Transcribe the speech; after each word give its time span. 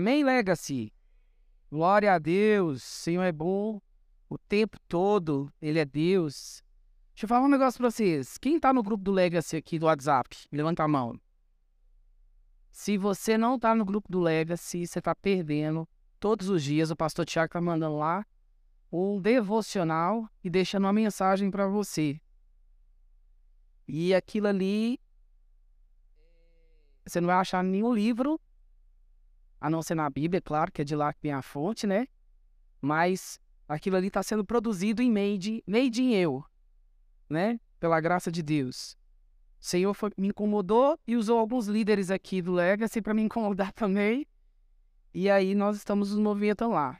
Amém, 0.00 0.24
Legacy? 0.24 0.90
Glória 1.70 2.14
a 2.14 2.18
Deus, 2.18 2.82
Senhor 2.82 3.22
é 3.22 3.30
bom 3.30 3.82
o 4.30 4.38
tempo 4.38 4.78
todo, 4.88 5.52
Ele 5.60 5.78
é 5.78 5.84
Deus. 5.84 6.64
Deixa 7.12 7.26
eu 7.26 7.28
falar 7.28 7.44
um 7.44 7.50
negócio 7.50 7.76
pra 7.76 7.90
vocês. 7.90 8.38
Quem 8.38 8.58
tá 8.58 8.72
no 8.72 8.82
grupo 8.82 9.04
do 9.04 9.12
Legacy 9.12 9.58
aqui 9.58 9.78
do 9.78 9.84
WhatsApp? 9.84 10.34
Levanta 10.50 10.84
a 10.84 10.88
mão. 10.88 11.20
Se 12.70 12.96
você 12.96 13.36
não 13.36 13.58
tá 13.58 13.74
no 13.74 13.84
grupo 13.84 14.10
do 14.10 14.20
Legacy, 14.20 14.86
você 14.86 15.02
tá 15.02 15.14
perdendo. 15.14 15.86
Todos 16.18 16.48
os 16.48 16.64
dias 16.64 16.90
o 16.90 16.96
pastor 16.96 17.26
Tiago 17.26 17.52
tá 17.52 17.60
mandando 17.60 17.98
lá 17.98 18.24
um 18.90 19.20
devocional 19.20 20.26
e 20.42 20.48
deixando 20.48 20.84
uma 20.84 20.94
mensagem 20.94 21.50
para 21.50 21.68
você. 21.68 22.18
E 23.86 24.14
aquilo 24.14 24.46
ali 24.46 24.98
você 27.04 27.20
não 27.20 27.26
vai 27.26 27.36
achar 27.36 27.62
nenhum 27.62 27.92
livro, 27.92 28.40
a 29.60 29.68
não 29.68 29.82
ser 29.82 29.94
na 29.94 30.08
Bíblia, 30.08 30.40
claro, 30.40 30.72
que 30.72 30.82
é 30.82 30.84
de 30.84 30.96
lá 30.96 31.12
que 31.12 31.20
vem 31.22 31.32
a 31.32 31.42
fonte, 31.42 31.86
né? 31.86 32.06
Mas 32.80 33.38
aquilo 33.68 33.96
ali 33.96 34.06
está 34.06 34.22
sendo 34.22 34.44
produzido 34.44 35.02
em 35.02 35.10
made, 35.10 35.62
made 35.66 36.02
in 36.02 36.14
eu 36.14 36.44
né? 37.30 37.60
Pela 37.78 38.00
graça 38.00 38.30
de 38.30 38.42
Deus. 38.42 38.98
O 39.60 39.64
Senhor 39.64 39.94
foi, 39.94 40.10
me 40.18 40.28
incomodou 40.28 40.98
e 41.06 41.16
usou 41.16 41.38
alguns 41.38 41.66
líderes 41.66 42.10
aqui 42.10 42.42
do 42.42 42.52
Legacy 42.52 43.00
para 43.00 43.14
me 43.14 43.22
incomodar 43.22 43.72
também. 43.72 44.26
E 45.14 45.30
aí 45.30 45.54
nós 45.54 45.76
estamos 45.76 46.10
nos 46.10 46.18
movimentando 46.18 46.74
lá. 46.74 46.98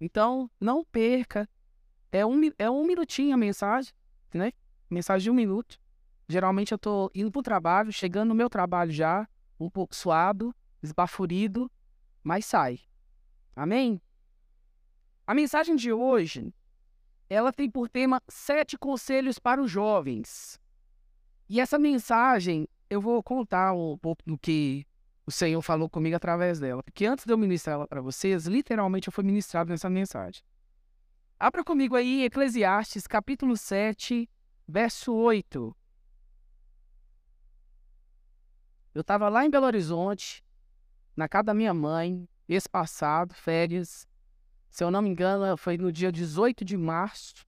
Então, 0.00 0.50
não 0.58 0.84
perca. 0.84 1.48
É 2.10 2.26
um, 2.26 2.40
é 2.58 2.70
um 2.70 2.84
minutinho 2.84 3.34
a 3.34 3.36
mensagem, 3.36 3.92
né? 4.34 4.52
Mensagem 4.90 5.24
de 5.24 5.30
um 5.30 5.34
minuto. 5.34 5.78
Geralmente 6.28 6.72
eu 6.72 6.76
estou 6.76 7.10
indo 7.14 7.30
para 7.30 7.40
o 7.40 7.42
trabalho, 7.42 7.92
chegando 7.92 8.30
no 8.30 8.34
meu 8.34 8.50
trabalho 8.50 8.90
já, 8.90 9.28
um 9.58 9.70
pouco 9.70 9.94
suado, 9.94 10.54
esbaforido, 10.82 11.70
mas 12.22 12.44
sai. 12.44 12.80
Amém? 13.54 14.00
A 15.26 15.34
mensagem 15.34 15.76
de 15.76 15.92
hoje 15.92 16.52
ela 17.28 17.52
tem 17.52 17.70
por 17.70 17.88
tema 17.88 18.20
Sete 18.28 18.76
Conselhos 18.76 19.38
para 19.38 19.62
os 19.62 19.70
Jovens. 19.70 20.60
E 21.48 21.60
essa 21.60 21.78
mensagem, 21.78 22.68
eu 22.90 23.00
vou 23.00 23.22
contar 23.22 23.72
um 23.72 23.96
pouco 23.96 24.22
do 24.26 24.36
que 24.36 24.86
o 25.26 25.30
Senhor 25.30 25.62
falou 25.62 25.88
comigo 25.88 26.16
através 26.16 26.60
dela. 26.60 26.82
Porque 26.82 27.06
antes 27.06 27.24
de 27.24 27.32
eu 27.32 27.38
ministrar 27.38 27.74
ela 27.74 27.88
para 27.88 28.00
vocês, 28.00 28.46
literalmente 28.46 29.08
eu 29.08 29.12
fui 29.12 29.24
ministrado 29.24 29.70
nessa 29.70 29.88
mensagem. 29.88 30.42
Abra 31.38 31.64
comigo 31.64 31.96
aí 31.96 32.24
Eclesiastes, 32.24 33.06
capítulo 33.06 33.56
7, 33.56 34.28
verso 34.68 35.12
8. 35.14 35.76
Eu 38.94 39.00
estava 39.00 39.28
lá 39.28 39.44
em 39.44 39.50
Belo 39.50 39.66
Horizonte, 39.66 40.44
na 41.16 41.28
casa 41.28 41.44
da 41.44 41.54
minha 41.54 41.74
mãe, 41.74 42.28
esse 42.48 42.68
passado, 42.68 43.34
férias, 43.34 44.06
se 44.70 44.82
eu 44.82 44.90
não 44.90 45.02
me 45.02 45.10
engano, 45.10 45.56
foi 45.56 45.76
no 45.76 45.92
dia 45.92 46.10
18 46.10 46.64
de 46.64 46.76
março. 46.76 47.46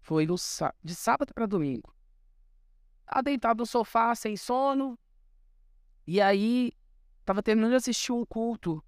Foi 0.00 0.26
no, 0.26 0.34
de 0.82 0.94
sábado 0.94 1.32
para 1.32 1.46
domingo. 1.46 1.94
Tava 3.06 3.22
deitado 3.22 3.60
no 3.60 3.66
sofá, 3.66 4.14
sem 4.14 4.36
sono. 4.36 4.98
E 6.06 6.20
aí, 6.20 6.72
tava 7.24 7.42
terminando 7.42 7.70
de 7.70 7.76
assistir 7.76 8.10
um 8.10 8.24
culto 8.24 8.82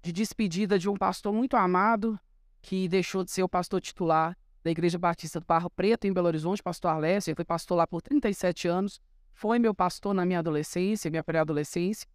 de 0.00 0.12
despedida 0.12 0.78
de 0.78 0.88
um 0.88 0.96
pastor 0.96 1.32
muito 1.32 1.56
amado, 1.56 2.18
que 2.62 2.88
deixou 2.88 3.22
de 3.22 3.30
ser 3.30 3.42
o 3.42 3.48
pastor 3.48 3.80
titular 3.80 4.36
da 4.62 4.70
Igreja 4.70 4.98
Batista 4.98 5.40
do 5.40 5.46
Barro 5.46 5.68
Preto, 5.68 6.06
em 6.06 6.12
Belo 6.12 6.26
Horizonte, 6.26 6.62
pastor 6.62 6.90
Alessio. 6.90 7.30
Ele 7.30 7.36
foi 7.36 7.44
pastor 7.44 7.76
lá 7.76 7.86
por 7.86 8.00
37 8.00 8.66
anos. 8.66 9.00
Foi 9.32 9.58
meu 9.58 9.74
pastor 9.74 10.14
na 10.14 10.24
minha 10.24 10.38
adolescência, 10.38 11.10
minha 11.10 11.22
pré-adolescência. 11.22 12.08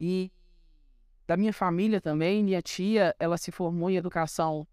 E 0.00 0.32
da 1.26 1.36
minha 1.36 1.52
família 1.52 2.00
também. 2.00 2.42
Minha 2.42 2.62
tia, 2.62 3.14
ela 3.18 3.38
se 3.38 3.52
formou 3.52 3.90
em 3.90 3.96
educação 3.96 4.66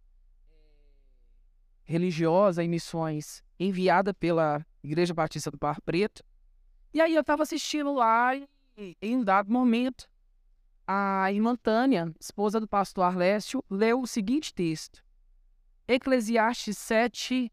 religiosa 1.83 2.63
e 2.63 2.67
missões 2.67 3.43
enviada 3.59 4.13
pela 4.13 4.65
Igreja 4.83 5.13
Batista 5.13 5.51
do 5.51 5.57
Bar 5.57 5.81
Preto. 5.81 6.23
E 6.93 7.01
aí 7.01 7.13
eu 7.13 7.21
estava 7.21 7.43
assistindo 7.43 7.93
lá 7.93 8.35
e, 8.35 8.47
em 9.01 9.17
um 9.17 9.23
dado 9.23 9.51
momento, 9.51 10.09
a 10.88 11.31
irmã 11.31 11.55
Tânia, 11.55 12.13
esposa 12.19 12.59
do 12.59 12.67
pastor 12.67 13.03
Arlécio, 13.03 13.63
leu 13.69 14.01
o 14.01 14.07
seguinte 14.07 14.53
texto. 14.53 15.03
Eclesiastes 15.88 16.77
7, 16.77 17.51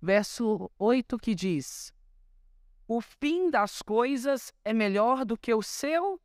verso 0.00 0.70
8, 0.78 1.18
que 1.18 1.34
diz: 1.34 1.92
O 2.86 3.00
fim 3.00 3.50
das 3.50 3.82
coisas 3.82 4.52
é 4.64 4.72
melhor 4.72 5.24
do 5.24 5.36
que 5.36 5.52
o 5.52 5.62
seu 5.62 6.20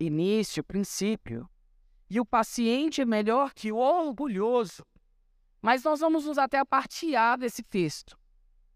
início, 0.00 0.64
princípio. 0.64 1.48
E 2.08 2.18
o 2.18 2.26
paciente 2.26 3.00
é 3.00 3.04
melhor 3.04 3.52
que 3.54 3.70
o 3.70 3.76
orgulhoso. 3.76 4.84
Mas 5.62 5.84
nós 5.84 6.00
vamos 6.00 6.24
nos 6.24 6.38
até 6.38 6.58
a 6.58 6.64
parte 6.66 7.14
A 7.14 7.36
desse 7.36 7.62
texto. 7.62 8.18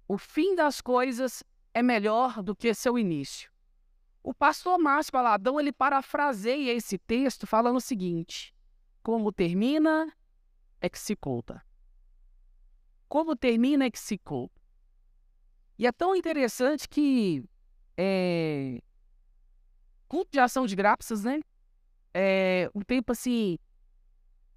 O 0.06 0.18
fim 0.18 0.54
das 0.54 0.80
coisas 0.80 1.42
é 1.72 1.82
melhor 1.82 2.42
do 2.42 2.54
que 2.54 2.72
seu 2.74 2.98
início. 2.98 3.50
O 4.22 4.32
pastor 4.32 4.78
Márcio 4.78 5.12
Baladão, 5.12 5.58
ele 5.58 5.72
parafraseia 5.72 6.72
esse 6.72 6.98
texto 6.98 7.46
falando 7.46 7.76
o 7.76 7.80
seguinte: 7.80 8.54
Como 9.02 9.32
termina 9.32 10.12
é 10.80 10.88
que 10.88 10.98
se 10.98 11.16
conta. 11.16 11.64
Como 13.08 13.34
termina 13.34 13.86
é 13.86 13.90
que 13.90 13.98
se 13.98 14.18
conta. 14.18 14.60
E 15.78 15.86
é 15.86 15.92
tão 15.92 16.14
interessante 16.14 16.88
que 16.88 17.44
é, 17.96 18.80
culto 20.08 20.30
de 20.32 20.38
ação 20.38 20.66
de 20.66 20.76
graças, 20.76 21.24
né? 21.24 21.40
É 22.12 22.70
um 22.74 22.80
tempo 22.80 23.12
assim 23.12 23.58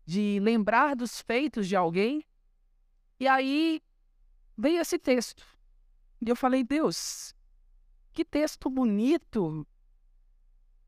de 0.05 0.39
lembrar 0.39 0.95
dos 0.95 1.19
feitos 1.21 1.67
de 1.67 1.75
alguém. 1.75 2.23
E 3.19 3.27
aí 3.27 3.81
veio 4.55 4.79
esse 4.79 4.99
texto. 4.99 5.43
E 6.21 6.29
eu 6.29 6.35
falei, 6.35 6.63
Deus, 6.63 7.33
que 8.13 8.23
texto 8.23 8.69
bonito. 8.69 9.65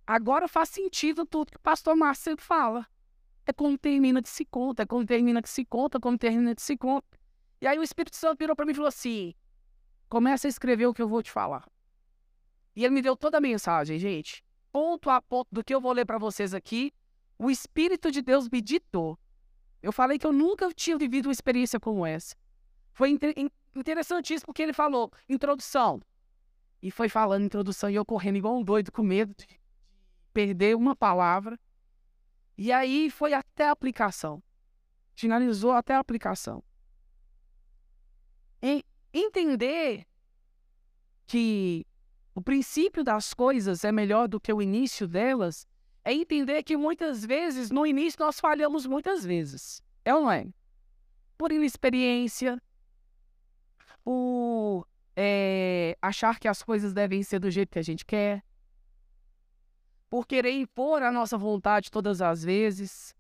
Agora 0.06 0.48
faz 0.48 0.70
sentido 0.70 1.26
tudo 1.26 1.52
que 1.52 1.58
o 1.58 1.62
pastor 1.62 1.96
Márcio 1.96 2.36
fala. 2.38 2.88
É 3.46 3.54
como 3.54 3.78
termina 3.78 4.22
de 4.22 4.30
se 4.30 4.46
conta, 4.46 4.84
é 4.84 4.86
como 4.86 5.06
termina 5.06 5.42
que 5.42 5.50
se 5.50 5.66
conta, 5.66 6.00
como 6.00 6.18
termina 6.18 6.54
de 6.54 6.62
se 6.62 6.78
conta. 6.78 7.18
E 7.60 7.68
aí 7.68 7.80
o 7.80 7.84
Espírito 7.84 8.16
Santo 8.16 8.38
virou 8.38 8.56
para 8.56 8.66
mim 8.66 8.72
e 8.72 8.76
falou 8.76 8.88
assim: 8.88 9.34
começa 10.08 10.48
a 10.48 10.50
escrever 10.50 10.86
o 10.86 10.94
que 10.94 11.02
eu 11.02 11.08
vou 11.08 11.24
te 11.24 11.32
falar. 11.32 11.68
E 12.76 12.86
ele 12.86 12.94
me 12.94 13.02
deu 13.02 13.16
toda 13.16 13.40
a 13.40 13.42
mensagem, 13.42 13.98
gente 13.98 14.44
ponto 14.72 15.10
a 15.10 15.22
ponto 15.22 15.48
do 15.52 15.64
que 15.64 15.74
eu 15.74 15.82
vou 15.82 15.92
ler 15.92 16.06
para 16.06 16.18
vocês 16.18 16.54
aqui, 16.54 16.94
o 17.38 17.50
Espírito 17.50 18.12
de 18.12 18.22
Deus 18.22 18.50
me 18.50 18.62
ditou. 18.62 19.18
Eu 19.82 19.92
falei 19.92 20.20
que 20.20 20.28
eu 20.28 20.34
nunca 20.34 20.72
tinha 20.74 20.98
vivido 20.98 21.28
uma 21.28 21.32
experiência 21.32 21.80
como 21.80 22.06
essa. 22.06 22.36
Foi 22.92 23.10
inter 23.10 23.34
interessantíssimo 23.76 24.48
porque 24.48 24.62
ele 24.62 24.74
falou 24.74 25.12
introdução. 25.28 26.02
E 26.82 26.92
foi 26.92 27.10
falando 27.10 27.46
introdução 27.46 27.90
e 27.90 27.96
eu 27.96 28.06
correndo 28.06 28.38
igual 28.38 28.58
um 28.58 28.64
doido 28.64 28.92
com 28.92 29.04
medo 29.04 29.34
de 29.36 29.48
perder 30.34 30.76
uma 30.76 30.96
palavra. 30.96 31.60
E 32.58 32.72
aí 32.72 33.10
foi 33.10 33.34
até 33.34 33.68
a 33.68 33.72
aplicação. 33.72 34.44
Finalizou 35.14 35.72
até 35.72 35.94
a 35.94 36.00
aplicação. 36.00 36.64
E 38.62 38.84
entender 39.14 40.06
que 41.26 41.86
o 42.34 42.42
princípio 42.42 43.04
das 43.04 43.34
coisas 43.34 43.84
é 43.84 43.92
melhor 43.92 44.28
do 44.28 44.40
que 44.40 44.54
o 44.54 44.62
início 44.62 45.08
delas, 45.08 45.68
é 46.04 46.14
entender 46.14 46.64
que 46.64 46.78
muitas 46.78 47.26
vezes, 47.26 47.70
no 47.70 47.86
início, 47.86 48.20
nós 48.20 48.40
falhamos 48.40 48.86
muitas 48.86 49.26
vezes. 49.26 49.82
É 50.06 50.14
ou 50.14 50.22
não 50.22 50.32
é? 50.32 50.48
Por 51.38 51.52
inexperiência, 51.52 52.62
por 54.04 54.88
é, 55.16 55.98
achar 56.02 56.40
que 56.40 56.48
as 56.48 56.64
coisas 56.64 56.94
devem 56.94 57.22
ser 57.24 57.40
do 57.40 57.52
jeito 57.52 57.72
que 57.72 57.80
a 57.80 57.84
gente 57.84 58.06
quer, 58.06 58.44
por 60.10 60.26
querer 60.26 60.52
impor 60.52 61.04
a 61.04 61.12
nossa 61.12 61.38
vontade 61.38 61.92
todas 61.92 62.22
as 62.22 62.44
vezes, 62.44 63.14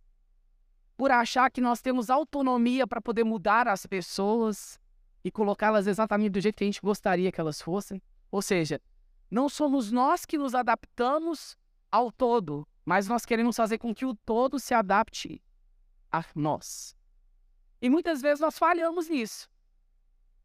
por 0.97 1.11
achar 1.11 1.51
que 1.51 1.61
nós 1.61 1.81
temos 1.81 2.09
autonomia 2.09 2.87
para 2.87 3.01
poder 3.01 3.23
mudar 3.23 3.67
as 3.67 3.85
pessoas 3.85 4.79
e 5.23 5.29
colocá-las 5.29 5.87
exatamente 5.87 6.31
do 6.31 6.41
jeito 6.41 6.55
que 6.55 6.63
a 6.63 6.67
gente 6.67 6.81
gostaria 6.81 7.31
que 7.31 7.39
elas 7.39 7.61
fossem. 7.61 8.01
Ou 8.31 8.41
seja, 8.41 8.81
não 9.29 9.47
somos 9.47 9.91
nós 9.91 10.25
que 10.25 10.37
nos 10.37 10.55
adaptamos 10.55 11.57
ao 11.91 12.11
todo, 12.11 12.67
mas 12.85 13.07
nós 13.07 13.25
queremos 13.25 13.55
fazer 13.55 13.77
com 13.77 13.93
que 13.93 14.05
o 14.05 14.15
todo 14.15 14.59
se 14.59 14.73
adapte 14.73 15.41
a 16.11 16.23
nós. 16.35 16.95
E 17.81 17.89
muitas 17.89 18.21
vezes 18.21 18.39
nós 18.39 18.57
falhamos 18.57 19.07
nisso. 19.07 19.49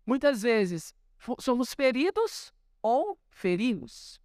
Muitas 0.07 0.43
vezes 0.43 0.95
somos 1.41 1.73
feridos 1.73 2.53
ou 2.83 3.19
ferimos. 3.31 4.21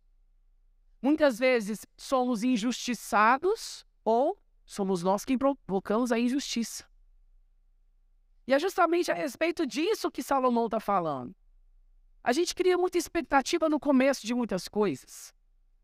Muitas 1.01 1.39
vezes 1.39 1.85
somos 1.97 2.43
injustiçados 2.43 3.85
ou 4.03 4.37
somos 4.65 5.01
nós 5.01 5.23
quem 5.23 5.37
provocamos 5.37 6.11
a 6.11 6.19
injustiça. 6.19 6.85
E 8.45 8.53
é 8.53 8.59
justamente 8.59 9.11
a 9.11 9.13
respeito 9.13 9.65
disso 9.65 10.11
que 10.11 10.21
Salomão 10.21 10.65
está 10.65 10.79
falando. 10.79 11.33
A 12.23 12.33
gente 12.33 12.53
cria 12.53 12.77
muita 12.77 12.97
expectativa 12.97 13.69
no 13.69 13.79
começo 13.79 14.25
de 14.25 14.33
muitas 14.33 14.67
coisas. 14.67 15.33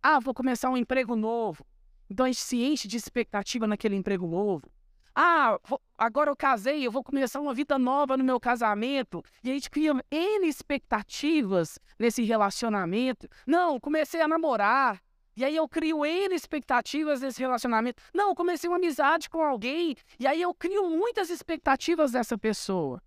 Ah, 0.03 0.19
vou 0.19 0.33
começar 0.33 0.69
um 0.69 0.77
emprego 0.77 1.15
novo. 1.15 1.65
Então 2.09 2.25
a 2.25 2.29
gente 2.29 2.41
se 2.41 2.61
enche 2.61 2.87
de 2.87 2.97
expectativa 2.97 3.65
naquele 3.65 3.95
emprego 3.95 4.27
novo. 4.27 4.69
Ah, 5.15 5.57
vou, 5.63 5.81
agora 5.97 6.29
eu 6.29 6.35
casei, 6.35 6.85
eu 6.85 6.91
vou 6.91 7.01
começar 7.01 7.39
uma 7.39 7.53
vida 7.53 7.79
nova 7.79 8.17
no 8.17 8.23
meu 8.23 8.37
casamento. 8.37 9.23
E 9.41 9.49
a 9.49 9.53
gente 9.53 9.69
cria 9.69 9.93
N 10.11 10.47
expectativas 10.47 11.79
nesse 11.97 12.21
relacionamento. 12.21 13.29
Não, 13.47 13.79
comecei 13.79 14.21
a 14.21 14.27
namorar. 14.27 15.01
E 15.37 15.43
aí 15.43 15.55
eu 15.55 15.67
crio 15.67 16.05
N 16.05 16.35
expectativas 16.35 17.21
nesse 17.21 17.39
relacionamento. 17.39 18.03
Não, 18.13 18.35
comecei 18.35 18.69
uma 18.69 18.77
amizade 18.77 19.29
com 19.29 19.41
alguém. 19.41 19.95
E 20.19 20.27
aí 20.27 20.41
eu 20.41 20.53
crio 20.53 20.89
muitas 20.89 21.29
expectativas 21.29 22.11
dessa 22.11 22.37
pessoa. 22.37 23.01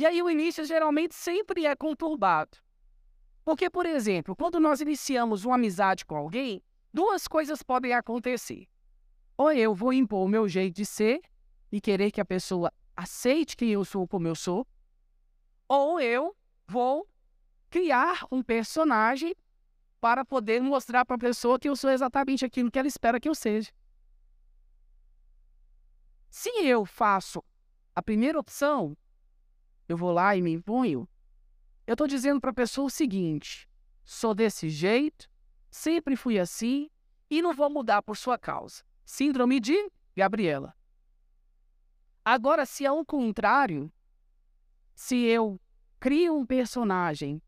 E 0.00 0.06
aí 0.06 0.22
o 0.22 0.30
início 0.30 0.64
geralmente 0.64 1.14
sempre 1.14 1.66
é 1.66 1.76
conturbado. 1.76 2.56
Porque, 3.44 3.68
por 3.68 3.84
exemplo, 3.84 4.34
quando 4.34 4.58
nós 4.58 4.80
iniciamos 4.80 5.44
uma 5.44 5.56
amizade 5.56 6.06
com 6.06 6.16
alguém, 6.16 6.62
duas 6.90 7.28
coisas 7.28 7.62
podem 7.62 7.92
acontecer. 7.92 8.66
Ou 9.36 9.52
eu 9.52 9.74
vou 9.74 9.92
impor 9.92 10.24
o 10.24 10.28
meu 10.28 10.48
jeito 10.48 10.76
de 10.76 10.86
ser 10.86 11.20
e 11.70 11.82
querer 11.82 12.10
que 12.10 12.18
a 12.18 12.24
pessoa 12.24 12.72
aceite 12.96 13.54
quem 13.54 13.72
eu 13.72 13.84
sou 13.84 14.08
como 14.08 14.26
eu 14.26 14.34
sou, 14.34 14.66
ou 15.68 16.00
eu 16.00 16.34
vou 16.66 17.06
criar 17.68 18.26
um 18.32 18.42
personagem 18.42 19.34
para 20.00 20.24
poder 20.24 20.62
mostrar 20.62 21.04
para 21.04 21.16
a 21.16 21.18
pessoa 21.18 21.58
que 21.58 21.68
eu 21.68 21.76
sou 21.76 21.90
exatamente 21.90 22.42
aquilo 22.42 22.70
que 22.70 22.78
ela 22.78 22.88
espera 22.88 23.20
que 23.20 23.28
eu 23.28 23.34
seja. 23.34 23.70
Se 26.30 26.48
eu 26.64 26.86
faço 26.86 27.44
a 27.94 28.02
primeira 28.02 28.40
opção, 28.40 28.96
eu 29.92 29.96
vou 29.96 30.12
lá 30.12 30.36
e 30.36 30.42
me 30.42 30.52
imponho, 30.52 31.08
eu 31.86 31.94
estou 31.94 32.06
dizendo 32.06 32.40
para 32.40 32.50
a 32.50 32.54
pessoa 32.54 32.86
o 32.86 32.90
seguinte: 32.90 33.68
sou 34.04 34.34
desse 34.34 34.68
jeito, 34.68 35.28
sempre 35.70 36.16
fui 36.16 36.38
assim 36.38 36.88
e 37.28 37.42
não 37.42 37.52
vou 37.52 37.68
mudar 37.68 38.02
por 38.02 38.16
sua 38.16 38.38
causa. 38.38 38.84
Síndrome 39.04 39.58
de 39.58 39.90
Gabriela. 40.16 40.74
Agora, 42.24 42.64
se 42.64 42.86
é 42.86 42.92
o 42.92 43.04
contrário, 43.04 43.92
se 44.94 45.16
eu 45.16 45.60
crio 45.98 46.36
um 46.36 46.46
personagem 46.46 47.42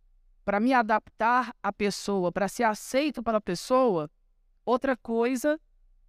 para 0.44 0.59
me 0.59 0.73
adaptar 0.73 1.55
à 1.62 1.73
pessoa, 1.73 2.33
para 2.33 2.49
ser 2.49 2.65
aceito 2.65 3.23
pela 3.23 3.41
pessoa, 3.41 4.11
outra 4.65 4.97
coisa 4.97 5.61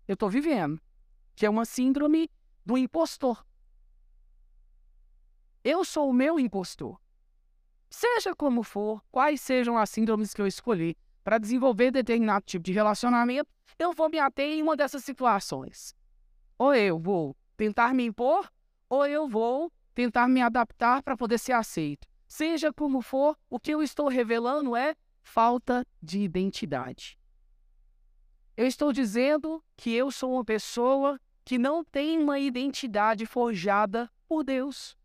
eu 0.08 0.14
estou 0.14 0.30
vivendo, 0.30 0.82
que 1.36 1.46
é 1.46 1.50
uma 1.50 1.66
síndrome 1.66 2.30
do 2.66 2.78
impostor. 2.78 3.46
Eu 5.64 5.86
sou 5.86 6.10
o 6.10 6.14
meu 6.14 6.38
impostor. 6.38 7.00
Seja 7.90 8.36
como 8.36 8.64
for, 8.64 9.02
quais 9.10 9.40
sejam 9.40 9.78
as 9.78 9.90
síndromes 9.90 10.34
que 10.34 10.42
eu 10.42 10.48
escolhi 10.48 10.98
para 11.24 11.38
desenvolver 11.38 11.90
determinado 11.90 12.46
tipo 12.46 12.66
de 12.66 12.74
relacionamento, 12.74 13.50
eu 13.80 13.94
vou 13.94 14.10
me 14.10 14.20
ater 14.20 14.46
em 14.46 14.62
uma 14.62 14.76
dessas 14.76 15.06
situações. 15.06 15.96
Ou 16.58 16.76
eu 16.76 17.00
vou 17.00 17.34
tentar 17.56 17.94
me 17.94 18.04
impor, 18.04 18.52
ou 18.90 19.06
eu 19.06 19.26
vou 19.28 19.72
tentar 19.94 20.28
me 20.28 20.42
adaptar 20.42 21.02
para 21.02 21.16
poder 21.16 21.38
ser 21.38 21.54
aceito. 21.54 22.08
Seja 22.28 22.74
como 22.74 23.02
for, 23.02 23.38
o 23.50 23.58
que 23.58 23.72
eu 23.72 23.82
estou 23.82 24.10
revelando 24.10 24.76
é 24.76 24.96
falta 25.22 25.86
de 26.02 26.20
identidade. 26.20 27.18
Eu 28.58 28.68
estou 28.68 28.92
dizendo 28.92 29.64
que 29.78 29.94
eu 29.94 30.12
sou 30.12 30.34
uma 30.34 30.44
pessoa 30.44 31.18
que 31.46 31.58
não 31.58 31.86
tem 31.86 32.20
uma 32.20 32.38
identidade 32.38 33.26
forjada 33.26 34.12
por 34.28 34.44
Deus. 34.44 34.98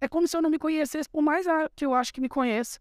É 0.00 0.08
como 0.08 0.28
se 0.28 0.36
eu 0.36 0.42
não 0.42 0.50
me 0.50 0.58
conhecesse, 0.58 1.08
por 1.08 1.22
mais 1.22 1.46
que 1.74 1.84
eu 1.86 1.94
acho 1.94 2.12
que 2.12 2.20
me 2.20 2.28
conheça. 2.28 2.80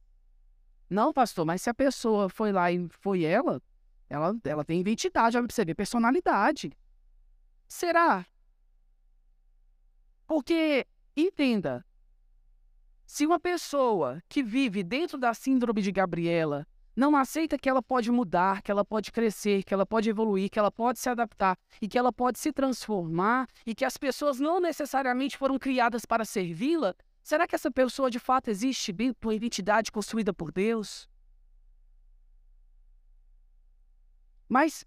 Não, 0.90 1.14
pastor, 1.14 1.46
mas 1.46 1.62
se 1.62 1.70
a 1.70 1.74
pessoa 1.74 2.30
foi 2.30 2.52
lá 2.52 2.72
e 2.72 2.88
foi 2.90 3.24
ela, 3.24 3.62
ela, 4.10 4.36
ela 4.44 4.66
tem 4.66 4.80
identidade, 4.80 5.38
ela 5.38 5.48
ver 5.66 5.76
personalidade. 5.76 6.72
Será? 7.68 8.26
Porque, 10.28 10.86
entenda, 11.16 11.86
se 13.06 13.26
uma 13.26 13.40
pessoa 13.40 14.22
que 14.30 14.44
vive 14.44 14.84
dentro 14.84 15.18
da 15.18 15.34
síndrome 15.34 15.82
de 15.82 15.92
Gabriela 15.92 16.68
não 16.96 17.16
aceita 17.16 17.58
que 17.58 17.70
ela 17.70 17.82
pode 17.82 18.12
mudar, 18.12 18.62
que 18.62 18.72
ela 18.72 18.86
pode 18.86 19.12
crescer, 19.12 19.64
que 19.64 19.74
ela 19.74 19.86
pode 19.86 20.10
evoluir, 20.10 20.50
que 20.50 20.60
ela 20.60 20.72
pode 20.72 21.00
se 21.00 21.10
adaptar 21.10 21.58
e 21.82 21.88
que 21.88 21.98
ela 21.98 22.12
pode 22.12 22.40
se 22.40 22.52
transformar 22.52 23.48
e 23.66 23.74
que 23.74 23.86
as 23.86 23.98
pessoas 23.98 24.40
não 24.40 24.60
necessariamente 24.60 25.38
foram 25.38 25.58
criadas 25.58 26.06
para 26.06 26.24
servi-la, 26.26 26.96
Será 27.24 27.48
que 27.48 27.56
essa 27.56 27.72
pessoa 27.72 28.12
de 28.12 28.20
fato 28.20 28.50
existe 28.50 28.92
de 28.92 29.16
uma 29.24 29.34
identidade 29.34 29.90
construída 29.92 30.34
por 30.34 30.52
Deus? 30.52 31.08
Mas 34.50 34.86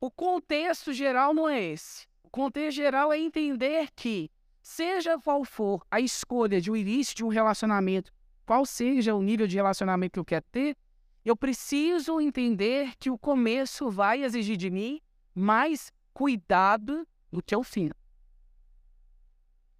o 0.00 0.10
contexto 0.10 0.92
geral 0.92 1.32
não 1.32 1.48
é 1.48 1.62
esse. 1.62 2.08
O 2.24 2.28
contexto 2.28 2.76
geral 2.76 3.12
é 3.12 3.18
entender 3.18 3.88
que, 3.94 4.28
seja 4.60 5.16
qual 5.20 5.44
for 5.44 5.86
a 5.88 6.00
escolha 6.00 6.60
de 6.60 6.72
um 6.72 6.76
início 6.76 7.14
de 7.14 7.24
um 7.24 7.28
relacionamento, 7.28 8.12
qual 8.46 8.64
seja 8.64 9.14
o 9.14 9.20
nível 9.20 9.46
de 9.46 9.56
relacionamento 9.56 10.12
que 10.12 10.20
eu 10.20 10.24
quero 10.24 10.46
ter, 10.52 10.76
eu 11.24 11.36
preciso 11.36 12.20
entender 12.20 12.94
que 12.96 13.10
o 13.10 13.18
começo 13.18 13.90
vai 13.90 14.22
exigir 14.22 14.56
de 14.56 14.70
mim 14.70 15.00
mais 15.34 15.92
cuidado 16.14 17.06
do 17.30 17.42
que 17.42 17.54
o 17.56 17.64
fim. 17.64 17.90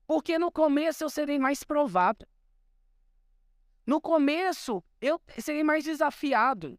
Porque 0.06 0.38
no 0.38 0.50
começo 0.50 1.04
eu 1.04 1.08
serei 1.08 1.38
mais 1.38 1.62
provado. 1.62 2.26
No 3.86 4.00
começo 4.00 4.82
eu 5.00 5.20
serei 5.38 5.62
mais 5.62 5.84
desafiado. 5.84 6.76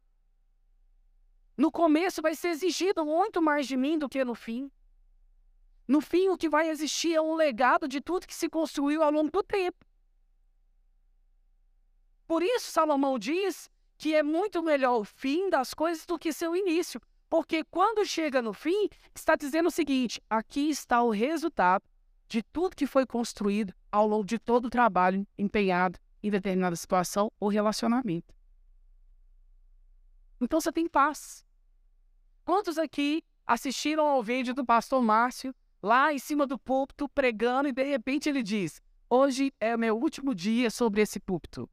No 1.56 1.72
começo 1.72 2.22
vai 2.22 2.36
ser 2.36 2.50
exigido 2.50 3.06
muito 3.06 3.42
mais 3.42 3.66
de 3.66 3.78
mim 3.78 3.98
do 3.98 4.10
que 4.10 4.24
no 4.26 4.36
fim. 4.36 4.70
No 5.88 6.02
fim, 6.02 6.28
o 6.28 6.38
que 6.38 6.50
vai 6.50 6.70
existir 6.70 7.16
é 7.16 7.22
um 7.22 7.34
legado 7.34 7.88
de 7.88 8.02
tudo 8.02 8.28
que 8.28 8.36
se 8.36 8.50
construiu 8.50 9.02
ao 9.02 9.10
longo 9.10 9.32
do 9.32 9.42
tempo. 9.42 9.87
Por 12.28 12.44
isso, 12.44 12.70
Salomão 12.70 13.18
diz 13.18 13.70
que 13.98 14.14
é 14.14 14.22
muito 14.22 14.62
melhor 14.62 15.00
o 15.00 15.06
fim 15.06 15.50
das 15.50 15.74
coisas 15.74 16.06
do 16.06 16.20
que 16.20 16.34
seu 16.34 16.56
início. 16.56 17.02
Porque 17.30 17.64
quando 17.64 18.06
chega 18.06 18.42
no 18.42 18.54
fim, 18.54 18.90
está 19.16 19.36
dizendo 19.36 19.68
o 19.68 19.72
seguinte: 19.72 20.22
aqui 20.30 20.70
está 20.70 21.02
o 21.02 21.10
resultado 21.10 21.84
de 22.28 22.44
tudo 22.44 22.76
que 22.76 22.86
foi 22.86 23.06
construído 23.06 23.74
ao 23.92 24.08
longo 24.08 24.26
de 24.26 24.38
todo 24.38 24.66
o 24.66 24.70
trabalho 24.70 25.26
empenhado 25.38 25.98
em 26.22 26.30
determinada 26.30 26.76
situação 26.76 27.32
ou 27.40 27.50
relacionamento. 27.50 28.34
Então 30.40 30.60
você 30.60 30.72
tem 30.72 30.88
paz. 30.88 31.46
Quantos 32.46 32.78
aqui 32.78 33.24
assistiram 33.46 34.06
ao 34.06 34.22
vídeo 34.22 34.54
do 34.54 34.66
pastor 34.66 35.02
Márcio 35.02 35.54
lá 35.82 36.14
em 36.14 36.20
cima 36.20 36.46
do 36.46 36.60
púlpito 36.60 37.10
pregando 37.10 37.70
e 37.70 37.74
de 37.74 37.84
repente 37.84 38.30
ele 38.30 38.44
diz: 38.44 38.82
Hoje 39.10 39.54
é 39.60 39.76
o 39.76 39.80
meu 39.80 39.98
último 39.98 40.36
dia 40.36 40.70
sobre 40.70 41.02
esse 41.02 41.20
púlpito. 41.20 41.70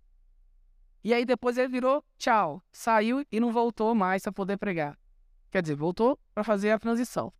E 1.04 1.12
aí 1.12 1.26
depois 1.26 1.58
ele 1.58 1.68
virou 1.68 2.02
tchau, 2.16 2.64
saiu 2.73 3.23
e 3.30 3.38
não 3.38 3.52
voltou 3.52 3.94
mais 3.94 4.23
para 4.23 4.32
poder 4.32 4.56
pregar. 4.56 4.99
Quer 5.50 5.61
dizer, 5.61 5.75
voltou 5.75 6.18
para 6.32 6.42
fazer 6.42 6.70
a 6.70 6.78
transição. 6.78 7.30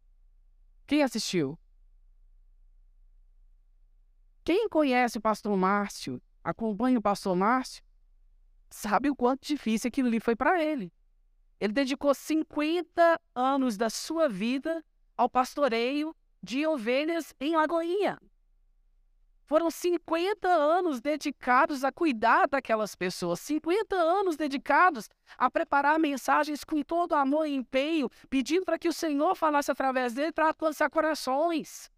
Quem 0.87 1.02
assistiu? 1.02 1.59
Quem 4.44 4.68
conhece 4.68 5.16
o 5.16 5.21
pastor 5.23 5.56
Márcio, 5.56 6.21
acompanha 6.44 6.99
o 6.99 7.02
pastor 7.02 7.35
Márcio, 7.35 7.83
sabe 8.68 9.09
o 9.09 9.16
quanto 9.16 9.47
difícil 9.47 9.88
aquilo 9.88 10.09
ali 10.09 10.21
foi 10.21 10.37
para 10.37 10.62
ele. 10.62 10.92
Ele 11.59 11.73
dedicou 11.73 12.14
50 12.14 13.18
anos 13.35 13.78
da 13.78 13.88
sua 13.88 14.28
vida 14.28 14.85
ao 15.16 15.30
pastoreio 15.30 16.14
de 16.42 16.66
ovelhas 16.66 17.35
em 17.40 17.56
Lagoinha. 17.56 18.21
Foram 19.46 19.70
50 19.70 20.48
anos 20.48 21.00
dedicados 21.02 21.84
a 21.84 21.92
cuidar 21.92 22.48
daquelas 22.48 22.94
pessoas, 22.94 23.40
50 23.40 23.94
anos 23.94 24.36
dedicados 24.36 25.08
a 25.36 25.50
preparar 25.50 25.98
mensagens 25.98 26.64
com 26.64 26.82
todo 26.82 27.14
amor 27.14 27.46
e 27.46 27.54
empenho, 27.54 28.08
pedindo 28.30 28.64
para 28.64 28.78
que 28.78 28.88
o 28.88 28.92
Senhor 28.92 29.34
falasse 29.34 29.70
através 29.70 30.14
dele 30.14 30.32
para 30.32 30.48
alcançar 30.48 30.88
corações. 30.88 31.90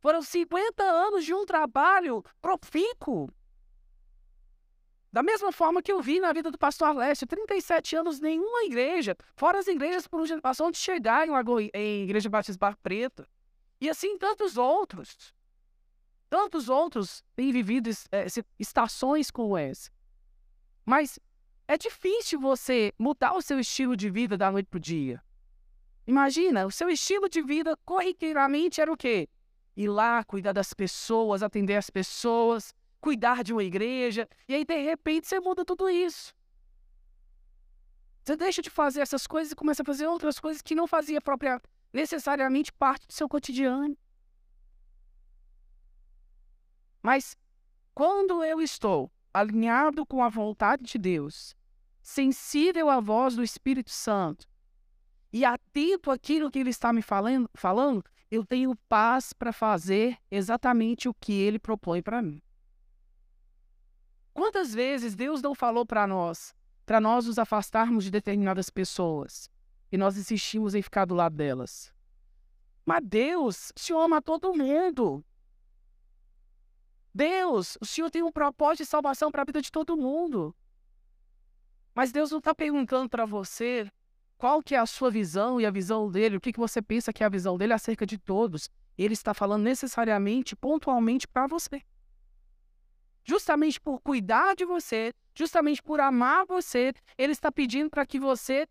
Foram 0.00 0.20
50 0.20 0.82
anos 0.82 1.24
de 1.24 1.32
um 1.32 1.46
trabalho 1.46 2.24
profícuo. 2.40 3.30
Da 5.12 5.22
mesma 5.22 5.52
forma 5.52 5.82
que 5.82 5.92
eu 5.92 6.00
vi 6.00 6.18
na 6.18 6.32
vida 6.32 6.50
do 6.50 6.58
pastor 6.58 6.88
Alessio, 6.88 7.26
37 7.26 7.94
anos, 7.94 8.18
nenhuma 8.18 8.64
igreja, 8.64 9.14
fora 9.36 9.58
as 9.58 9.68
igrejas 9.68 10.08
por 10.08 10.20
onde 10.20 10.32
ele 10.32 10.40
passou, 10.40 10.66
onde 10.66 10.78
chegar 10.78 11.28
em, 11.28 11.30
em 11.74 12.02
Igreja 12.02 12.28
Batista 12.28 12.58
Barro 12.58 12.78
Preto. 12.82 13.24
E 13.80 13.88
assim 13.88 14.18
tantos 14.18 14.56
outros. 14.56 15.32
Tantos 16.32 16.70
outros 16.70 17.22
têm 17.36 17.52
vivido 17.52 17.90
é, 18.10 18.24
estações 18.58 19.30
como 19.30 19.54
essa. 19.54 19.90
Mas 20.82 21.18
é 21.68 21.76
difícil 21.76 22.40
você 22.40 22.90
mudar 22.98 23.34
o 23.34 23.42
seu 23.42 23.60
estilo 23.60 23.94
de 23.94 24.08
vida 24.08 24.34
da 24.34 24.50
noite 24.50 24.64
para 24.70 24.78
o 24.78 24.80
dia. 24.80 25.22
Imagina, 26.06 26.64
o 26.64 26.70
seu 26.70 26.88
estilo 26.88 27.28
de 27.28 27.42
vida 27.42 27.76
corriqueiramente 27.84 28.80
era 28.80 28.90
o 28.90 28.96
quê? 28.96 29.28
ir 29.76 29.88
lá, 29.88 30.24
cuidar 30.24 30.52
das 30.52 30.72
pessoas, 30.72 31.42
atender 31.42 31.76
as 31.76 31.90
pessoas, 31.90 32.74
cuidar 32.98 33.44
de 33.44 33.52
uma 33.52 33.62
igreja, 33.62 34.26
e 34.48 34.54
aí 34.54 34.64
de 34.64 34.80
repente 34.80 35.26
você 35.26 35.38
muda 35.38 35.66
tudo 35.66 35.90
isso. 35.90 36.34
Você 38.24 38.36
deixa 38.36 38.62
de 38.62 38.70
fazer 38.70 39.02
essas 39.02 39.26
coisas 39.26 39.52
e 39.52 39.56
começa 39.56 39.82
a 39.82 39.84
fazer 39.84 40.06
outras 40.06 40.40
coisas 40.40 40.62
que 40.62 40.74
não 40.74 40.86
fazia 40.86 41.20
própria, 41.20 41.60
necessariamente 41.92 42.72
parte 42.72 43.06
do 43.06 43.12
seu 43.12 43.28
cotidiano. 43.28 43.94
Mas 47.02 47.36
quando 47.94 48.44
eu 48.44 48.60
estou 48.60 49.10
alinhado 49.34 50.06
com 50.06 50.22
a 50.22 50.28
vontade 50.28 50.84
de 50.84 50.98
Deus, 50.98 51.56
sensível 52.00 52.88
à 52.88 53.00
voz 53.00 53.34
do 53.34 53.42
Espírito 53.42 53.90
Santo 53.90 54.46
e 55.32 55.44
atento 55.44 56.10
àquilo 56.10 56.50
que 56.50 56.58
Ele 56.58 56.70
está 56.70 56.92
me 56.92 57.02
falando, 57.02 57.48
falando 57.54 58.04
eu 58.30 58.46
tenho 58.46 58.76
paz 58.88 59.32
para 59.32 59.52
fazer 59.52 60.16
exatamente 60.30 61.08
o 61.08 61.14
que 61.14 61.32
Ele 61.32 61.58
propõe 61.58 62.00
para 62.00 62.22
mim. 62.22 62.40
Quantas 64.32 64.72
vezes 64.72 65.14
Deus 65.14 65.42
não 65.42 65.54
falou 65.54 65.84
para 65.84 66.06
nós, 66.06 66.54
para 66.86 67.00
nós 67.00 67.26
nos 67.26 67.38
afastarmos 67.38 68.04
de 68.04 68.10
determinadas 68.10 68.70
pessoas 68.70 69.50
e 69.90 69.98
nós 69.98 70.16
insistimos 70.16 70.74
em 70.74 70.80
ficar 70.80 71.04
do 71.04 71.14
lado 71.14 71.36
delas? 71.36 71.92
Mas 72.86 73.04
Deus, 73.04 73.72
Senhor 73.76 74.00
ama 74.00 74.22
todo 74.22 74.54
mundo. 74.54 75.22
Deus, 77.14 77.76
o 77.80 77.84
Senhor 77.84 78.10
tem 78.10 78.22
um 78.22 78.32
propósito 78.32 78.84
de 78.84 78.90
salvação 78.90 79.30
para 79.30 79.42
a 79.42 79.44
vida 79.44 79.60
de 79.60 79.70
todo 79.70 79.96
mundo. 79.96 80.54
Mas 81.94 82.10
Deus 82.10 82.30
não 82.30 82.38
está 82.38 82.54
perguntando 82.54 83.08
para 83.08 83.26
você 83.26 83.90
qual 84.38 84.62
que 84.62 84.74
é 84.74 84.78
a 84.78 84.86
sua 84.86 85.10
visão 85.10 85.60
e 85.60 85.66
a 85.66 85.70
visão 85.70 86.10
dele, 86.10 86.36
o 86.36 86.40
que, 86.40 86.52
que 86.52 86.58
você 86.58 86.80
pensa 86.80 87.12
que 87.12 87.22
é 87.22 87.26
a 87.26 87.30
visão 87.30 87.58
dele 87.58 87.72
acerca 87.72 88.06
de 88.06 88.18
todos. 88.18 88.68
Ele 88.96 89.14
está 89.14 89.34
falando 89.34 89.62
necessariamente, 89.62 90.56
pontualmente 90.56 91.28
para 91.28 91.46
você. 91.46 91.82
Justamente 93.24 93.80
por 93.80 94.00
cuidar 94.00 94.56
de 94.56 94.64
você, 94.64 95.12
justamente 95.34 95.82
por 95.82 96.00
amar 96.00 96.44
você, 96.46 96.92
ele 97.16 97.32
está 97.32 97.52
pedindo 97.52 97.90
para 97.90 98.04
que 98.04 98.18
você 98.18 98.66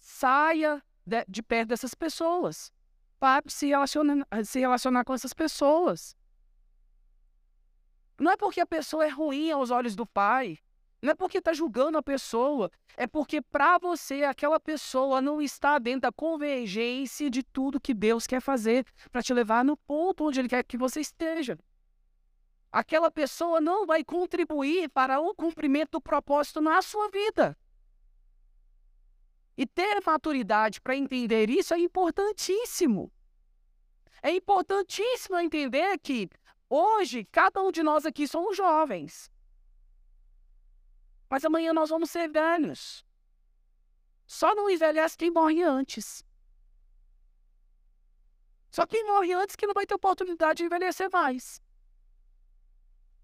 saia 0.00 0.82
de, 1.06 1.24
de 1.28 1.42
perto 1.42 1.68
dessas 1.68 1.94
pessoas. 1.94 2.72
Para 3.20 3.42
se 3.46 3.68
relacionar, 3.68 4.26
se 4.44 4.58
relacionar 4.58 5.04
com 5.04 5.14
essas 5.14 5.32
pessoas. 5.32 6.16
Não 8.18 8.30
é 8.30 8.36
porque 8.36 8.60
a 8.60 8.66
pessoa 8.66 9.04
é 9.04 9.08
ruim 9.08 9.50
aos 9.50 9.70
olhos 9.70 9.96
do 9.96 10.06
pai. 10.06 10.58
Não 11.02 11.10
é 11.10 11.14
porque 11.14 11.38
está 11.38 11.52
julgando 11.52 11.98
a 11.98 12.02
pessoa. 12.02 12.70
É 12.96 13.06
porque 13.06 13.42
para 13.42 13.78
você 13.78 14.22
aquela 14.22 14.58
pessoa 14.58 15.20
não 15.20 15.42
está 15.42 15.78
dentro 15.78 16.02
da 16.02 16.12
convergência 16.12 17.28
de 17.28 17.42
tudo 17.42 17.80
que 17.80 17.92
Deus 17.92 18.26
quer 18.26 18.40
fazer 18.40 18.86
para 19.10 19.22
te 19.22 19.34
levar 19.34 19.64
no 19.64 19.76
ponto 19.76 20.26
onde 20.26 20.40
Ele 20.40 20.48
quer 20.48 20.64
que 20.64 20.78
você 20.78 21.00
esteja. 21.00 21.58
Aquela 22.72 23.10
pessoa 23.10 23.60
não 23.60 23.86
vai 23.86 24.02
contribuir 24.02 24.88
para 24.88 25.20
o 25.20 25.34
cumprimento 25.34 25.92
do 25.92 26.00
propósito 26.00 26.60
na 26.60 26.80
sua 26.82 27.08
vida. 27.10 27.56
E 29.56 29.66
ter 29.66 30.00
maturidade 30.04 30.80
para 30.80 30.96
entender 30.96 31.48
isso 31.50 31.74
é 31.74 31.78
importantíssimo. 31.78 33.12
É 34.22 34.30
importantíssimo 34.34 35.38
entender 35.38 35.98
que 35.98 36.28
Hoje, 36.76 37.24
cada 37.26 37.62
um 37.62 37.70
de 37.70 37.84
nós 37.84 38.04
aqui 38.04 38.26
somos 38.26 38.56
jovens. 38.56 39.30
Mas 41.30 41.44
amanhã 41.44 41.72
nós 41.72 41.88
vamos 41.88 42.10
ser 42.10 42.26
velhos. 42.28 43.06
Só 44.26 44.56
não 44.56 44.68
envelhece 44.68 45.16
quem 45.16 45.30
morre 45.30 45.62
antes. 45.62 46.24
Só 48.72 48.84
quem 48.88 49.06
morre 49.06 49.32
antes 49.32 49.54
que 49.54 49.68
não 49.68 49.72
vai 49.72 49.86
ter 49.86 49.94
oportunidade 49.94 50.56
de 50.56 50.64
envelhecer 50.64 51.08
mais. 51.12 51.62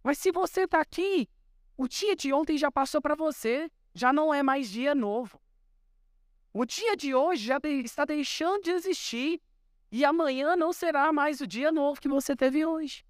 Mas 0.00 0.18
se 0.18 0.30
você 0.30 0.60
está 0.62 0.80
aqui, 0.80 1.28
o 1.76 1.88
dia 1.88 2.14
de 2.14 2.32
ontem 2.32 2.56
já 2.56 2.70
passou 2.70 3.02
para 3.02 3.16
você, 3.16 3.68
já 3.92 4.12
não 4.12 4.32
é 4.32 4.44
mais 4.44 4.70
dia 4.70 4.94
novo. 4.94 5.40
O 6.52 6.64
dia 6.64 6.96
de 6.96 7.16
hoje 7.16 7.46
já 7.46 7.58
está 7.84 8.04
deixando 8.04 8.62
de 8.62 8.70
existir 8.70 9.42
e 9.90 10.04
amanhã 10.04 10.54
não 10.54 10.72
será 10.72 11.12
mais 11.12 11.40
o 11.40 11.48
dia 11.48 11.72
novo 11.72 12.00
que 12.00 12.08
você 12.08 12.36
teve 12.36 12.64
hoje. 12.64 13.09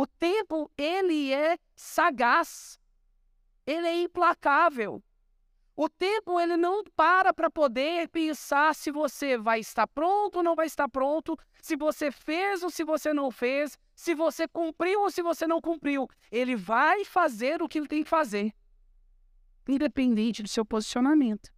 O 0.00 0.06
tempo, 0.06 0.70
ele 0.78 1.30
é 1.30 1.58
sagaz. 1.76 2.80
Ele 3.66 3.86
é 3.86 4.02
implacável. 4.02 5.04
O 5.76 5.90
tempo, 5.90 6.40
ele 6.40 6.56
não 6.56 6.82
para 6.96 7.34
para 7.34 7.50
poder 7.50 8.08
pensar 8.08 8.74
se 8.74 8.90
você 8.90 9.36
vai 9.36 9.60
estar 9.60 9.86
pronto 9.86 10.36
ou 10.36 10.42
não 10.42 10.54
vai 10.54 10.64
estar 10.64 10.88
pronto, 10.88 11.38
se 11.60 11.76
você 11.76 12.10
fez 12.10 12.62
ou 12.62 12.70
se 12.70 12.82
você 12.82 13.12
não 13.12 13.30
fez, 13.30 13.78
se 13.94 14.14
você 14.14 14.48
cumpriu 14.48 15.02
ou 15.02 15.10
se 15.10 15.20
você 15.20 15.46
não 15.46 15.60
cumpriu. 15.60 16.08
Ele 16.32 16.56
vai 16.56 17.04
fazer 17.04 17.60
o 17.60 17.68
que 17.68 17.76
ele 17.76 17.86
tem 17.86 18.02
que 18.02 18.08
fazer, 18.08 18.54
independente 19.68 20.42
do 20.42 20.48
seu 20.48 20.64
posicionamento. 20.64 21.52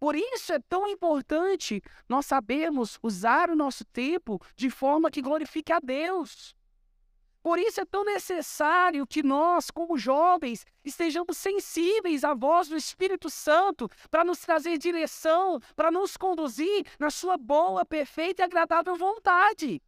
Por 0.00 0.16
isso 0.16 0.54
é 0.54 0.58
tão 0.58 0.88
importante 0.88 1.82
nós 2.08 2.24
sabermos 2.24 2.98
usar 3.02 3.50
o 3.50 3.54
nosso 3.54 3.84
tempo 3.84 4.40
de 4.56 4.70
forma 4.70 5.10
que 5.10 5.20
glorifique 5.20 5.74
a 5.74 5.78
Deus. 5.78 6.56
Por 7.42 7.58
isso 7.58 7.82
é 7.82 7.84
tão 7.84 8.02
necessário 8.04 9.06
que 9.06 9.22
nós, 9.22 9.70
como 9.70 9.98
jovens, 9.98 10.64
estejamos 10.82 11.36
sensíveis 11.36 12.24
à 12.24 12.32
voz 12.32 12.68
do 12.68 12.76
Espírito 12.76 13.28
Santo 13.28 13.90
para 14.10 14.24
nos 14.24 14.40
trazer 14.40 14.78
direção, 14.78 15.60
para 15.76 15.90
nos 15.90 16.16
conduzir 16.16 16.86
na 16.98 17.10
sua 17.10 17.36
boa, 17.36 17.84
perfeita 17.84 18.42
e 18.42 18.44
agradável 18.44 18.96
vontade. 18.96 19.82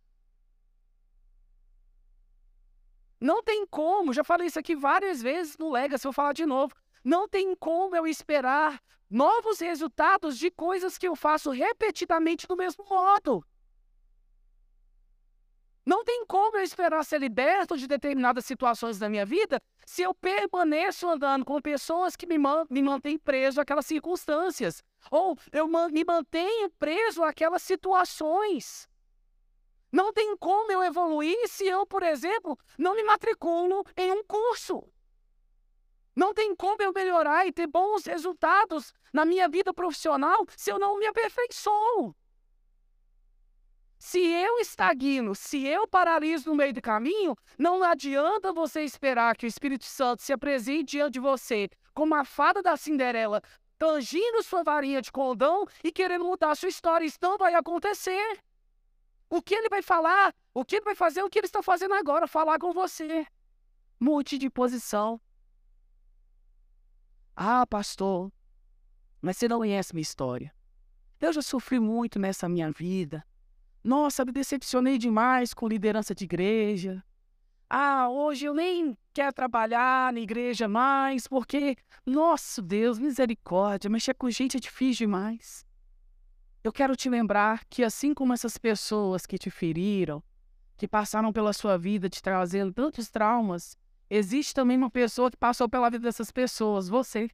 Não 3.19 3.43
tem 3.43 3.67
como, 3.67 4.13
já 4.13 4.25
falei 4.25 4.49
isso 4.49 4.59
aqui 4.59 4.75
várias 4.75 5.23
vezes 5.23 5.57
no 5.57 5.71
Legacy, 5.71 6.05
vou 6.05 6.13
falar 6.13 6.33
de 6.35 6.45
novo. 6.45 6.75
Não 7.05 7.29
tem 7.29 7.55
como 7.57 7.97
eu 7.97 8.07
esperar 8.07 8.81
novos 9.11 9.61
resultados 9.61 10.39
de 10.39 10.51
coisas 10.51 10.97
que 10.97 11.07
eu 11.07 11.17
faço 11.17 11.51
repetidamente 11.51 12.47
do 12.47 12.57
mesmo 12.57 12.85
modo. 12.89 13.45
Não 15.85 16.05
tem 16.05 16.25
como 16.27 16.57
eu 16.57 16.63
esperar 16.63 17.05
ser 17.05 17.19
liberto 17.19 17.77
de 17.77 17.89
determinadas 17.89 18.45
situações 18.45 19.01
da 19.01 19.09
minha 19.09 19.27
vida 19.27 19.61
se 19.85 20.03
eu 20.03 20.15
permaneço 20.15 21.09
andando 21.09 21.45
com 21.45 21.61
pessoas 21.61 22.15
que 22.15 22.25
me, 22.25 22.39
man 22.39 22.65
me 22.71 22.81
mantêm 22.81 23.19
preso 23.19 23.61
àquelas 23.61 23.87
circunstâncias. 23.87 24.83
Ou 25.11 25.37
eu 25.51 25.67
man 25.67 25.89
me 25.89 26.05
mantenho 26.05 26.71
preso 26.79 27.25
àquelas 27.25 27.63
situações. 27.63 28.89
Não 29.91 30.13
tem 30.13 30.37
como 30.37 30.71
eu 30.71 30.83
evoluir 30.85 31.49
se 31.49 31.67
eu, 31.67 31.85
por 31.85 32.03
exemplo, 32.05 32.57
não 32.79 32.95
me 32.95 33.03
matriculo 33.03 33.85
em 33.97 34.11
um 34.13 34.25
curso. 34.25 34.89
Não 36.15 36.35
tem 36.35 36.55
como 36.55 36.83
eu 36.83 36.93
melhorar 36.93 37.47
e 37.47 37.53
ter 37.53 37.67
bons 37.67 38.05
resultados 38.05 38.93
na 39.13 39.25
minha 39.25 39.49
vida 39.49 39.73
profissional 39.73 40.45
se 40.57 40.71
eu 40.71 40.79
não 40.79 40.99
me 40.99 41.07
aperfeiçoo. 41.07 42.15
Se 43.99 44.19
eu 44.19 44.59
estagno, 44.59 45.35
se 45.35 45.65
eu 45.65 45.87
paraliso 45.87 46.51
no 46.51 46.57
meio 46.57 46.73
do 46.73 46.83
caminho, 46.83 47.37
não 47.57 47.83
adianta 47.85 48.53
você 48.53 48.83
esperar 48.83 49.37
que 49.37 49.47
o 49.47 49.49
Espírito 49.49 49.85
Santo 49.85 50.23
se 50.23 50.33
apresente 50.33 50.97
diante 50.97 51.15
de 51.15 51.21
você 51.21 51.71
como 51.95 52.15
a 52.15 52.25
fada 52.25 52.61
da 52.61 52.77
Cinderela, 52.77 53.41
tangindo 53.79 54.43
sua 54.43 54.63
varinha 54.63 55.01
de 55.01 55.13
condão 55.13 55.67
e 55.85 55.93
querendo 55.93 56.25
mudar 56.25 56.57
sua 56.57 56.69
história. 56.69 57.07
Isso 57.07 57.19
não 57.23 57.39
vai 57.39 57.55
acontecer. 57.55 58.39
O 59.31 59.41
que 59.41 59.55
ele 59.55 59.69
vai 59.69 59.83
falar, 59.83 60.35
o 60.53 60.65
que 60.65 60.77
ele 60.77 60.85
vai 60.85 60.95
fazer, 60.95 61.23
o 61.23 61.31
que 61.31 61.39
ele 61.39 61.47
está 61.47 61.63
fazendo 61.63 61.95
agora, 61.95 62.27
falar 62.27 62.59
com 62.59 62.73
você. 62.73 63.27
Mude 64.01 64.37
de 64.37 64.51
posição. 64.51 65.21
Ah, 67.37 67.67
pastor, 67.67 68.31
mas 69.21 69.37
você 69.37 69.49
não 69.49 69.59
conhece 69.59 69.95
minha 69.95 70.03
história. 70.03 70.55
Eu 71.21 71.33
já 71.33 71.41
sofri 71.41 71.79
muito 71.79 72.19
nessa 72.19 72.49
minha 72.49 72.71
vida. 72.71 73.25
Nossa, 73.83 74.25
me 74.25 74.33
decepcionei 74.33 74.99
demais 74.99 75.55
com 75.55 75.67
liderança 75.69 76.15
de 76.15 76.25
igreja. 76.25 77.03
Ah, 77.71 78.09
hoje 78.11 78.45
eu 78.45 78.53
nem 78.53 78.97
quero 79.15 79.33
trabalhar 79.33 80.13
na 80.13 80.21
igreja 80.21 80.69
mais, 80.69 81.27
porque, 81.27 81.77
nosso 82.05 82.61
Deus, 82.61 82.99
misericórdia, 82.99 83.89
mexer 83.89 84.15
com 84.15 84.31
gente 84.31 84.57
é 84.59 84.61
difícil 84.61 85.07
demais. 85.07 85.65
Eu 86.63 86.73
quero 86.73 86.95
te 86.95 87.09
lembrar 87.09 87.65
que, 87.71 87.83
assim 87.83 88.13
como 88.13 88.33
essas 88.35 88.59
pessoas 88.59 89.25
que 89.25 89.39
te 89.39 89.51
feriram, 89.51 90.23
que 90.77 90.87
passaram 90.87 91.33
pela 91.33 91.53
sua 91.53 91.79
vida 91.79 92.09
te 92.09 92.23
trazendo 92.23 92.73
tantos 92.73 93.09
traumas, 93.09 93.77
existe 94.13 94.53
também 94.53 94.77
uma 94.77 94.91
pessoa 94.91 95.31
que 95.31 95.37
passou 95.39 95.69
pela 95.69 95.89
vida 95.89 96.05
dessas 96.05 96.31
pessoas, 96.31 96.87
você. 96.89 97.31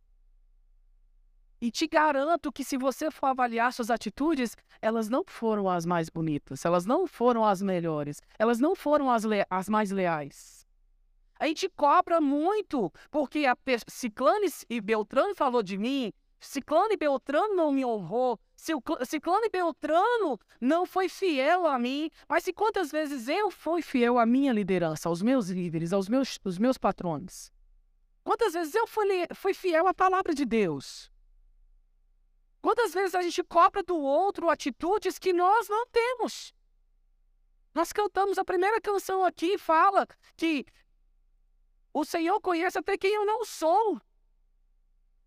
E 1.61 1.73
te 1.73 1.89
garanto 1.89 2.53
que 2.53 2.63
se 2.63 2.77
você 2.77 3.11
for 3.11 3.27
avaliar 3.27 3.73
suas 3.73 3.91
atitudes, 3.91 4.57
elas 4.81 5.09
não 5.09 5.25
foram 5.27 5.69
as 5.69 5.85
mais 5.85 6.09
bonitas, 6.09 6.65
elas 6.65 6.87
não 6.87 7.05
foram 7.05 7.45
as 7.45 7.61
melhores, 7.61 8.23
elas 8.39 8.61
não 8.61 8.77
foram 8.77 9.11
as, 9.11 9.25
as 9.51 9.69
mais 9.69 9.91
leais. 9.91 10.65
A 11.41 11.49
gente 11.49 11.69
cobra 11.69 12.21
muito 12.21 12.93
porque 13.11 13.45
a 13.45 13.57
Ciclane 13.89 14.47
e 14.71 14.81
Beltrano 14.81 15.35
falou 15.35 15.65
de 15.65 15.77
mim, 15.77 16.13
Ciclano 16.41 16.93
e 16.93 16.97
Beltrano 16.97 17.55
não 17.55 17.73
me 17.73 17.85
honrou, 17.85 18.39
Ciclano 18.57 19.45
e 19.45 19.51
Beltrano 19.51 20.39
não 20.61 20.87
foi 20.87 21.09
fiel 21.09 21.67
a 21.67 21.79
mim, 21.79 22.11
mas 22.29 22.47
e 22.47 22.53
quantas 22.53 22.93
vezes 22.93 23.29
eu 23.29 23.51
fui 23.51 23.83
fiel 23.83 24.19
à 24.19 24.25
minha 24.25 24.53
liderança, 24.53 25.09
aos 25.09 25.21
meus 25.21 25.49
líderes, 25.49 25.93
aos 25.93 26.09
meus, 26.09 26.39
aos 26.45 26.59
meus 26.59 26.79
patrões? 26.79 27.51
Quantas 28.23 28.53
vezes 28.53 28.75
eu 28.75 28.87
fui, 28.87 29.07
fui 29.35 29.55
fiel 29.55 29.87
à 29.89 29.95
palavra 29.95 30.35
de 30.35 30.45
Deus? 30.45 31.11
Quantas 32.61 32.93
vezes 32.93 33.15
a 33.15 33.23
gente 33.23 33.43
cobra 33.43 33.83
do 33.83 33.97
outro 33.97 34.51
atitudes 34.51 35.19
que 35.19 35.33
nós 35.33 35.69
não 35.69 35.87
temos? 35.87 36.53
Nós 37.75 37.93
cantamos 37.93 38.39
a 38.39 38.45
primeira 38.45 38.81
canção 38.81 39.25
aqui, 39.25 39.57
fala 39.57 40.07
que 40.37 40.67
o 41.93 42.05
Senhor 42.05 42.41
conhece 42.41 42.79
até 42.79 42.97
quem 42.99 43.15
eu 43.15 43.25
não 43.25 43.45
sou. 43.45 44.01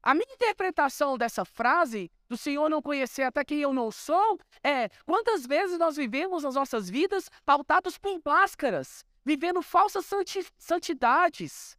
A 0.04 0.16
minha 0.16 0.34
interpretação 0.34 1.16
dessa 1.16 1.46
frase, 1.46 2.12
do 2.28 2.36
Senhor 2.36 2.68
não 2.70 2.82
conhecer 2.82 3.22
até 3.22 3.46
quem 3.46 3.60
eu 3.60 3.72
não 3.72 3.92
sou, 3.92 4.40
é 4.64 4.90
quantas 5.06 5.46
vezes 5.46 5.78
nós 5.78 5.96
vivemos 5.96 6.42
nas 6.42 6.56
nossas 6.56 6.90
vidas 6.90 7.30
pautados 7.46 8.00
por 8.00 8.20
máscaras, 8.26 9.06
vivendo 9.24 9.62
falsas 9.62 10.10
santidades, 10.58 11.78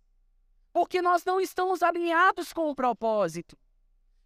porque 0.72 1.02
nós 1.02 1.24
não 1.24 1.40
estamos 1.40 1.82
alinhados 1.82 2.52
com 2.52 2.70
o 2.70 2.74
propósito. 2.76 3.58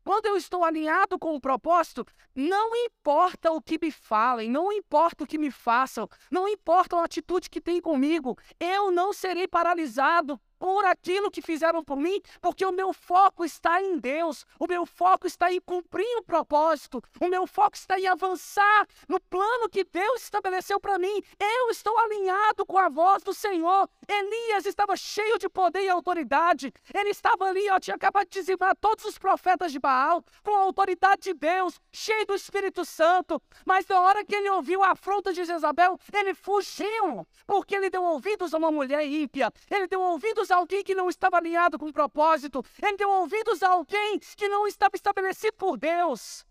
Quando 0.05 0.27
eu 0.27 0.37
estou 0.37 0.63
alinhado 0.63 1.19
com 1.19 1.35
o 1.35 1.41
propósito, 1.41 2.07
não 2.35 2.77
importa 2.77 3.51
o 3.51 3.61
que 3.61 3.79
me 3.81 3.91
falem, 3.91 4.49
não 4.49 4.71
importa 4.71 5.25
o 5.25 5.27
que 5.27 5.39
me 5.39 5.51
façam, 5.51 6.09
não 6.31 6.47
importa 6.47 6.97
a 6.97 7.05
atitude 7.05 7.51
que 7.51 7.61
têm 7.61 7.81
comigo, 7.81 8.39
eu 8.61 8.93
não 8.93 9.13
serei 9.13 9.49
paralisado 9.49 10.41
por 10.59 10.85
aquilo 10.85 11.31
que 11.31 11.43
fizeram 11.43 11.85
por 11.85 11.97
mim, 11.97 12.21
porque 12.41 12.65
o 12.65 12.73
meu 12.73 12.93
foco 12.93 13.45
está 13.45 13.83
em 13.83 13.99
Deus, 13.99 14.45
o 14.59 14.67
meu 14.67 14.87
foco 14.87 15.27
está 15.27 15.53
em 15.53 15.61
cumprir 15.61 16.17
o 16.19 16.23
propósito, 16.23 17.03
o 17.21 17.29
meu 17.29 17.47
foco 17.47 17.77
está 17.77 17.99
em 17.99 18.07
avançar 18.07 18.87
no 19.09 19.21
plano 19.21 19.69
que 19.69 19.85
Deus 19.85 20.23
estabeleceu 20.23 20.81
para 20.81 20.99
mim. 20.99 21.23
Eu 21.39 21.71
estou 21.71 21.97
alinhado 21.99 22.65
com 22.65 22.79
a 22.79 22.89
voz 22.89 23.23
do 23.23 23.35
Senhor. 23.35 23.89
Elias 24.09 24.67
estava 24.67 24.97
cheio 24.97 25.39
de 25.39 25.49
poder 25.49 25.83
e 25.83 25.89
autoridade, 25.89 26.73
ele 26.95 27.11
estava 27.11 27.47
ali, 27.47 27.69
ó, 27.71 27.79
tinha 27.79 27.97
acabado 27.97 28.29
de 28.29 28.41
dizimar 28.41 28.77
todos 28.77 29.05
os 29.05 29.19
profetas 29.19 29.73
de 29.73 29.79
Baal, 29.79 30.25
com 30.43 30.55
a 30.55 30.61
autoridade 30.61 31.23
de 31.23 31.35
Deus, 31.35 31.81
cheio 31.93 32.27
do 32.27 32.35
Espírito 32.35 32.85
Santo, 32.85 33.41
mas 33.65 33.87
na 33.87 34.01
hora 34.01 34.25
que 34.25 34.35
ele 34.35 34.49
ouviu 34.51 34.83
a 34.83 34.91
afronta 34.91 35.33
de 35.33 35.45
Jezabel, 35.45 35.99
ele 36.13 36.35
fugiu, 36.35 37.27
porque 37.47 37.75
ele 37.75 37.91
deu 37.91 38.03
ouvidos 38.03 38.55
a 38.55 38.59
uma 38.59 38.71
mulher 38.71 39.07
ímpia, 39.07 39.53
ele 39.71 39.87
deu 39.87 40.01
ouvidos 40.01 40.46
ouvidos 40.47 40.51
a 40.51 40.57
alguém 40.57 40.85
que 40.85 40.95
não 40.95 41.09
estava 41.09 41.37
alinhado 41.37 41.79
com 41.79 41.89
o 41.89 41.93
propósito. 41.93 42.65
Ele 42.83 42.97
deu 42.97 43.11
ouvidos 43.11 43.63
a 43.63 43.71
alguém 43.71 44.19
que 44.19 44.49
não 44.49 44.67
estava 44.67 44.95
estabelecido 44.95 45.55
por 45.57 45.77
Deus. 45.77 46.45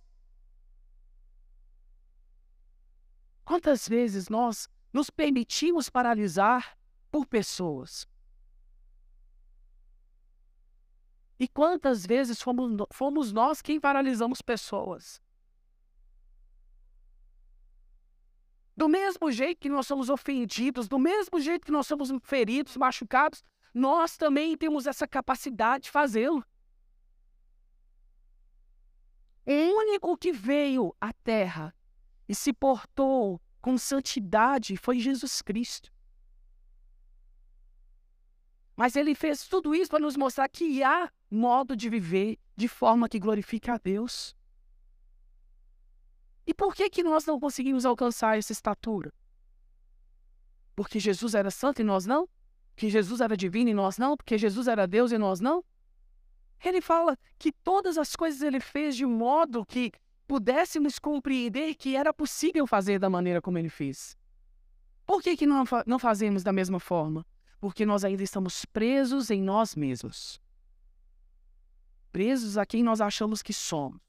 Quantas 3.43 3.87
vezes 3.87 4.27
nós 4.27 4.67
nos 4.91 5.09
permitimos 5.09 5.89
paralisar 5.89 6.77
por 7.11 7.25
pessoas? 7.25 8.07
E 11.37 11.47
quantas 11.47 12.05
vezes 12.05 12.41
fomos, 12.41 12.71
fomos 12.91 13.31
nós 13.31 13.61
quem 13.61 13.79
paralisamos 13.79 14.41
pessoas? 14.41 15.21
Do 18.77 18.89
mesmo 18.89 19.31
jeito 19.31 19.59
que 19.59 19.69
nós 19.69 19.87
somos 19.87 20.09
ofendidos, 20.09 20.87
do 20.87 20.99
mesmo 20.99 21.39
jeito 21.39 21.65
que 21.65 21.71
nós 21.71 21.87
somos 21.87 22.09
feridos, 22.23 22.75
machucados, 22.75 23.43
nós 23.75 24.15
também 24.15 24.55
temos 24.55 24.87
essa 24.87 25.05
capacidade 25.05 25.83
de 25.83 25.91
fazê-lo. 25.91 26.41
O 29.45 29.51
único 29.51 30.17
que 30.17 30.31
veio 30.31 30.95
à 30.99 31.11
terra 31.11 31.75
e 32.27 32.33
se 32.33 32.53
portou 32.53 33.39
com 33.59 33.77
santidade 33.77 34.77
foi 34.77 34.97
Jesus 35.01 35.41
Cristo. 35.41 35.91
Mas 38.77 38.95
ele 38.95 39.13
fez 39.13 39.45
tudo 39.45 39.75
isso 39.75 39.91
para 39.91 39.99
nos 39.99 40.15
mostrar 40.15 40.47
que 40.47 40.81
há 40.81 41.11
modo 41.29 41.75
de 41.75 41.89
viver 41.89 42.39
de 42.55 42.69
forma 42.69 43.09
que 43.09 43.19
glorifique 43.19 43.69
a 43.69 43.77
Deus. 43.77 44.33
E 46.47 46.53
por 46.53 46.73
que, 46.73 46.89
que 46.89 47.03
nós 47.03 47.25
não 47.25 47.41
conseguimos 47.41 47.85
alcançar 47.85 48.37
essa 48.37 48.53
estatura? 48.53 49.13
Porque 50.77 50.97
Jesus 50.97 51.35
era 51.35 51.51
santo 51.51 51.81
e 51.81 51.83
nós 51.83 52.05
não? 52.05 52.29
Que 52.75 52.89
Jesus 52.89 53.21
era 53.21 53.37
divino 53.37 53.69
e 53.69 53.73
nós 53.73 53.97
não, 53.97 54.17
porque 54.17 54.37
Jesus 54.37 54.67
era 54.67 54.87
Deus 54.87 55.11
e 55.11 55.17
nós 55.17 55.39
não? 55.39 55.63
Ele 56.63 56.81
fala 56.81 57.17
que 57.37 57.51
todas 57.51 57.97
as 57.97 58.15
coisas 58.15 58.41
ele 58.41 58.59
fez 58.59 58.95
de 58.95 59.05
modo 59.05 59.65
que 59.65 59.91
pudéssemos 60.27 60.97
compreender 60.99 61.75
que 61.75 61.95
era 61.95 62.13
possível 62.13 62.65
fazer 62.65 62.99
da 62.99 63.09
maneira 63.09 63.41
como 63.41 63.57
ele 63.57 63.69
fez. 63.69 64.17
Por 65.05 65.21
que, 65.21 65.37
que 65.37 65.45
não, 65.45 65.63
não 65.85 65.99
fazemos 65.99 66.43
da 66.43 66.51
mesma 66.51 66.79
forma? 66.79 67.25
Porque 67.59 67.85
nós 67.85 68.03
ainda 68.03 68.23
estamos 68.23 68.65
presos 68.65 69.29
em 69.29 69.41
nós 69.41 69.75
mesmos. 69.75 70.41
Presos 72.11 72.57
a 72.57 72.65
quem 72.65 72.83
nós 72.83 73.01
achamos 73.01 73.41
que 73.41 73.53
somos. 73.53 73.99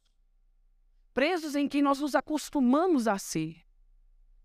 Presos 1.13 1.55
em 1.55 1.69
quem 1.69 1.83
nós 1.83 2.01
nos 2.01 2.15
acostumamos 2.15 3.07
a 3.07 3.19
ser. 3.19 3.57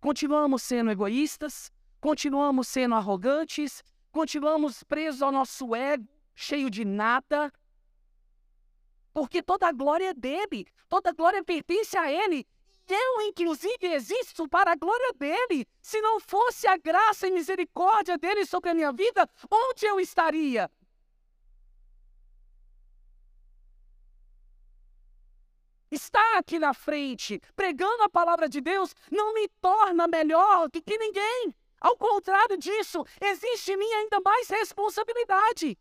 Continuamos 0.00 0.62
sendo 0.62 0.90
egoístas, 0.90 1.70
continuamos 2.00 2.66
sendo 2.68 2.94
arrogantes, 2.94 3.82
continuamos 4.12 4.84
presos 4.84 5.22
ao 5.22 5.32
nosso 5.32 5.74
ego, 5.74 6.06
cheio 6.34 6.70
de 6.70 6.84
nada, 6.84 7.52
porque 9.12 9.42
toda 9.42 9.66
a 9.66 9.72
glória 9.72 10.10
é 10.10 10.14
dele, 10.14 10.66
toda 10.88 11.10
a 11.10 11.12
glória 11.12 11.42
pertence 11.42 11.96
a 11.96 12.12
ele. 12.12 12.46
Eu, 12.86 13.22
inclusive, 13.22 13.86
existo 13.86 14.48
para 14.48 14.72
a 14.72 14.76
glória 14.76 15.12
dele. 15.14 15.66
Se 15.80 16.00
não 16.00 16.20
fosse 16.20 16.66
a 16.66 16.76
graça 16.76 17.26
e 17.26 17.30
misericórdia 17.30 18.18
dele 18.18 18.44
sobre 18.44 18.70
a 18.70 18.74
minha 18.74 18.92
vida, 18.92 19.28
onde 19.50 19.86
eu 19.86 20.00
estaria? 20.00 20.70
Estar 25.90 26.38
aqui 26.38 26.58
na 26.58 26.72
frente, 26.72 27.40
pregando 27.54 28.02
a 28.02 28.08
palavra 28.08 28.48
de 28.48 28.60
Deus, 28.60 28.94
não 29.10 29.34
me 29.34 29.46
torna 29.60 30.08
melhor 30.08 30.68
do 30.68 30.82
que 30.82 30.96
ninguém. 30.98 31.54
Ao 31.82 31.96
contrário 31.96 32.56
disso, 32.56 33.04
existe 33.20 33.72
em 33.72 33.76
mim 33.76 33.92
ainda 33.92 34.20
mais 34.20 34.48
responsabilidade. 34.48 35.76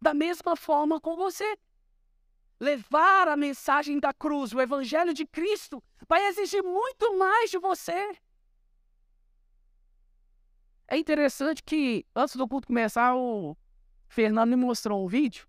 Da 0.00 0.14
mesma 0.14 0.54
forma 0.54 1.00
com 1.00 1.16
você. 1.16 1.58
Levar 2.60 3.26
a 3.26 3.36
mensagem 3.36 3.98
da 3.98 4.12
cruz, 4.12 4.52
o 4.52 4.60
evangelho 4.60 5.12
de 5.12 5.26
Cristo, 5.26 5.82
vai 6.06 6.24
exigir 6.28 6.62
muito 6.62 7.18
mais 7.18 7.50
de 7.50 7.58
você. 7.58 8.16
É 10.86 10.96
interessante 10.96 11.60
que, 11.60 12.06
antes 12.14 12.36
do 12.36 12.46
culto 12.46 12.68
começar, 12.68 13.16
o 13.16 13.56
Fernando 14.06 14.50
me 14.50 14.56
mostrou 14.56 15.04
um 15.04 15.08
vídeo. 15.08 15.48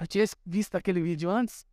Eu 0.00 0.06
tinha 0.06 0.24
visto 0.46 0.74
aquele 0.74 1.02
vídeo 1.02 1.28
antes. 1.28 1.66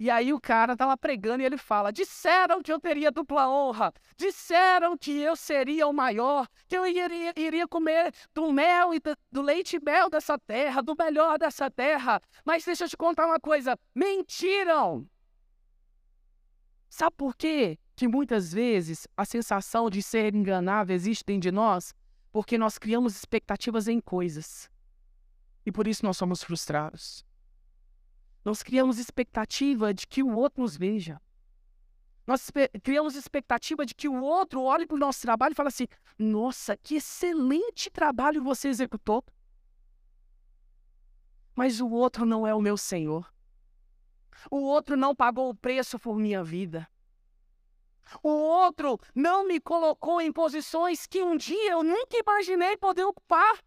E 0.00 0.08
aí 0.08 0.32
o 0.32 0.40
cara 0.40 0.74
tá 0.74 0.86
lá 0.86 0.96
pregando 0.96 1.42
e 1.42 1.46
ele 1.46 1.58
fala: 1.58 1.92
disseram 1.92 2.62
que 2.62 2.72
eu 2.72 2.80
teria 2.80 3.10
dupla 3.12 3.46
honra, 3.46 3.92
disseram 4.16 4.96
que 4.96 5.10
eu 5.10 5.36
seria 5.36 5.86
o 5.86 5.92
maior, 5.92 6.48
que 6.66 6.74
eu 6.74 6.86
iria, 6.86 7.34
iria 7.36 7.68
comer 7.68 8.10
do 8.34 8.50
mel 8.50 8.94
e 8.94 8.98
do, 8.98 9.14
do 9.30 9.42
leite 9.42 9.76
e 9.76 9.84
mel 9.84 10.08
dessa 10.08 10.38
terra, 10.38 10.80
do 10.80 10.96
melhor 10.98 11.38
dessa 11.38 11.70
terra. 11.70 12.18
Mas 12.46 12.64
deixa 12.64 12.84
eu 12.84 12.88
te 12.88 12.96
contar 12.96 13.26
uma 13.26 13.38
coisa: 13.38 13.78
mentiram! 13.94 15.06
Sabe 16.88 17.14
por 17.14 17.36
quê? 17.36 17.78
Que 17.94 18.08
muitas 18.08 18.54
vezes 18.54 19.06
a 19.14 19.26
sensação 19.26 19.90
de 19.90 20.02
ser 20.02 20.34
enganável 20.34 20.96
existe 20.96 21.24
dentro 21.26 21.42
de 21.42 21.52
nós? 21.52 21.92
Porque 22.32 22.56
nós 22.56 22.78
criamos 22.78 23.16
expectativas 23.16 23.86
em 23.86 24.00
coisas. 24.00 24.70
E 25.66 25.70
por 25.70 25.86
isso 25.86 26.06
nós 26.06 26.16
somos 26.16 26.42
frustrados. 26.42 27.22
Nós 28.44 28.62
criamos 28.62 28.98
expectativa 28.98 29.92
de 29.92 30.06
que 30.06 30.22
o 30.22 30.34
outro 30.34 30.62
nos 30.62 30.76
veja. 30.76 31.20
Nós 32.26 32.50
criamos 32.82 33.14
expectativa 33.14 33.84
de 33.84 33.94
que 33.94 34.08
o 34.08 34.22
outro 34.22 34.62
olhe 34.62 34.86
para 34.86 34.94
o 34.94 34.98
nosso 34.98 35.20
trabalho 35.20 35.52
e 35.52 35.56
fale 35.56 35.68
assim: 35.68 35.86
nossa, 36.18 36.76
que 36.76 36.96
excelente 36.96 37.90
trabalho 37.90 38.42
você 38.42 38.68
executou. 38.68 39.24
Mas 41.54 41.80
o 41.80 41.90
outro 41.90 42.24
não 42.24 42.46
é 42.46 42.54
o 42.54 42.60
meu 42.60 42.76
Senhor. 42.76 43.30
O 44.50 44.58
outro 44.58 44.96
não 44.96 45.14
pagou 45.14 45.50
o 45.50 45.54
preço 45.54 45.98
por 45.98 46.16
minha 46.16 46.42
vida. 46.42 46.88
O 48.22 48.28
outro 48.28 48.98
não 49.14 49.46
me 49.46 49.60
colocou 49.60 50.20
em 50.20 50.32
posições 50.32 51.06
que 51.06 51.22
um 51.22 51.36
dia 51.36 51.72
eu 51.72 51.82
nunca 51.82 52.16
imaginei 52.16 52.76
poder 52.76 53.04
ocupar. 53.04 53.58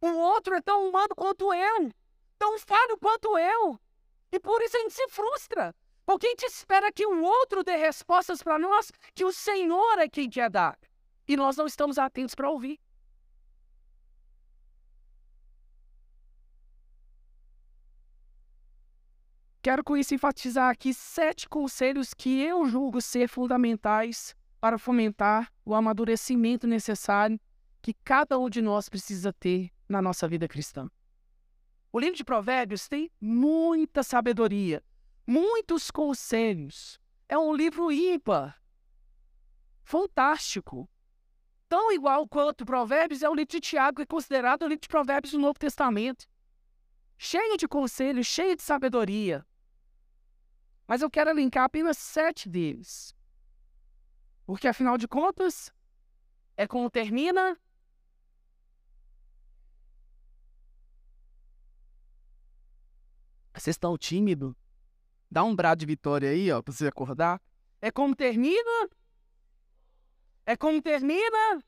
O 0.00 0.08
outro 0.08 0.54
é 0.54 0.60
tão 0.60 0.88
humano 0.88 1.14
quanto 1.16 1.52
eu 1.52 1.90
tão 2.46 2.58
falho 2.60 2.96
quanto 2.98 3.36
eu. 3.36 3.80
E 4.30 4.38
por 4.38 4.62
isso 4.62 4.76
a 4.76 4.80
gente 4.80 4.94
se 4.94 5.08
frustra. 5.08 5.74
Porque 6.04 6.26
a 6.28 6.30
gente 6.30 6.44
espera 6.44 6.92
que 6.92 7.04
o 7.04 7.22
outro 7.22 7.64
dê 7.64 7.74
respostas 7.74 8.40
para 8.40 8.58
nós 8.58 8.92
que 9.12 9.24
o 9.24 9.32
Senhor 9.32 9.98
é 9.98 10.08
quem 10.08 10.30
quer 10.30 10.48
dar. 10.48 10.78
E 11.26 11.36
nós 11.36 11.56
não 11.56 11.66
estamos 11.66 11.98
atentos 11.98 12.36
para 12.36 12.48
ouvir. 12.48 12.78
Quero 19.60 19.82
com 19.82 19.96
isso 19.96 20.14
enfatizar 20.14 20.70
aqui 20.70 20.94
sete 20.94 21.48
conselhos 21.48 22.14
que 22.14 22.40
eu 22.40 22.66
julgo 22.66 23.00
ser 23.00 23.28
fundamentais 23.28 24.36
para 24.60 24.78
fomentar 24.78 25.52
o 25.64 25.74
amadurecimento 25.74 26.68
necessário 26.68 27.40
que 27.82 27.92
cada 28.04 28.38
um 28.38 28.48
de 28.48 28.62
nós 28.62 28.88
precisa 28.88 29.32
ter 29.32 29.72
na 29.88 30.00
nossa 30.00 30.28
vida 30.28 30.46
cristã. 30.46 30.88
O 31.96 31.98
livro 31.98 32.14
de 32.14 32.24
Provérbios 32.24 32.88
tem 32.88 33.10
muita 33.18 34.02
sabedoria, 34.02 34.84
muitos 35.26 35.90
conselhos. 35.90 37.00
É 37.26 37.38
um 37.38 37.54
livro 37.54 37.90
ímpar, 37.90 38.62
fantástico. 39.82 40.86
Tão 41.70 41.90
igual 41.90 42.28
quanto 42.28 42.66
Provérbios 42.66 43.22
é 43.22 43.30
o 43.30 43.34
livro 43.34 43.50
de 43.50 43.60
Tiago, 43.60 43.96
que 43.96 44.02
é 44.02 44.06
considerado 44.06 44.64
o 44.64 44.68
livro 44.68 44.82
de 44.82 44.88
Provérbios 44.88 45.32
do 45.32 45.38
Novo 45.38 45.58
Testamento. 45.58 46.28
Cheio 47.16 47.56
de 47.56 47.66
conselhos, 47.66 48.26
cheio 48.26 48.54
de 48.54 48.62
sabedoria. 48.62 49.42
Mas 50.86 51.00
eu 51.00 51.10
quero 51.10 51.32
linkar 51.32 51.64
apenas 51.64 51.96
sete 51.96 52.46
deles. 52.46 53.16
Porque, 54.44 54.68
afinal 54.68 54.98
de 54.98 55.08
contas, 55.08 55.72
é 56.58 56.66
como 56.66 56.90
termina. 56.90 57.58
Vocês 63.56 63.74
estão 63.74 63.96
tímidos? 63.96 64.54
Dá 65.30 65.42
um 65.42 65.56
brado 65.56 65.80
de 65.80 65.86
vitória 65.86 66.30
aí, 66.30 66.52
ó, 66.52 66.62
pra 66.62 66.72
você 66.72 66.86
acordar. 66.86 67.40
É 67.80 67.90
como 67.90 68.14
termina. 68.14 68.88
É 70.44 70.56
como 70.56 70.80
termina. 70.80 71.64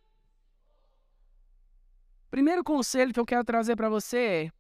Primeiro 2.31 2.63
conselho 2.63 3.13
que 3.13 3.19
eu 3.19 3.27
quero 3.27 3.45
trazer 3.45 3.75
para 3.75 3.89
você 3.89 4.19
é: 4.19 4.51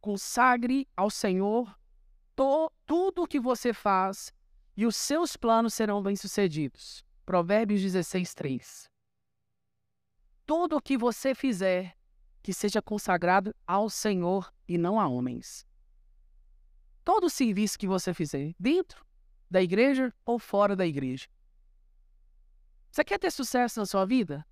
consagre 0.00 0.88
ao 0.96 1.10
Senhor 1.10 1.76
to, 2.34 2.70
tudo 2.86 3.22
o 3.24 3.26
que 3.26 3.40
você 3.40 3.72
faz 3.72 4.32
e 4.76 4.86
os 4.86 4.94
seus 4.94 5.36
planos 5.36 5.74
serão 5.74 6.02
bem-sucedidos. 6.02 7.04
Provérbios 7.24 7.82
16, 7.82 8.34
3. 8.34 8.90
Tudo 10.46 10.76
o 10.76 10.80
que 10.80 10.96
você 10.96 11.34
fizer, 11.34 11.96
que 12.40 12.54
seja 12.54 12.80
consagrado 12.80 13.52
ao 13.66 13.90
Senhor 13.90 14.52
e 14.68 14.78
não 14.78 15.00
a 15.00 15.08
homens. 15.08 15.66
Todo 17.06 17.30
serviço 17.30 17.78
que 17.78 17.86
você 17.86 18.12
fizer, 18.12 18.52
dentro 18.58 19.06
da 19.48 19.62
igreja 19.62 20.12
ou 20.24 20.40
fora 20.40 20.74
da 20.74 20.84
igreja. 20.84 21.28
Você 22.90 23.04
quer 23.04 23.16
ter 23.16 23.30
sucesso 23.30 23.78
na 23.78 23.86
sua 23.86 24.04
vida? 24.04 24.44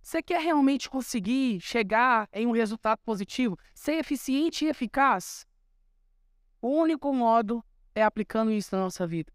Você 0.00 0.22
quer 0.22 0.40
realmente 0.40 0.88
conseguir 0.88 1.60
chegar 1.60 2.26
em 2.32 2.46
um 2.46 2.52
resultado 2.52 2.98
positivo, 3.04 3.58
ser 3.74 3.96
eficiente 3.96 4.64
e 4.64 4.68
eficaz? 4.68 5.46
O 6.62 6.68
único 6.68 7.12
modo 7.12 7.62
é 7.94 8.02
aplicando 8.02 8.52
isso 8.52 8.74
na 8.74 8.84
nossa 8.84 9.06
vida, 9.06 9.30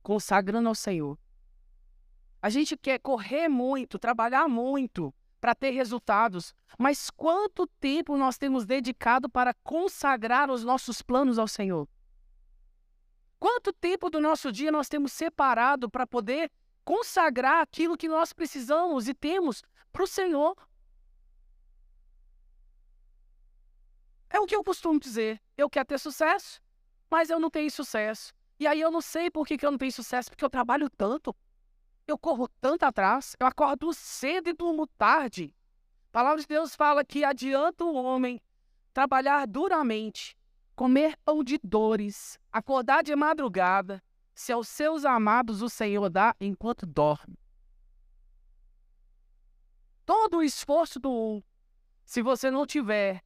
consagrando 0.00 0.68
ao 0.68 0.76
Senhor. 0.76 1.18
A 2.40 2.48
gente 2.50 2.76
quer 2.76 3.00
correr 3.00 3.48
muito, 3.48 3.98
trabalhar 3.98 4.46
muito 4.46 5.12
para 5.40 5.54
ter 5.54 5.70
resultados, 5.70 6.54
mas 6.78 7.10
quanto 7.10 7.66
tempo 7.66 8.16
nós 8.16 8.36
temos 8.36 8.66
dedicado 8.66 9.28
para 9.28 9.54
consagrar 9.62 10.50
os 10.50 10.64
nossos 10.64 11.02
planos 11.02 11.38
ao 11.38 11.48
Senhor? 11.48 11.88
Quanto 13.38 13.72
tempo 13.72 14.10
do 14.10 14.20
nosso 14.20 14.50
dia 14.50 14.72
nós 14.72 14.88
temos 14.88 15.12
separado 15.12 15.88
para 15.88 16.06
poder 16.06 16.50
consagrar 16.84 17.62
aquilo 17.62 17.96
que 17.96 18.08
nós 18.08 18.32
precisamos 18.32 19.06
e 19.08 19.14
temos 19.14 19.62
para 19.92 20.02
o 20.02 20.06
Senhor? 20.06 20.56
É 24.30 24.40
o 24.40 24.46
que 24.46 24.56
eu 24.56 24.64
costumo 24.64 24.98
dizer. 24.98 25.40
Eu 25.56 25.70
quero 25.70 25.86
ter 25.86 25.98
sucesso, 25.98 26.60
mas 27.10 27.30
eu 27.30 27.38
não 27.38 27.50
tenho 27.50 27.70
sucesso. 27.70 28.32
E 28.60 28.66
aí 28.66 28.80
eu 28.80 28.90
não 28.90 29.00
sei 29.00 29.30
por 29.30 29.46
que, 29.46 29.56
eu 29.64 29.70
não 29.70 29.78
tenho 29.78 29.92
sucesso, 29.92 30.30
porque 30.30 30.44
eu 30.44 30.50
trabalho 30.50 30.90
tanto. 30.90 31.34
Eu 32.08 32.16
corro 32.16 32.48
tanto 32.58 32.84
atrás, 32.84 33.36
eu 33.38 33.46
acordo 33.46 33.92
cedo 33.92 34.48
e 34.48 34.54
durmo 34.54 34.86
tarde. 34.86 35.54
A 36.08 36.10
palavra 36.10 36.40
de 36.40 36.46
Deus 36.46 36.74
fala 36.74 37.04
que 37.04 37.22
adianta 37.22 37.84
o 37.84 37.94
homem 37.94 38.40
trabalhar 38.94 39.46
duramente, 39.46 40.34
comer 40.74 41.18
pão 41.22 41.44
de 41.44 41.58
dores, 41.62 42.40
acordar 42.50 43.02
de 43.02 43.14
madrugada, 43.14 44.02
se 44.34 44.50
aos 44.50 44.68
seus 44.68 45.04
amados 45.04 45.60
o 45.60 45.68
Senhor 45.68 46.08
dá 46.08 46.34
enquanto 46.40 46.86
dorme. 46.86 47.38
Todo 50.06 50.38
o 50.38 50.42
esforço 50.42 50.98
do 50.98 51.12
um, 51.12 51.42
se 52.06 52.22
você 52.22 52.50
não 52.50 52.64
tiver 52.64 53.22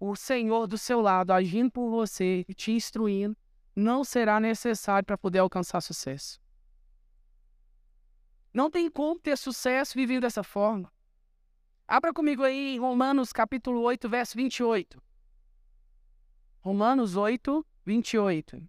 o 0.00 0.16
Senhor 0.16 0.66
do 0.66 0.76
seu 0.76 1.00
lado 1.00 1.30
agindo 1.30 1.70
por 1.70 1.88
você 1.88 2.44
e 2.48 2.52
te 2.52 2.72
instruindo, 2.72 3.36
não 3.76 4.02
será 4.02 4.40
necessário 4.40 5.06
para 5.06 5.16
poder 5.16 5.38
alcançar 5.38 5.80
sucesso. 5.80 6.43
Não 8.54 8.70
tem 8.70 8.88
como 8.88 9.18
ter 9.18 9.36
sucesso 9.36 9.94
vivendo 9.94 10.22
dessa 10.22 10.44
forma. 10.44 10.92
Abra 11.88 12.14
comigo 12.14 12.44
aí 12.44 12.76
em 12.76 12.78
Romanos 12.78 13.32
capítulo 13.32 13.80
8, 13.80 14.08
verso 14.08 14.36
28. 14.36 15.02
Romanos 16.60 17.16
8, 17.16 17.66
28. 17.84 18.62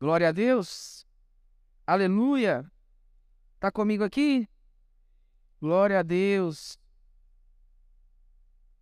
Glória 0.00 0.30
a 0.30 0.32
Deus. 0.32 1.06
Aleluia. 1.86 2.68
Está 3.54 3.70
comigo 3.70 4.02
aqui? 4.02 4.48
Glória 5.62 6.00
a 6.00 6.02
Deus. 6.02 6.76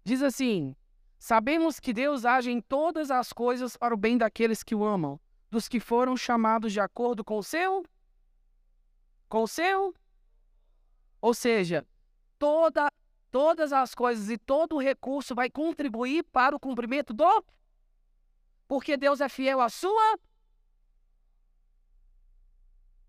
Diz 0.02 0.22
assim: 0.22 0.74
Sabemos 1.18 1.78
que 1.78 1.92
Deus 1.92 2.24
age 2.24 2.50
em 2.50 2.58
todas 2.58 3.10
as 3.10 3.34
coisas 3.34 3.76
para 3.76 3.92
o 3.92 3.98
bem 3.98 4.16
daqueles 4.16 4.62
que 4.62 4.74
o 4.74 4.82
amam, 4.82 5.20
dos 5.50 5.68
que 5.68 5.78
foram 5.78 6.16
chamados 6.16 6.72
de 6.72 6.80
acordo 6.80 7.22
com 7.22 7.36
o 7.36 7.42
seu 7.42 7.84
com 9.28 9.42
o 9.42 9.46
seu 9.46 9.94
ou 11.20 11.34
seja, 11.34 11.86
toda 12.38 12.90
todas 13.30 13.74
as 13.74 13.94
coisas 13.94 14.30
e 14.30 14.38
todo 14.38 14.76
o 14.76 14.80
recurso 14.80 15.34
vai 15.34 15.50
contribuir 15.50 16.24
para 16.32 16.56
o 16.56 16.58
cumprimento 16.58 17.12
do 17.12 17.44
porque 18.66 18.96
Deus 18.96 19.20
é 19.20 19.28
fiel 19.28 19.60
à 19.60 19.68
sua 19.68 20.18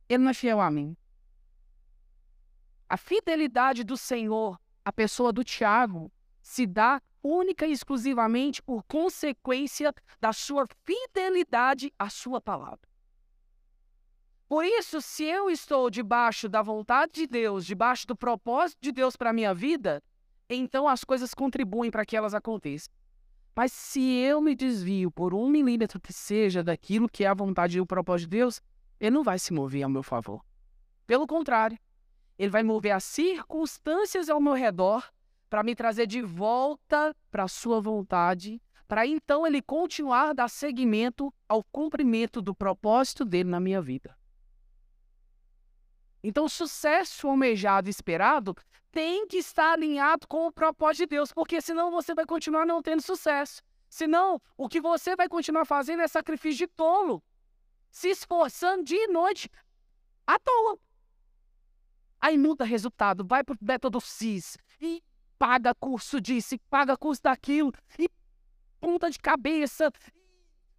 Ele 0.09 0.23
não 0.23 0.31
é 0.31 0.33
fiel 0.33 0.59
a 0.59 0.69
mim. 0.69 0.97
A 2.91 2.97
fidelidade 2.97 3.85
do 3.85 3.95
Senhor, 3.95 4.59
a 4.83 4.91
pessoa 4.91 5.31
do 5.31 5.45
Tiago, 5.45 6.11
se 6.41 6.67
dá 6.67 7.01
única 7.23 7.65
e 7.65 7.71
exclusivamente 7.71 8.61
por 8.61 8.83
consequência 8.83 9.93
da 10.19 10.33
sua 10.33 10.67
fidelidade 10.83 11.93
à 11.97 12.09
sua 12.09 12.41
palavra. 12.41 12.81
Por 14.45 14.65
isso, 14.65 15.01
se 15.01 15.23
eu 15.23 15.49
estou 15.49 15.89
debaixo 15.89 16.49
da 16.49 16.61
vontade 16.61 17.13
de 17.13 17.27
Deus, 17.27 17.65
debaixo 17.65 18.05
do 18.05 18.13
propósito 18.13 18.79
de 18.81 18.91
Deus 18.91 19.15
para 19.15 19.29
a 19.29 19.33
minha 19.33 19.53
vida, 19.53 20.03
então 20.49 20.85
as 20.85 21.05
coisas 21.05 21.33
contribuem 21.33 21.89
para 21.89 22.05
que 22.05 22.17
elas 22.17 22.33
aconteçam. 22.33 22.93
Mas 23.55 23.71
se 23.71 24.01
eu 24.01 24.41
me 24.41 24.53
desvio 24.53 25.09
por 25.09 25.33
um 25.33 25.47
milímetro 25.47 25.97
que 25.97 26.11
seja 26.11 26.61
daquilo 26.61 27.07
que 27.07 27.23
é 27.23 27.27
a 27.27 27.33
vontade 27.33 27.77
e 27.77 27.79
o 27.79 27.85
propósito 27.85 28.29
de 28.29 28.35
Deus, 28.35 28.61
ele 28.99 29.15
não 29.15 29.23
vai 29.23 29.39
se 29.39 29.53
mover 29.53 29.83
ao 29.83 29.89
meu 29.89 30.03
favor. 30.03 30.43
Pelo 31.07 31.25
contrário, 31.25 31.79
ele 32.41 32.49
vai 32.49 32.63
mover 32.63 32.91
as 32.91 33.03
circunstâncias 33.03 34.27
ao 34.27 34.41
meu 34.41 34.53
redor 34.53 35.07
para 35.47 35.61
me 35.61 35.75
trazer 35.75 36.07
de 36.07 36.23
volta 36.23 37.15
para 37.29 37.43
a 37.43 37.47
sua 37.47 37.79
vontade, 37.79 38.59
para 38.87 39.05
então 39.05 39.45
ele 39.45 39.61
continuar 39.61 40.29
a 40.29 40.33
dar 40.33 40.49
seguimento 40.49 41.31
ao 41.47 41.63
cumprimento 41.63 42.41
do 42.41 42.55
propósito 42.55 43.23
dele 43.23 43.47
na 43.47 43.59
minha 43.59 43.79
vida. 43.79 44.17
Então, 46.23 46.45
o 46.45 46.49
sucesso 46.49 47.27
almejado 47.27 47.87
e 47.87 47.91
esperado 47.91 48.55
tem 48.91 49.27
que 49.27 49.37
estar 49.37 49.73
alinhado 49.73 50.27
com 50.27 50.47
o 50.47 50.51
propósito 50.51 51.03
de 51.03 51.15
Deus, 51.17 51.31
porque 51.31 51.61
senão 51.61 51.91
você 51.91 52.15
vai 52.15 52.25
continuar 52.25 52.65
não 52.65 52.81
tendo 52.81 53.03
sucesso. 53.03 53.61
Senão, 53.87 54.41
o 54.57 54.67
que 54.67 54.81
você 54.81 55.15
vai 55.15 55.29
continuar 55.29 55.65
fazendo 55.65 56.01
é 56.01 56.07
sacrifício 56.07 56.65
de 56.65 56.73
tolo, 56.73 57.23
se 57.91 58.09
esforçando 58.09 58.83
dia 58.83 59.03
e 59.03 59.07
noite 59.07 59.47
à 60.25 60.39
toa. 60.39 60.79
Aí 62.21 62.37
dá 62.55 62.63
resultado, 62.63 63.25
vai 63.25 63.43
para 63.43 63.55
o 63.55 63.57
método 63.59 63.99
CIS 63.99 64.57
e 64.79 65.03
paga 65.39 65.73
curso 65.73 66.21
disso, 66.21 66.53
e 66.53 66.59
paga 66.69 66.95
curso 66.95 67.23
daquilo, 67.23 67.73
e 67.97 68.07
ponta 68.79 69.09
de 69.09 69.17
cabeça, 69.17 69.91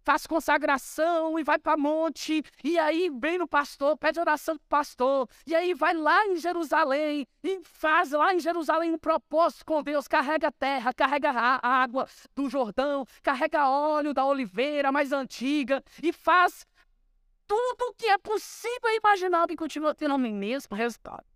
faz 0.05 0.27
consagração 0.27 1.37
e 1.37 1.43
vai 1.43 1.57
para 1.57 1.77
monte, 1.77 2.43
e 2.63 2.77
aí 2.77 3.09
vem 3.19 3.37
no 3.37 3.47
pastor, 3.47 3.97
pede 3.97 4.19
oração 4.19 4.57
pro 4.57 4.67
pastor, 4.67 5.27
e 5.45 5.55
aí 5.55 5.73
vai 5.73 5.93
lá 5.93 6.25
em 6.27 6.37
Jerusalém 6.37 7.25
e 7.43 7.61
faz 7.63 8.11
lá 8.11 8.33
em 8.33 8.39
Jerusalém 8.39 8.93
um 8.93 8.97
propósito 8.97 9.65
com 9.65 9.83
Deus, 9.83 10.07
carrega 10.07 10.51
terra, 10.51 10.93
carrega 10.93 11.31
a 11.31 11.67
água 11.67 12.07
do 12.35 12.49
Jordão, 12.49 13.05
carrega 13.21 13.69
óleo 13.69 14.13
da 14.13 14.25
oliveira 14.25 14.91
mais 14.91 15.11
antiga 15.11 15.83
e 16.01 16.13
faz 16.13 16.65
tudo 17.47 17.89
o 17.89 17.93
que 17.93 18.07
é 18.07 18.17
possível 18.17 18.95
imaginar 18.95 19.49
e 19.49 19.55
continua 19.55 19.93
tendo 19.93 20.15
o 20.15 20.19
mesmo 20.19 20.75
resultado. 20.75 21.32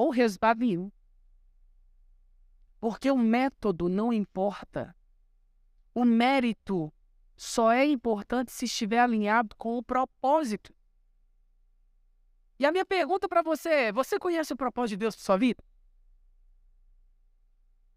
Ou 0.00 0.08
resultado 0.08 0.60
nenhum. 0.60 0.90
Porque 2.80 3.10
o 3.10 3.18
método 3.18 3.86
não 3.86 4.10
importa. 4.10 4.96
O 5.94 6.06
mérito 6.06 6.90
só 7.36 7.70
é 7.70 7.84
importante 7.84 8.50
se 8.50 8.64
estiver 8.64 9.00
alinhado 9.00 9.54
com 9.56 9.76
o 9.76 9.82
propósito. 9.82 10.74
E 12.58 12.64
a 12.64 12.72
minha 12.72 12.86
pergunta 12.86 13.28
para 13.28 13.42
você 13.42 13.68
é: 13.68 13.92
você 13.92 14.18
conhece 14.18 14.54
o 14.54 14.56
propósito 14.56 14.96
de 14.96 15.02
Deus 15.04 15.14
para 15.14 15.24
sua 15.24 15.36
vida? 15.36 15.62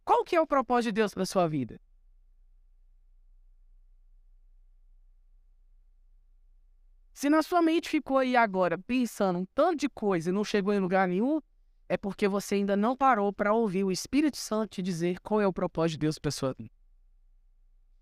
Qual 0.04 0.26
que 0.26 0.36
é 0.36 0.42
o 0.42 0.48
propósito 0.48 0.92
de 0.92 1.00
Deus 1.00 1.14
para 1.14 1.26
sua 1.26 1.48
vida? 1.48 1.80
Se 7.14 7.30
na 7.30 7.42
sua 7.42 7.62
mente 7.62 7.88
ficou 7.88 8.18
aí 8.18 8.36
agora 8.36 8.78
pensando 8.78 9.40
um 9.40 9.46
tanto 9.56 9.78
de 9.78 9.88
coisa 9.88 10.30
e 10.30 10.34
não 10.34 10.44
chegou 10.44 10.74
em 10.74 10.80
lugar 10.80 11.08
nenhum, 11.08 11.42
é 11.94 11.98
porque 11.98 12.28
você 12.28 12.56
ainda 12.56 12.76
não 12.76 12.98
parou 12.98 13.32
para 13.32 13.54
ouvir 13.54 13.84
o 13.84 13.92
Espírito 13.92 14.36
Santo 14.36 14.72
te 14.72 14.82
dizer 14.82 15.20
qual 15.20 15.40
é 15.40 15.46
o 15.46 15.54
propósito 15.54 16.00
de 16.00 16.00
Deus 16.00 16.18
para 16.18 16.32
sua 16.32 16.52
vida. 16.52 16.74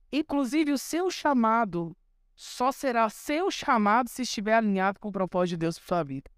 Inclusive, 0.10 0.72
o 0.72 0.78
seu 0.78 1.12
chamado 1.12 1.94
só 2.34 2.72
será 2.72 3.10
seu 3.10 3.52
chamado 3.52 4.08
se 4.08 4.22
estiver 4.22 4.54
alinhado 4.54 4.98
com 4.98 5.10
o 5.10 5.12
propósito 5.12 5.50
de 5.50 5.58
Deus 5.58 5.78
para 5.78 5.88
sua 5.88 6.04
vida. 6.04 6.32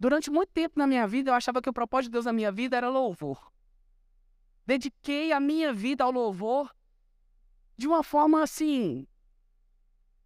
Durante 0.00 0.30
muito 0.30 0.48
tempo 0.50 0.78
na 0.78 0.86
minha 0.86 1.06
vida, 1.06 1.30
eu 1.30 1.34
achava 1.34 1.60
que 1.60 1.68
o 1.68 1.74
propósito 1.74 2.08
de 2.08 2.12
Deus 2.12 2.24
na 2.24 2.32
minha 2.32 2.50
vida 2.50 2.74
era 2.74 2.88
louvor. 2.88 3.52
Dediquei 4.64 5.30
a 5.30 5.38
minha 5.38 5.74
vida 5.74 6.04
ao 6.04 6.10
louvor 6.10 6.74
de 7.76 7.86
uma 7.86 8.02
forma 8.02 8.42
assim 8.42 9.06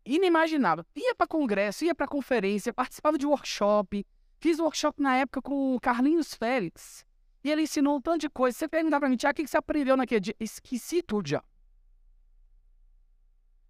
inimaginável. 0.04 0.86
Ia 0.94 1.12
para 1.16 1.26
congresso, 1.26 1.84
ia 1.84 1.94
para 1.94 2.06
conferência, 2.06 2.72
participava 2.72 3.18
de 3.18 3.26
workshop. 3.26 4.06
Fiz 4.42 4.58
workshop 4.58 5.00
na 5.00 5.14
época 5.18 5.40
com 5.40 5.76
o 5.76 5.80
Carlinhos 5.80 6.34
Félix. 6.34 7.06
E 7.44 7.50
ele 7.50 7.62
ensinou 7.62 7.98
um 7.98 8.00
tanto 8.00 8.22
de 8.22 8.28
coisa. 8.28 8.58
Você 8.58 8.66
perguntar 8.66 8.98
para 8.98 9.08
mim, 9.08 9.16
Tiago, 9.16 9.40
o 9.40 9.44
que 9.44 9.46
você 9.46 9.56
aprendeu 9.56 9.96
naquele 9.96 10.18
dia? 10.18 10.36
Esqueci 10.40 11.00
tudo 11.00 11.28
já. 11.28 11.44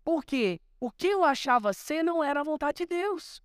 Por 0.02 0.24
quê? 0.24 0.62
O 0.80 0.90
que 0.90 1.08
eu 1.08 1.24
achava 1.24 1.74
ser 1.74 2.02
não 2.02 2.24
era 2.24 2.40
a 2.40 2.42
vontade 2.42 2.78
de 2.78 2.86
Deus. 2.86 3.42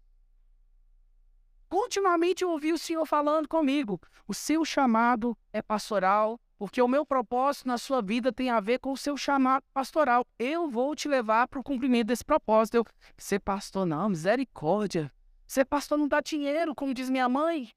Continuamente 1.67 2.45
eu 2.45 2.49
ouvi 2.49 2.71
o 2.71 2.77
Senhor 2.77 3.05
falando 3.05 3.45
comigo. 3.45 3.99
O 4.25 4.33
seu 4.33 4.63
chamado 4.63 5.37
é 5.51 5.61
pastoral, 5.61 6.39
porque 6.57 6.81
o 6.81 6.87
meu 6.87 7.05
propósito 7.05 7.67
na 7.67 7.77
sua 7.77 8.01
vida 8.01 8.31
tem 8.31 8.49
a 8.49 8.61
ver 8.61 8.79
com 8.79 8.93
o 8.93 8.97
seu 8.97 9.17
chamado 9.17 9.65
pastoral. 9.73 10.25
Eu 10.39 10.69
vou 10.69 10.95
te 10.95 11.09
levar 11.09 11.49
para 11.49 11.59
o 11.59 11.63
cumprimento 11.63 12.07
desse 12.07 12.23
propósito. 12.23 12.75
Eu, 12.75 12.85
ser 13.17 13.39
pastor 13.39 13.85
não, 13.85 14.07
misericórdia. 14.07 15.11
Ser 15.47 15.65
pastor 15.65 15.97
não 15.97 16.09
dá 16.09 16.19
dinheiro, 16.19 16.75
como 16.75 16.93
diz 16.93 17.09
minha 17.09 17.29
mãe. 17.29 17.71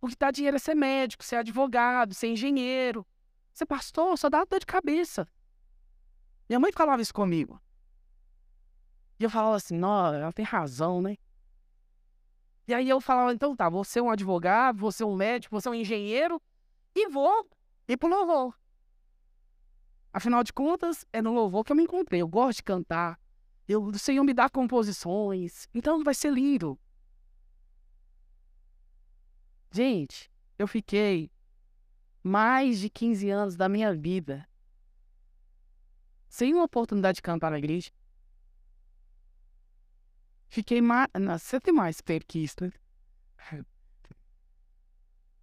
O 0.00 0.06
que 0.06 0.16
dá 0.16 0.30
dinheiro 0.30 0.56
é 0.56 0.60
ser 0.60 0.76
médico, 0.76 1.24
ser 1.24 1.36
advogado, 1.36 2.14
ser 2.14 2.28
engenheiro. 2.28 3.04
Ser 3.52 3.66
pastor 3.66 4.16
só 4.16 4.30
dá 4.30 4.44
dor 4.44 4.60
de 4.60 4.66
cabeça. 4.66 5.26
Minha 6.48 6.60
mãe 6.60 6.70
falava 6.72 7.02
isso 7.02 7.12
comigo. 7.12 7.60
E 9.18 9.24
eu 9.24 9.28
falava 9.28 9.56
assim, 9.56 9.76
não, 9.76 10.14
ela 10.14 10.32
tem 10.32 10.44
razão, 10.44 11.02
né? 11.02 11.16
E 12.68 12.72
aí 12.72 12.88
eu 12.88 13.00
falava, 13.00 13.32
então 13.32 13.56
tá, 13.56 13.68
vou 13.68 13.82
ser 13.82 14.00
um 14.00 14.10
advogado, 14.10 14.78
vou 14.78 14.92
ser 14.92 15.02
um 15.02 15.16
médico, 15.16 15.50
vou 15.50 15.60
ser 15.60 15.70
um 15.70 15.74
engenheiro 15.74 16.40
e 16.94 17.08
vou 17.08 17.48
e 17.88 17.96
pro 17.96 18.08
louvor. 18.08 18.54
Afinal 20.12 20.44
de 20.44 20.52
contas, 20.52 21.04
é 21.12 21.20
no 21.20 21.32
louvor 21.34 21.64
que 21.64 21.72
eu 21.72 21.76
me 21.76 21.82
encontrei. 21.82 22.22
Eu 22.22 22.28
gosto 22.28 22.58
de 22.58 22.62
cantar. 22.62 23.18
Eu, 23.66 23.82
o 23.82 23.98
Senhor 23.98 24.22
me 24.22 24.32
dá 24.32 24.48
composições. 24.48 25.66
Então 25.74 26.04
vai 26.04 26.14
ser 26.14 26.32
lindo. 26.32 26.78
Gente, 29.70 30.30
eu 30.58 30.66
fiquei 30.66 31.30
mais 32.22 32.80
de 32.80 32.88
15 32.88 33.30
anos 33.30 33.56
da 33.56 33.68
minha 33.68 33.94
vida 33.94 34.48
sem 36.28 36.54
uma 36.54 36.64
oportunidade 36.64 37.16
de 37.16 37.22
cantar 37.22 37.50
na 37.50 37.58
igreja. 37.58 37.90
Fiquei 40.48 40.80
mais. 40.80 41.08
Você 41.40 41.60
tem 41.60 41.72
mais 41.74 42.02
isso, 42.34 42.56
né? 42.60 42.72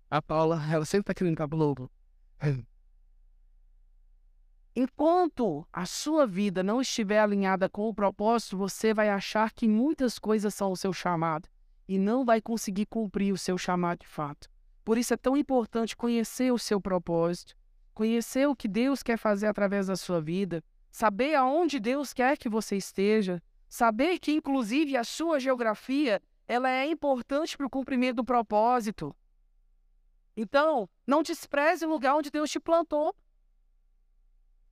A 0.09 0.21
Paula, 0.21 0.61
ela 0.71 0.85
sempre 0.85 1.05
tá 1.05 1.13
querendo 1.13 1.33
ficar 1.33 1.47
lobo. 1.55 1.91
Enquanto 4.75 5.67
a 5.71 5.85
sua 5.85 6.27
vida 6.27 6.61
não 6.61 6.81
estiver 6.81 7.19
alinhada 7.19 7.69
com 7.69 7.87
o 7.87 7.93
propósito, 7.93 8.57
você 8.57 8.93
vai 8.93 9.09
achar 9.09 9.51
que 9.51 9.67
muitas 9.67 10.19
coisas 10.19 10.53
são 10.53 10.71
o 10.71 10.75
seu 10.75 10.91
chamado 10.91 11.47
e 11.87 11.97
não 11.97 12.25
vai 12.25 12.41
conseguir 12.41 12.85
cumprir 12.85 13.33
o 13.33 13.37
seu 13.37 13.57
chamado 13.57 13.99
de 13.99 14.07
fato. 14.07 14.49
Por 14.83 14.97
isso 14.97 15.13
é 15.13 15.17
tão 15.17 15.35
importante 15.35 15.95
conhecer 15.95 16.51
o 16.51 16.59
seu 16.59 16.79
propósito, 16.79 17.55
conhecer 17.93 18.47
o 18.47 18.55
que 18.55 18.67
Deus 18.67 19.01
quer 19.01 19.17
fazer 19.17 19.47
através 19.47 19.87
da 19.87 19.95
sua 19.95 20.21
vida, 20.21 20.63
saber 20.91 21.35
aonde 21.35 21.79
Deus 21.79 22.13
quer 22.13 22.37
que 22.37 22.49
você 22.49 22.77
esteja, 22.77 23.41
saber 23.67 24.19
que 24.19 24.31
inclusive 24.31 24.95
a 24.95 25.03
sua 25.03 25.39
geografia 25.39 26.21
ela 26.47 26.69
é 26.69 26.85
importante 26.85 27.57
para 27.57 27.65
o 27.65 27.69
cumprimento 27.69 28.17
do 28.17 28.25
propósito. 28.25 29.15
Então, 30.37 30.89
não 31.07 31.23
despreze 31.23 31.85
o 31.85 31.89
lugar 31.89 32.15
onde 32.15 32.29
Deus 32.29 32.51
te 32.51 32.59
plantou. 32.59 33.15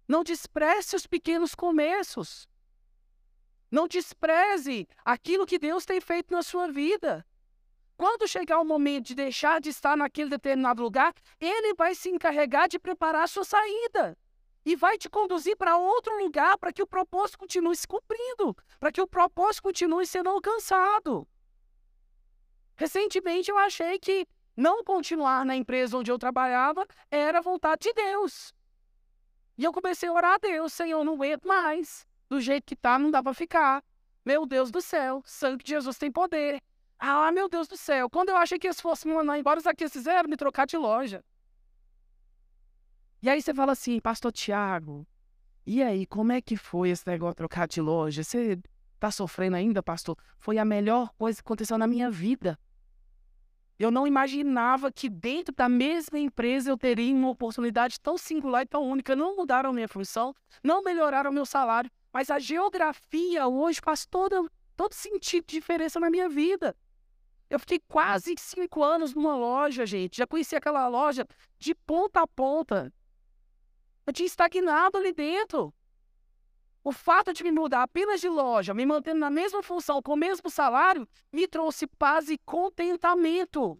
Não 0.08 0.24
despreze 0.24 0.96
os 0.96 1.08
pequenos 1.08 1.56
começos. 1.56 2.48
Não 3.74 3.88
despreze 3.88 4.88
aquilo 5.04 5.48
que 5.48 5.58
Deus 5.58 5.84
tem 5.84 6.00
feito 6.00 6.32
na 6.32 6.44
sua 6.44 6.68
vida. 6.72 7.26
Quando 7.98 8.28
chegar 8.28 8.60
o 8.60 8.64
momento 8.64 9.08
de 9.08 9.16
deixar 9.16 9.60
de 9.60 9.70
estar 9.70 9.98
naquele 9.98 10.30
determinado 10.30 10.84
lugar, 10.84 11.12
Ele 11.40 11.74
vai 11.74 11.96
se 11.96 12.08
encarregar 12.08 12.70
de 12.70 12.78
preparar 12.78 13.24
a 13.24 13.28
sua 13.28 13.44
saída. 13.44 14.16
E 14.64 14.76
vai 14.76 14.96
te 14.96 15.10
conduzir 15.10 15.58
para 15.58 15.76
outro 15.76 16.16
lugar 16.24 16.56
para 16.60 16.72
que 16.72 16.84
o 16.84 16.88
propósito 16.88 17.40
continue 17.40 17.76
se 17.76 17.88
cumprindo, 17.88 18.56
para 18.80 18.92
que 18.92 19.02
o 19.02 19.08
propósito 19.08 19.64
continue 19.64 20.06
sendo 20.06 20.30
alcançado. 20.30 21.28
Recentemente 22.76 23.50
eu 23.50 23.58
achei 23.58 23.98
que 23.98 24.28
não 24.56 24.84
continuar 24.84 25.44
na 25.44 25.56
empresa 25.56 25.98
onde 25.98 26.12
eu 26.12 26.20
trabalhava 26.20 26.86
era 27.10 27.42
vontade 27.42 27.88
de 27.88 27.94
Deus. 27.94 28.54
E 29.58 29.64
eu 29.64 29.74
comecei 29.74 30.08
a 30.10 30.14
orar 30.14 30.34
a 30.36 30.38
Deus, 30.38 30.74
Senhor, 30.74 31.04
não 31.04 31.16
aguento 31.16 31.48
mais. 31.48 32.06
Do 32.30 32.40
jeito 32.42 32.66
que 32.66 32.76
tá, 32.76 32.98
não 32.98 33.12
dá 33.12 33.22
para 33.22 33.34
ficar. 33.34 33.84
Meu 34.26 34.46
Deus 34.46 34.72
do 34.72 34.82
céu, 34.82 35.22
sangue 35.26 35.64
de 35.64 35.72
Jesus 35.72 35.98
tem 35.98 36.12
poder. 36.12 36.62
Ah, 36.98 37.32
meu 37.32 37.50
Deus 37.50 37.68
do 37.68 37.76
céu, 37.76 38.10
quando 38.10 38.30
eu 38.30 38.38
achei 38.38 38.58
que 38.58 38.68
eles 38.68 38.80
fossem 38.80 39.12
me 39.12 39.18
mandar 39.18 39.38
embora, 39.38 39.60
os 39.60 39.68
aqui 39.68 39.90
fizeram 39.90 40.30
me 40.30 40.38
trocar 40.38 40.66
de 40.66 40.78
loja. 40.78 41.24
E 43.22 43.30
aí 43.30 43.42
você 43.42 43.54
fala 43.54 43.74
assim, 43.74 44.00
pastor 44.00 44.32
Tiago, 44.32 45.06
e 45.66 45.82
aí, 45.82 46.06
como 46.06 46.34
é 46.34 46.42
que 46.42 46.58
foi 46.58 46.90
esse 46.90 47.08
negócio 47.08 47.34
de 47.34 47.38
trocar 47.38 47.68
de 47.68 47.80
loja? 47.80 48.22
Você 48.24 48.60
tá 49.00 49.10
sofrendo 49.10 49.56
ainda, 49.56 49.82
pastor? 49.82 50.18
Foi 50.38 50.58
a 50.58 50.66
melhor 50.66 51.14
coisa 51.18 51.42
que 51.42 51.48
aconteceu 51.48 51.78
na 51.78 51.88
minha 51.88 52.12
vida. 52.12 52.60
Eu 53.80 53.90
não 53.90 54.06
imaginava 54.06 54.92
que 54.92 55.10
dentro 55.10 55.56
da 55.56 55.70
mesma 55.70 56.20
empresa 56.20 56.70
eu 56.70 56.78
teria 56.78 57.16
uma 57.16 57.30
oportunidade 57.30 58.00
tão 58.00 58.18
singular 58.18 58.64
e 58.64 58.68
tão 58.68 58.84
única. 58.84 59.16
Não 59.16 59.38
mudaram 59.38 59.72
minha 59.72 59.88
função, 59.88 60.36
não 60.62 60.84
melhoraram 60.84 61.32
meu 61.32 61.46
salário, 61.46 61.90
mas 62.14 62.30
a 62.30 62.38
geografia 62.38 63.48
hoje 63.48 63.82
faz 63.84 64.06
todo, 64.06 64.50
todo 64.76 64.94
sentido 64.94 65.46
de 65.48 65.56
diferença 65.56 66.00
na 66.00 66.12
minha 66.12 66.30
vida. 66.30 66.76
Eu 67.50 67.60
fiquei 67.60 67.80
quase 67.80 68.36
cinco 68.38 68.84
anos 68.84 69.14
numa 69.14 69.36
loja, 69.36 69.86
gente. 69.86 70.18
Já 70.18 70.28
conheci 70.28 70.56
aquela 70.56 70.88
loja 70.88 71.28
de 71.58 71.74
ponta 71.74 72.22
a 72.22 72.28
ponta. 72.28 72.94
Eu 74.06 74.14
tinha 74.14 74.28
estagnado 74.28 74.98
ali 74.98 75.12
dentro. 75.12 75.74
O 76.84 76.92
fato 76.92 77.34
de 77.34 77.44
me 77.44 77.52
mudar 77.52 77.84
apenas 77.84 78.20
de 78.22 78.28
loja, 78.28 78.74
me 78.74 78.86
mantendo 78.86 79.20
na 79.20 79.30
mesma 79.30 79.64
função, 79.64 80.02
com 80.02 80.14
o 80.14 80.18
mesmo 80.18 80.50
salário, 80.50 81.08
me 81.32 81.48
trouxe 81.48 81.88
paz 81.88 82.30
e 82.30 82.38
contentamento. 82.38 83.80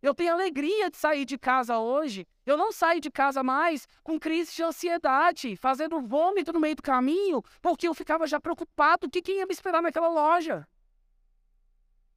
Eu 0.00 0.14
tenho 0.14 0.32
alegria 0.32 0.90
de 0.90 0.96
sair 0.96 1.24
de 1.24 1.36
casa 1.36 1.78
hoje. 1.78 2.26
Eu 2.46 2.56
não 2.56 2.70
saio 2.70 3.00
de 3.00 3.10
casa 3.10 3.42
mais 3.42 3.88
com 4.04 4.18
crise 4.18 4.54
de 4.54 4.62
ansiedade, 4.62 5.56
fazendo 5.56 6.00
vômito 6.00 6.52
no 6.52 6.60
meio 6.60 6.76
do 6.76 6.82
caminho, 6.82 7.42
porque 7.60 7.88
eu 7.88 7.94
ficava 7.94 8.26
já 8.26 8.40
preocupado 8.40 9.06
o 9.06 9.10
que, 9.10 9.32
ia 9.32 9.46
me 9.46 9.52
esperar 9.52 9.82
naquela 9.82 10.08
loja. 10.08 10.66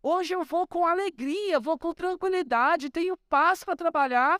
Hoje 0.03 0.33
eu 0.33 0.43
vou 0.43 0.67
com 0.67 0.85
alegria, 0.85 1.59
vou 1.59 1.77
com 1.77 1.93
tranquilidade, 1.93 2.89
tenho 2.89 3.17
paz 3.29 3.63
para 3.63 3.75
trabalhar, 3.75 4.39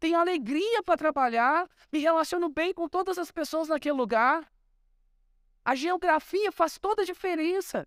tenho 0.00 0.18
alegria 0.18 0.82
para 0.82 0.96
trabalhar, 0.96 1.68
me 1.92 2.00
relaciono 2.00 2.48
bem 2.48 2.72
com 2.74 2.88
todas 2.88 3.18
as 3.18 3.30
pessoas 3.30 3.68
naquele 3.68 3.96
lugar. 3.96 4.50
A 5.64 5.74
geografia 5.76 6.50
faz 6.50 6.78
toda 6.78 7.02
a 7.02 7.04
diferença. 7.04 7.86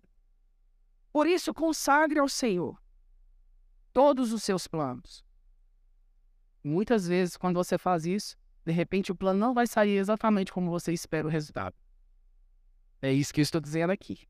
Por 1.12 1.26
isso, 1.26 1.52
consagre 1.52 2.18
ao 2.18 2.28
Senhor 2.28 2.83
todos 3.94 4.32
os 4.32 4.42
seus 4.42 4.66
planos. 4.66 5.24
Muitas 6.62 7.06
vezes, 7.06 7.36
quando 7.36 7.56
você 7.56 7.78
faz 7.78 8.04
isso, 8.04 8.36
de 8.66 8.72
repente 8.72 9.12
o 9.12 9.14
plano 9.14 9.38
não 9.38 9.54
vai 9.54 9.66
sair 9.66 9.96
exatamente 9.96 10.52
como 10.52 10.70
você 10.70 10.92
espera 10.92 11.26
o 11.26 11.30
resultado. 11.30 11.76
É 13.00 13.12
isso 13.12 13.32
que 13.32 13.40
eu 13.40 13.44
estou 13.44 13.60
dizendo 13.60 13.90
aqui. 13.90 14.26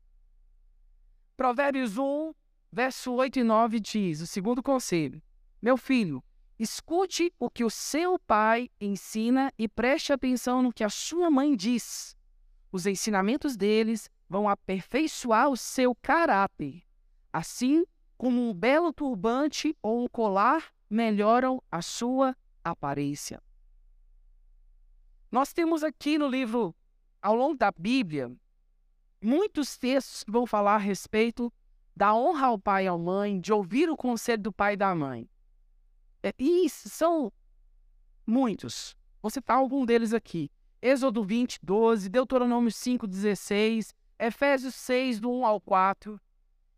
Provérbios 1.35 1.97
1, 1.97 2.33
verso 2.71 3.13
8 3.13 3.39
e 3.39 3.43
9 3.43 3.79
diz: 3.79 4.21
o 4.21 4.27
segundo 4.27 4.61
conselho. 4.61 5.21
Meu 5.61 5.77
filho, 5.77 6.23
escute 6.59 7.33
o 7.39 7.49
que 7.49 7.63
o 7.63 7.69
seu 7.69 8.19
pai 8.19 8.69
ensina 8.79 9.51
e 9.57 9.67
preste 9.67 10.13
atenção 10.13 10.61
no 10.61 10.71
que 10.73 10.83
a 10.83 10.89
sua 10.89 11.31
mãe 11.31 11.55
diz. 11.55 12.15
Os 12.71 12.85
ensinamentos 12.85 13.57
deles 13.57 14.09
vão 14.29 14.47
aperfeiçoar 14.47 15.49
o 15.49 15.57
seu 15.57 15.95
caráter, 15.95 16.83
assim 17.31 17.85
como 18.17 18.41
um 18.41 18.53
belo 18.53 18.93
turbante 18.93 19.75
ou 19.81 20.03
um 20.03 20.07
colar 20.07 20.71
melhoram 20.89 21.61
a 21.71 21.81
sua 21.81 22.35
aparência. 22.63 23.41
Nós 25.31 25.51
temos 25.51 25.83
aqui 25.83 26.17
no 26.17 26.27
livro, 26.27 26.73
ao 27.21 27.35
longo 27.35 27.57
da 27.57 27.71
Bíblia, 27.71 28.31
muitos 29.21 29.77
textos 29.77 30.23
que 30.23 30.31
vão 30.31 30.45
falar 30.45 30.75
a 30.75 30.79
respeito 30.79 31.51
da 31.95 32.13
honra 32.13 32.47
ao 32.47 32.59
pai 32.59 32.85
e 32.85 32.87
à 32.87 32.97
mãe, 32.97 33.39
de 33.39 33.51
ouvir 33.51 33.89
o 33.89 33.97
conselho 33.97 34.43
do 34.43 34.53
pai 34.53 34.73
e 34.73 34.77
da 34.77 34.93
mãe. 34.93 35.29
É, 36.21 36.33
e 36.37 36.69
são 36.69 37.31
muitos. 38.25 38.95
Vou 39.21 39.29
citar 39.29 39.57
algum 39.57 39.85
deles 39.85 40.13
aqui. 40.13 40.51
Êxodo 40.81 41.23
20, 41.23 41.59
12, 41.63 42.09
Deuteronômio 42.09 42.71
5, 42.71 43.07
16, 43.07 43.93
Efésios 44.19 44.75
6, 44.75 45.19
do 45.19 45.31
1 45.31 45.45
ao 45.45 45.59
4. 45.59 46.19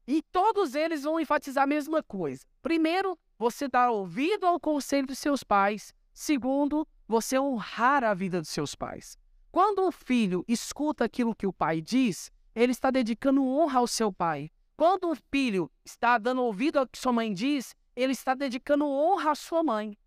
E 0.07 0.21
todos 0.31 0.73
eles 0.73 1.03
vão 1.03 1.19
enfatizar 1.19 1.65
a 1.65 1.67
mesma 1.67 2.01
coisa. 2.01 2.45
Primeiro, 2.61 3.19
você 3.37 3.67
dar 3.67 3.91
ouvido 3.91 4.45
ao 4.45 4.59
conselho 4.59 5.05
dos 5.05 5.19
seus 5.19 5.43
pais. 5.43 5.93
Segundo, 6.13 6.87
você 7.05 7.37
honrar 7.37 8.03
a 8.03 8.13
vida 8.13 8.39
dos 8.39 8.49
seus 8.49 8.73
pais. 8.73 9.17
Quando 9.51 9.85
um 9.85 9.91
filho 9.91 10.45
escuta 10.47 11.03
aquilo 11.03 11.35
que 11.35 11.45
o 11.45 11.51
pai 11.51 11.81
diz, 11.81 12.31
ele 12.55 12.71
está 12.71 12.89
dedicando 12.89 13.45
honra 13.45 13.79
ao 13.79 13.87
seu 13.87 14.11
pai. 14.11 14.49
Quando 14.77 15.09
um 15.09 15.15
filho 15.15 15.69
está 15.83 16.17
dando 16.17 16.41
ouvido 16.41 16.79
ao 16.79 16.87
que 16.87 16.97
sua 16.97 17.11
mãe 17.11 17.33
diz, 17.33 17.75
ele 17.95 18.13
está 18.13 18.33
dedicando 18.33 18.85
honra 18.85 19.31
à 19.31 19.35
sua 19.35 19.63
mãe. 19.63 19.97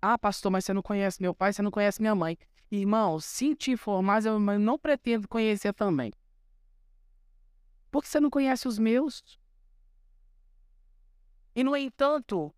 Ah, 0.00 0.16
pastor, 0.16 0.52
mas 0.52 0.64
você 0.64 0.72
não 0.72 0.82
conhece 0.82 1.20
meu 1.20 1.34
pai, 1.34 1.52
você 1.52 1.62
não 1.62 1.70
conhece 1.70 2.00
minha 2.00 2.14
mãe. 2.14 2.38
Irmão, 2.70 3.18
se 3.18 3.54
te 3.54 3.72
informar, 3.72 4.24
eu 4.24 4.38
não 4.38 4.78
pretendo 4.78 5.26
conhecer 5.26 5.72
também. 5.72 6.12
Porque 7.90 8.08
você 8.08 8.20
não 8.20 8.30
conhece 8.30 8.68
os 8.68 8.78
meus? 8.78 9.22
E, 11.54 11.64
no 11.64 11.76
entanto, 11.76 12.54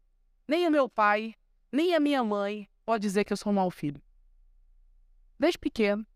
nem 0.47 0.67
o 0.67 0.71
meu 0.71 0.89
pai, 0.89 1.35
nem 1.73 1.95
a 1.95 2.01
minha 2.01 2.23
mãe 2.23 2.69
pode 2.85 3.03
dizer 3.03 3.25
que 3.25 3.33
eu 3.33 3.37
sou 3.37 3.53
um 3.53 3.55
mau 3.55 3.71
filho. 3.71 4.03
Desde 5.39 5.59
pequeno. 5.59 6.07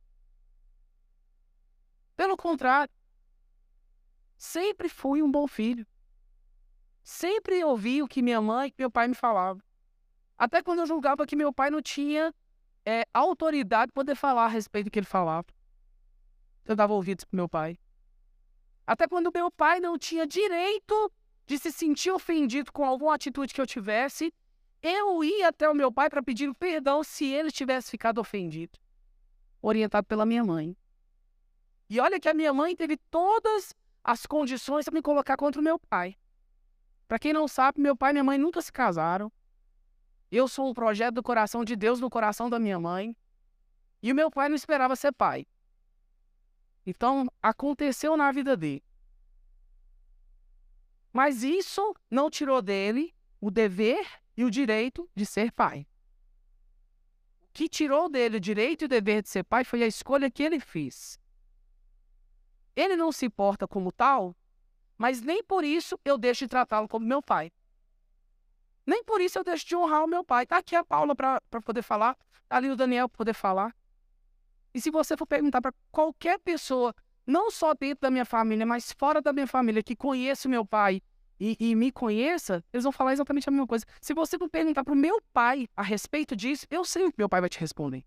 Pelo 2.17 2.37
contrário, 2.37 2.93
sempre 4.37 4.89
fui 4.89 5.23
um 5.23 5.31
bom 5.31 5.47
filho. 5.47 5.87
Sempre 7.03 7.65
ouvi 7.65 8.03
o 8.03 8.09
que 8.09 8.23
minha 8.23 8.41
mãe 8.41 8.71
e 8.71 8.75
meu 8.79 8.91
pai 8.91 9.09
me 9.09 9.15
falavam. 9.15 9.63
Até 10.37 10.63
quando 10.63 10.81
eu 10.81 10.87
julgava 10.87 11.27
que 11.27 11.37
meu 11.37 11.53
pai 11.53 11.71
não 11.71 11.81
tinha 11.81 12.35
é, 12.85 13.07
autoridade 13.15 13.93
para 13.93 14.03
poder 14.03 14.15
falar 14.15 14.45
a 14.45 14.49
respeito 14.49 14.87
do 14.87 14.91
que 14.91 14.99
ele 14.99 15.07
falava. 15.07 15.47
Eu 16.65 16.75
dava 16.75 16.93
ouvidos 16.93 17.25
para 17.25 17.37
meu 17.37 17.49
pai. 17.49 17.79
Até 18.87 19.09
quando 19.09 19.33
meu 19.33 19.51
pai 19.51 19.81
não 19.81 19.99
tinha 19.99 20.27
direito 20.27 21.11
de 21.47 21.59
se 21.59 21.73
sentir 21.73 22.11
ofendido 22.11 22.73
com 22.73 22.85
alguma 22.85 23.15
atitude 23.15 23.55
que 23.55 23.61
eu 23.61 23.67
tivesse, 23.67 24.33
eu 24.83 25.25
ia 25.25 25.49
até 25.49 25.69
o 25.69 25.75
meu 25.75 25.91
pai 25.91 26.11
para 26.11 26.23
pedir 26.23 26.53
perdão 26.55 27.03
se 27.03 27.25
ele 27.25 27.51
tivesse 27.51 27.91
ficado 27.91 28.19
ofendido. 28.19 28.79
Orientado 29.63 30.07
pela 30.07 30.27
minha 30.27 30.45
mãe. 30.45 30.77
E 31.89 31.99
olha 32.01 32.21
que 32.21 32.29
a 32.29 32.35
minha 32.35 32.53
mãe 32.53 32.77
teve 32.77 32.99
todas 33.11 33.75
as 34.03 34.27
condições 34.27 34.85
para 34.85 34.95
me 34.95 35.01
colocar 35.01 35.37
contra 35.37 35.61
o 35.61 35.65
meu 35.65 35.79
pai. 35.79 36.17
Para 37.09 37.19
quem 37.19 37.33
não 37.33 37.49
sabe, 37.49 37.81
meu 37.81 37.97
pai 37.97 38.11
e 38.11 38.13
minha 38.15 38.25
mãe 38.25 38.37
nunca 38.37 38.61
se 38.61 38.73
casaram. 38.73 39.33
Eu 40.31 40.49
sou 40.49 40.69
um 40.69 40.75
projeto 40.75 41.15
do 41.15 41.23
coração 41.23 41.65
de 41.65 41.77
Deus 41.77 42.01
no 42.01 42.11
coração 42.11 42.51
da 42.51 42.59
minha 42.59 42.79
mãe. 42.79 43.17
E 44.03 44.13
o 44.13 44.15
meu 44.15 44.31
pai 44.31 44.49
não 44.49 44.57
esperava 44.57 44.97
ser 44.97 45.13
pai. 45.13 45.47
Então, 46.87 47.27
aconteceu 47.43 48.17
na 48.17 48.31
vida 48.31 48.57
dele. 48.57 48.85
Mas 51.13 51.43
isso 51.43 51.95
não 52.11 52.29
tirou 52.29 52.61
dele 52.61 53.15
o 53.41 53.51
dever 53.51 54.07
e 54.37 54.45
o 54.45 54.51
direito 54.51 55.09
de 55.15 55.25
ser 55.25 55.53
pai. 55.53 55.87
O 57.43 57.47
que 57.53 57.69
tirou 57.69 58.09
dele 58.09 58.39
o 58.39 58.41
direito 58.41 58.83
e 58.83 58.87
o 58.87 58.89
dever 58.89 59.23
de 59.23 59.29
ser 59.29 59.45
pai 59.45 59.65
foi 59.65 59.83
a 59.83 59.87
escolha 59.87 60.31
que 60.31 60.43
ele 60.43 60.59
fez. 60.59 61.19
Ele 62.75 62.97
não 62.97 63.13
se 63.13 63.31
porta 63.31 63.69
como 63.69 63.93
tal, 63.93 64.37
mas 64.99 65.21
nem 65.21 65.43
por 65.43 65.65
isso 65.65 65.99
eu 66.05 66.19
deixo 66.19 66.45
de 66.45 66.49
tratá-lo 66.49 66.89
como 66.89 67.07
meu 67.07 67.23
pai. 67.23 67.53
Nem 68.85 69.05
por 69.05 69.21
isso 69.21 69.39
eu 69.39 69.45
deixo 69.45 69.67
de 69.67 69.77
honrar 69.77 70.05
o 70.05 70.09
meu 70.09 70.25
pai. 70.25 70.45
Tá 70.47 70.59
aqui 70.59 70.75
a 70.75 70.85
Paula 70.85 71.15
para 71.15 71.41
poder 71.65 71.83
falar, 71.83 72.17
tá 72.49 72.57
ali 72.57 72.69
o 72.71 72.77
Daniel 72.77 73.09
para 73.09 73.17
poder 73.17 73.35
falar. 73.35 73.75
E 74.75 74.81
se 74.81 74.91
você 74.91 75.17
for 75.17 75.27
perguntar 75.27 75.63
para 75.63 75.73
qualquer 75.93 76.39
pessoa, 76.41 76.93
não 77.25 77.51
só 77.51 77.73
dentro 77.75 78.03
da 78.03 78.11
minha 78.11 78.25
família, 78.25 78.67
mas 78.67 78.93
fora 78.93 79.23
da 79.23 79.33
minha 79.33 79.47
família, 79.47 79.83
que 79.83 79.95
conheça 79.95 80.49
o 80.49 80.51
meu 80.51 80.67
pai 80.67 81.01
e, 81.39 81.57
e 81.61 81.75
me 81.77 81.93
conheça, 81.93 82.65
eles 82.73 82.83
vão 82.83 82.93
falar 82.93 83.13
exatamente 83.13 83.49
a 83.49 83.53
mesma 83.53 83.67
coisa. 83.67 83.87
Se 84.01 84.13
você 84.13 84.37
for 84.37 84.51
perguntar 84.51 84.83
para 84.83 84.93
o 84.93 84.97
meu 84.97 85.23
pai 85.33 85.69
a 85.77 85.83
respeito 85.83 86.35
disso, 86.35 86.67
eu 86.69 86.85
sei 86.85 87.05
o 87.05 87.13
que 87.13 87.19
meu 87.19 87.29
pai 87.29 87.41
vai 87.41 87.49
te 87.49 87.61
responder. 87.61 88.05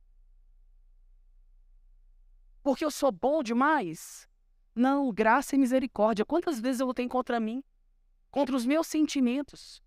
Porque 2.62 2.84
eu 2.84 2.92
sou 2.92 3.14
bom 3.14 3.42
demais? 3.42 4.28
Não, 4.76 5.12
graça 5.12 5.56
e 5.56 5.58
misericórdia. 5.58 6.26
Quantas 6.26 6.60
vezes 6.60 6.82
eu 6.82 6.88
lutei 6.88 7.08
contra 7.08 7.40
mim? 7.40 7.64
Contra 8.30 8.56
os 8.56 8.66
meus 8.66 8.88
sentimentos? 8.88 9.82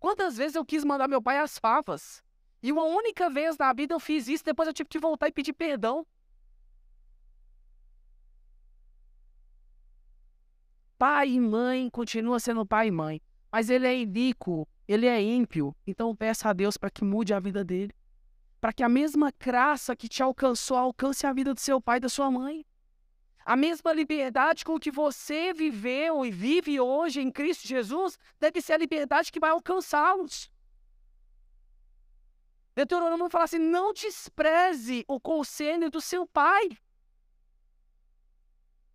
Quantas 0.00 0.36
vezes 0.36 0.56
eu 0.56 0.64
quis 0.64 0.84
mandar 0.84 1.08
meu 1.08 1.22
pai 1.22 1.38
às 1.38 1.58
favas? 1.58 2.22
E 2.62 2.72
uma 2.72 2.84
única 2.84 3.30
vez 3.30 3.56
na 3.56 3.72
vida 3.72 3.94
eu 3.94 4.00
fiz 4.00 4.26
isso, 4.26 4.44
depois 4.44 4.66
eu 4.66 4.74
tive 4.74 4.88
que 4.88 4.98
voltar 4.98 5.28
e 5.28 5.32
pedir 5.32 5.52
perdão. 5.52 6.06
Pai 10.98 11.30
e 11.30 11.40
mãe 11.40 11.88
continua 11.90 12.40
sendo 12.40 12.66
pai 12.66 12.88
e 12.88 12.90
mãe, 12.90 13.22
mas 13.52 13.70
ele 13.70 13.86
é 13.86 13.96
iníquo, 13.96 14.66
ele 14.88 15.06
é 15.06 15.22
ímpio. 15.22 15.74
Então 15.86 16.14
peça 16.16 16.48
a 16.48 16.52
Deus 16.52 16.76
para 16.76 16.90
que 16.90 17.04
mude 17.04 17.32
a 17.32 17.38
vida 17.38 17.64
dele. 17.64 17.94
Para 18.60 18.72
que 18.72 18.82
a 18.82 18.88
mesma 18.88 19.32
graça 19.38 19.94
que 19.94 20.08
te 20.08 20.20
alcançou 20.20 20.76
alcance 20.76 21.24
a 21.24 21.32
vida 21.32 21.54
do 21.54 21.60
seu 21.60 21.80
pai 21.80 21.98
e 21.98 22.00
da 22.00 22.08
sua 22.08 22.28
mãe. 22.28 22.66
A 23.44 23.56
mesma 23.56 23.92
liberdade 23.92 24.64
com 24.64 24.78
que 24.78 24.90
você 24.90 25.54
viveu 25.54 26.26
e 26.26 26.30
vive 26.32 26.80
hoje 26.80 27.20
em 27.20 27.30
Cristo 27.30 27.66
Jesus 27.68 28.18
deve 28.40 28.60
ser 28.60 28.72
a 28.72 28.78
liberdade 28.78 29.30
que 29.30 29.40
vai 29.40 29.50
alcançá-los. 29.50 30.50
Deuteronômio 32.78 33.28
fala 33.28 33.44
assim: 33.44 33.58
não 33.58 33.92
despreze 33.92 35.04
o 35.08 35.20
conselho 35.20 35.90
do 35.90 36.00
seu 36.00 36.26
pai. 36.26 36.68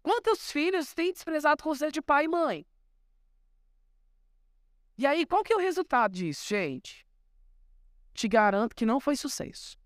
Quantos 0.02 0.52
filhos 0.52 0.93
têm 0.93 1.12
desprezado 1.12 1.62
o 1.62 1.63
conselho 1.63 1.91
de 1.91 2.02
pai 2.02 2.26
e 2.26 2.28
mãe? 2.28 2.65
E 4.98 5.06
aí, 5.06 5.26
qual 5.26 5.43
que 5.43 5.52
é 5.52 5.56
o 5.56 5.60
resultado 5.60 6.13
disso, 6.13 6.48
gente? 6.48 7.06
Te 8.13 8.28
garanto 8.28 8.76
que 8.76 8.86
não 8.86 9.00
foi 9.00 9.15
sucesso. 9.15 9.78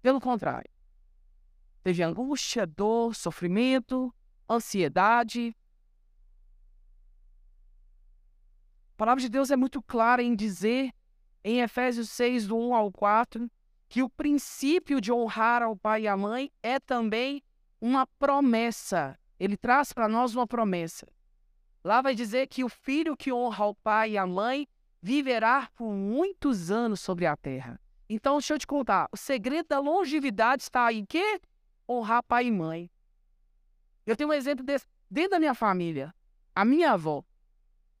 Pelo 0.00 0.20
contrário, 0.20 0.70
Teve 1.86 2.02
angústia, 2.02 2.66
dor, 2.66 3.14
sofrimento, 3.14 4.12
ansiedade. 4.50 5.56
A 8.92 8.96
palavra 8.96 9.20
de 9.20 9.28
Deus 9.28 9.52
é 9.52 9.56
muito 9.56 9.80
clara 9.80 10.20
em 10.20 10.34
dizer, 10.34 10.92
em 11.46 11.60
Efésios 11.60 12.10
6, 12.10 12.48
do 12.48 12.58
1 12.58 12.74
ao 12.74 12.90
4, 12.90 13.48
que 13.88 14.02
o 14.02 14.10
princípio 14.10 15.00
de 15.00 15.12
honrar 15.12 15.62
ao 15.62 15.76
pai 15.76 16.02
e 16.02 16.08
à 16.08 16.16
mãe 16.16 16.50
é 16.60 16.80
também 16.80 17.40
uma 17.80 18.04
promessa. 18.18 19.16
Ele 19.38 19.56
traz 19.56 19.92
para 19.92 20.08
nós 20.08 20.34
uma 20.34 20.44
promessa. 20.44 21.06
Lá 21.84 22.02
vai 22.02 22.16
dizer 22.16 22.48
que 22.48 22.64
o 22.64 22.68
filho 22.68 23.16
que 23.16 23.32
honra 23.32 23.64
ao 23.64 23.76
pai 23.76 24.10
e 24.10 24.18
à 24.18 24.26
mãe 24.26 24.66
viverá 25.00 25.70
por 25.76 25.92
muitos 25.92 26.72
anos 26.72 26.98
sobre 26.98 27.26
a 27.26 27.36
terra. 27.36 27.80
Então, 28.08 28.38
deixa 28.38 28.54
eu 28.54 28.58
te 28.58 28.66
contar, 28.66 29.08
o 29.12 29.16
segredo 29.16 29.68
da 29.68 29.78
longevidade 29.78 30.64
está 30.64 30.92
em 30.92 31.04
quê? 31.04 31.40
honrar 31.88 32.24
pai 32.24 32.46
e 32.46 32.50
mãe. 32.50 32.90
Eu 34.04 34.16
tenho 34.16 34.30
um 34.30 34.32
exemplo 34.32 34.64
desse 34.64 34.84
dentro 35.08 35.30
da 35.30 35.38
minha 35.38 35.54
família. 35.54 36.12
A 36.56 36.64
minha 36.64 36.90
avó. 36.90 37.22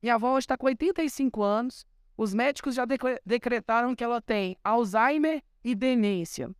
Minha 0.02 0.16
avó 0.16 0.36
está 0.36 0.56
com 0.56 0.66
85 0.66 1.40
anos. 1.44 1.86
Os 2.16 2.32
médicos 2.32 2.74
já 2.74 2.84
decretaram 3.24 3.94
que 3.94 4.02
ela 4.02 4.22
tem 4.22 4.56
Alzheimer 4.64 5.42
e 5.62 5.74
demência. 5.74 6.50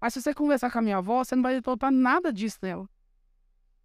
Mas 0.00 0.14
se 0.14 0.22
você 0.22 0.34
conversar 0.34 0.70
com 0.70 0.78
a 0.78 0.82
minha 0.82 0.96
avó, 0.96 1.22
você 1.22 1.36
não 1.36 1.42
vai 1.42 1.56
encontrar 1.56 1.90
nada 1.90 2.32
disso 2.32 2.58
nela. 2.62 2.88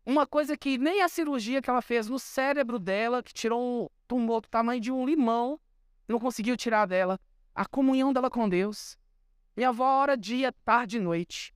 Uma 0.06 0.26
coisa 0.26 0.58
que 0.58 0.78
nem 0.78 1.02
a 1.02 1.10
cirurgia 1.10 1.62
que 1.62 1.70
ela 1.70 1.82
fez 1.82 2.08
no 2.08 2.18
cérebro 2.18 2.80
dela, 2.80 3.22
que 3.22 3.34
tirou 3.34 3.84
um 3.84 3.90
tumor 4.08 4.42
do 4.42 4.48
tamanho 4.48 4.80
de 4.80 4.92
um 4.92 5.06
limão, 5.06 5.60
não 6.08 6.20
conseguiu 6.20 6.56
tirar 6.56 6.86
dela. 6.86 7.20
A 7.54 7.66
comunhão 7.66 8.14
dela 8.14 8.30
com 8.30 8.48
Deus. 8.48 8.98
Minha 9.56 9.70
avó 9.70 10.02
ora 10.02 10.18
dia, 10.18 10.52
tarde 10.64 10.98
e 10.98 11.00
noite. 11.00 11.54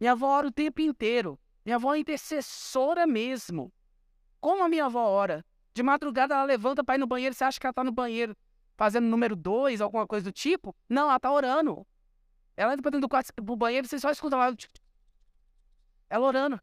Minha 0.00 0.12
avó 0.12 0.28
ora 0.28 0.48
o 0.48 0.52
tempo 0.52 0.80
inteiro. 0.80 1.38
Minha 1.64 1.76
avó 1.76 1.94
é 1.94 1.98
intercessora 1.98 3.06
mesmo. 3.06 3.72
Como 4.40 4.62
a 4.62 4.68
minha 4.68 4.86
avó 4.86 5.04
ora? 5.08 5.44
De 5.74 5.82
madrugada 5.82 6.34
ela 6.34 6.44
levanta 6.44 6.84
para 6.84 6.96
ir 6.96 6.98
no 6.98 7.06
banheiro, 7.06 7.34
você 7.34 7.44
acha 7.44 7.58
que 7.58 7.66
ela 7.66 7.72
está 7.72 7.82
no 7.82 7.92
banheiro 7.92 8.36
fazendo 8.76 9.06
número 9.06 9.36
dois, 9.36 9.80
alguma 9.80 10.06
coisa 10.06 10.24
do 10.24 10.32
tipo. 10.32 10.74
Não, 10.88 11.08
ela 11.08 11.20
tá 11.20 11.30
orando. 11.30 11.86
Ela 12.56 12.72
entra 12.72 12.82
pra 12.82 12.90
dentro 12.90 13.06
do 13.06 13.08
quarto, 13.08 13.32
pro 13.32 13.56
banheiro, 13.56 13.86
você 13.86 13.98
só 13.98 14.10
escuta 14.10 14.36
lá. 14.36 14.54
Ela 16.10 16.26
orando. 16.26 16.60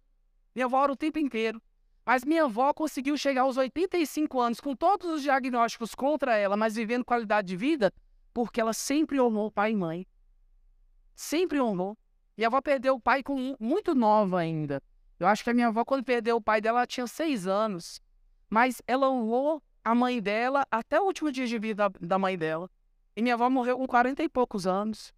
Minha 0.53 0.65
avó 0.65 0.79
ora 0.79 0.91
o 0.91 0.95
tempo 0.95 1.17
inteiro. 1.17 1.61
Mas 2.05 2.23
minha 2.23 2.43
avó 2.43 2.73
conseguiu 2.73 3.15
chegar 3.17 3.41
aos 3.41 3.57
85 3.57 4.39
anos 4.39 4.59
com 4.59 4.75
todos 4.75 5.09
os 5.11 5.21
diagnósticos 5.21 5.93
contra 5.93 6.35
ela, 6.35 6.57
mas 6.57 6.75
vivendo 6.75 7.05
qualidade 7.05 7.47
de 7.47 7.55
vida, 7.55 7.93
porque 8.33 8.59
ela 8.59 8.73
sempre 8.73 9.19
honrou 9.19 9.51
pai 9.51 9.71
e 9.71 9.75
mãe. 9.75 10.07
Sempre 11.15 11.61
honrou. 11.61 11.97
E 12.37 12.43
a 12.43 12.47
avó 12.47 12.61
perdeu 12.61 12.95
o 12.95 12.99
pai 12.99 13.21
com 13.21 13.55
muito 13.59 13.93
nova 13.93 14.39
ainda. 14.39 14.81
Eu 15.19 15.27
acho 15.27 15.43
que 15.43 15.49
a 15.49 15.53
minha 15.53 15.67
avó, 15.67 15.83
quando 15.83 16.03
perdeu 16.03 16.37
o 16.37 16.41
pai 16.41 16.61
dela, 16.61 16.79
ela 16.79 16.87
tinha 16.87 17.05
seis 17.05 17.45
anos. 17.45 18.01
Mas 18.49 18.81
ela 18.87 19.09
honrou 19.09 19.61
a 19.83 19.93
mãe 19.93 20.21
dela 20.21 20.65
até 20.71 20.99
o 20.99 21.05
último 21.05 21.31
dia 21.31 21.45
de 21.45 21.59
vida 21.59 21.89
da 22.01 22.17
mãe 22.17 22.37
dela. 22.37 22.69
E 23.15 23.21
minha 23.21 23.35
avó 23.35 23.49
morreu 23.49 23.77
com 23.77 23.85
40 23.85 24.23
e 24.23 24.29
poucos 24.29 24.65
anos. 24.65 25.13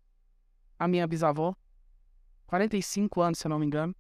A 0.77 0.87
minha 0.87 1.07
bisavó. 1.07 1.55
45 2.47 3.21
anos, 3.21 3.39
se 3.39 3.47
eu 3.47 3.49
não 3.49 3.59
me 3.59 3.65
engano. 3.65 3.95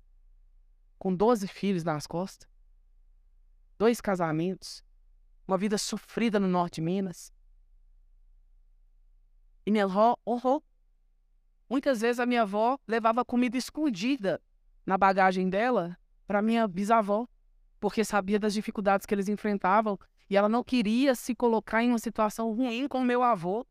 Com 0.99 1.15
12 1.15 1.47
filhos 1.47 1.83
nas 1.83 2.05
costas. 2.05 2.49
Dois 3.77 4.01
casamentos. 4.01 4.83
Uma 5.47 5.57
vida 5.57 5.77
sofrida 5.77 6.39
no 6.39 6.47
norte 6.47 6.75
de 6.75 6.81
Minas. 6.81 7.33
E 9.65 9.71
minha 9.71 9.85
avó 9.85 10.17
honrou. 10.27 10.63
Muitas 11.69 12.01
vezes 12.01 12.19
a 12.19 12.25
minha 12.25 12.41
avó 12.41 12.77
levava 12.87 13.23
comida 13.23 13.57
escondida 13.57 14.41
na 14.85 14.97
bagagem 14.97 15.49
dela 15.49 15.97
para 16.27 16.41
minha 16.41 16.67
bisavó, 16.67 17.27
porque 17.81 18.05
sabia 18.05 18.39
das 18.39 18.53
dificuldades 18.53 19.07
que 19.07 19.13
eles 19.13 19.27
enfrentavam 19.27 19.99
e 20.29 20.37
ela 20.37 20.47
não 20.47 20.63
queria 20.63 21.15
se 21.15 21.33
colocar 21.33 21.83
em 21.83 21.89
uma 21.89 21.97
situação 21.97 22.53
ruim 22.53 22.87
com 22.87 23.01
meu 23.01 23.23
avô. 23.23 23.65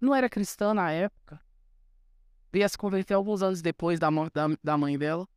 Não 0.00 0.14
era 0.14 0.28
cristã 0.28 0.72
na 0.72 0.90
época. 0.90 1.38
Veio 2.50 2.68
se 2.68 2.78
converter 2.78 3.12
alguns 3.12 3.42
anos 3.42 3.60
depois 3.60 4.00
da 4.00 4.10
morte 4.10 4.32
da, 4.32 4.46
da 4.64 4.78
mãe 4.78 4.98
dela. 4.98 5.28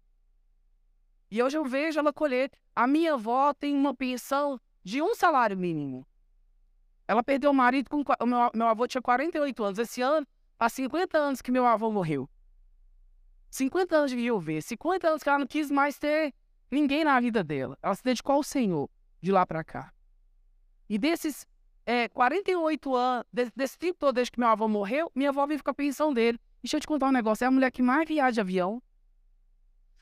E 1.30 1.44
hoje 1.44 1.58
eu 1.58 1.66
vejo 1.66 2.00
ela 2.00 2.14
colher. 2.14 2.52
A 2.74 2.88
minha 2.88 3.14
avó 3.14 3.54
tem 3.54 3.76
uma 3.76 3.94
pensão 3.94 4.60
de 4.82 5.02
um 5.02 5.14
salário 5.14 5.58
mínimo. 5.58 6.08
Ela 7.06 7.22
perdeu 7.22 7.52
o 7.52 7.54
marido 7.54 7.90
com. 7.90 8.02
Meu, 8.26 8.50
meu 8.54 8.68
avô 8.68 8.88
tinha 8.88 9.02
48 9.02 9.64
anos. 9.64 9.78
Esse 9.78 10.02
ano, 10.02 10.26
há 10.58 10.70
50 10.70 11.18
anos 11.18 11.42
que 11.42 11.52
meu 11.52 11.66
avô 11.66 11.92
morreu. 11.92 12.30
50 13.52 13.96
anos 13.96 14.12
de 14.12 14.32
Verde, 14.40 14.62
50 14.62 15.08
anos 15.08 15.24
que 15.24 15.28
ela 15.28 15.40
não 15.40 15.48
quis 15.48 15.70
mais 15.70 15.98
ter 15.98 16.34
ninguém 16.70 17.04
na 17.04 17.20
vida 17.20 17.44
dela. 17.44 17.78
Ela 17.82 17.96
se 17.96 18.04
dedicou 18.04 18.36
ao 18.36 18.44
Senhor 18.44 18.90
de 19.22 19.32
lá 19.32 19.46
para 19.46 19.64
cá. 19.64 19.94
E 20.88 20.98
desses 20.98 21.46
é, 21.86 22.08
48 22.10 22.96
anos, 22.96 23.26
desse, 23.32 23.52
desse 23.56 23.78
tempo 23.78 23.98
todo, 24.00 24.16
desde 24.16 24.32
que 24.32 24.40
meu 24.40 24.50
avô 24.50 24.68
morreu, 24.68 25.12
minha 25.16 25.30
avó 25.30 25.46
vive 25.48 25.64
com 25.64 25.72
a 25.72 25.74
pensão 25.74 26.14
dele. 26.14 26.40
Deixa 26.62 26.78
eu 26.78 26.82
te 26.82 26.88
contar 26.88 27.08
um 27.08 27.12
negócio: 27.12 27.44
é 27.44 27.48
a 27.48 27.52
mulher 27.52 27.72
que 27.72 27.82
mais 27.82 28.08
viaja 28.08 28.32
de 28.32 28.42
avião. 28.42 28.82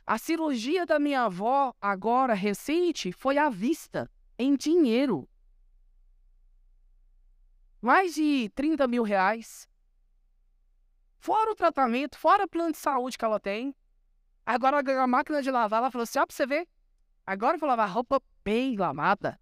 A 0.05 0.17
cirurgia 0.17 0.85
da 0.85 0.99
minha 0.99 1.23
avó, 1.23 1.73
agora 1.81 2.33
recente, 2.33 3.11
foi 3.11 3.37
à 3.37 3.49
vista, 3.49 4.09
em 4.39 4.55
dinheiro. 4.55 5.27
Mais 7.81 8.15
de 8.15 8.49
30 8.55 8.87
mil 8.87 9.03
reais. 9.03 9.67
Fora 11.17 11.51
o 11.51 11.55
tratamento, 11.55 12.17
fora 12.17 12.45
o 12.45 12.47
plano 12.47 12.71
de 12.71 12.77
saúde 12.77 13.17
que 13.17 13.25
ela 13.25 13.39
tem. 13.39 13.75
Agora 14.47 14.79
a 15.03 15.07
máquina 15.07 15.41
de 15.41 15.51
lavar, 15.51 15.79
ela 15.79 15.91
falou 15.91 16.03
assim: 16.03 16.19
ó, 16.19 16.25
pra 16.25 16.33
você 16.33 16.47
ver. 16.47 16.65
Agora 17.25 17.57
eu 17.57 17.59
vou 17.59 17.67
lavar 17.67 17.89
roupa 17.89 18.21
bem 18.45 18.77
lavada. 18.77 19.37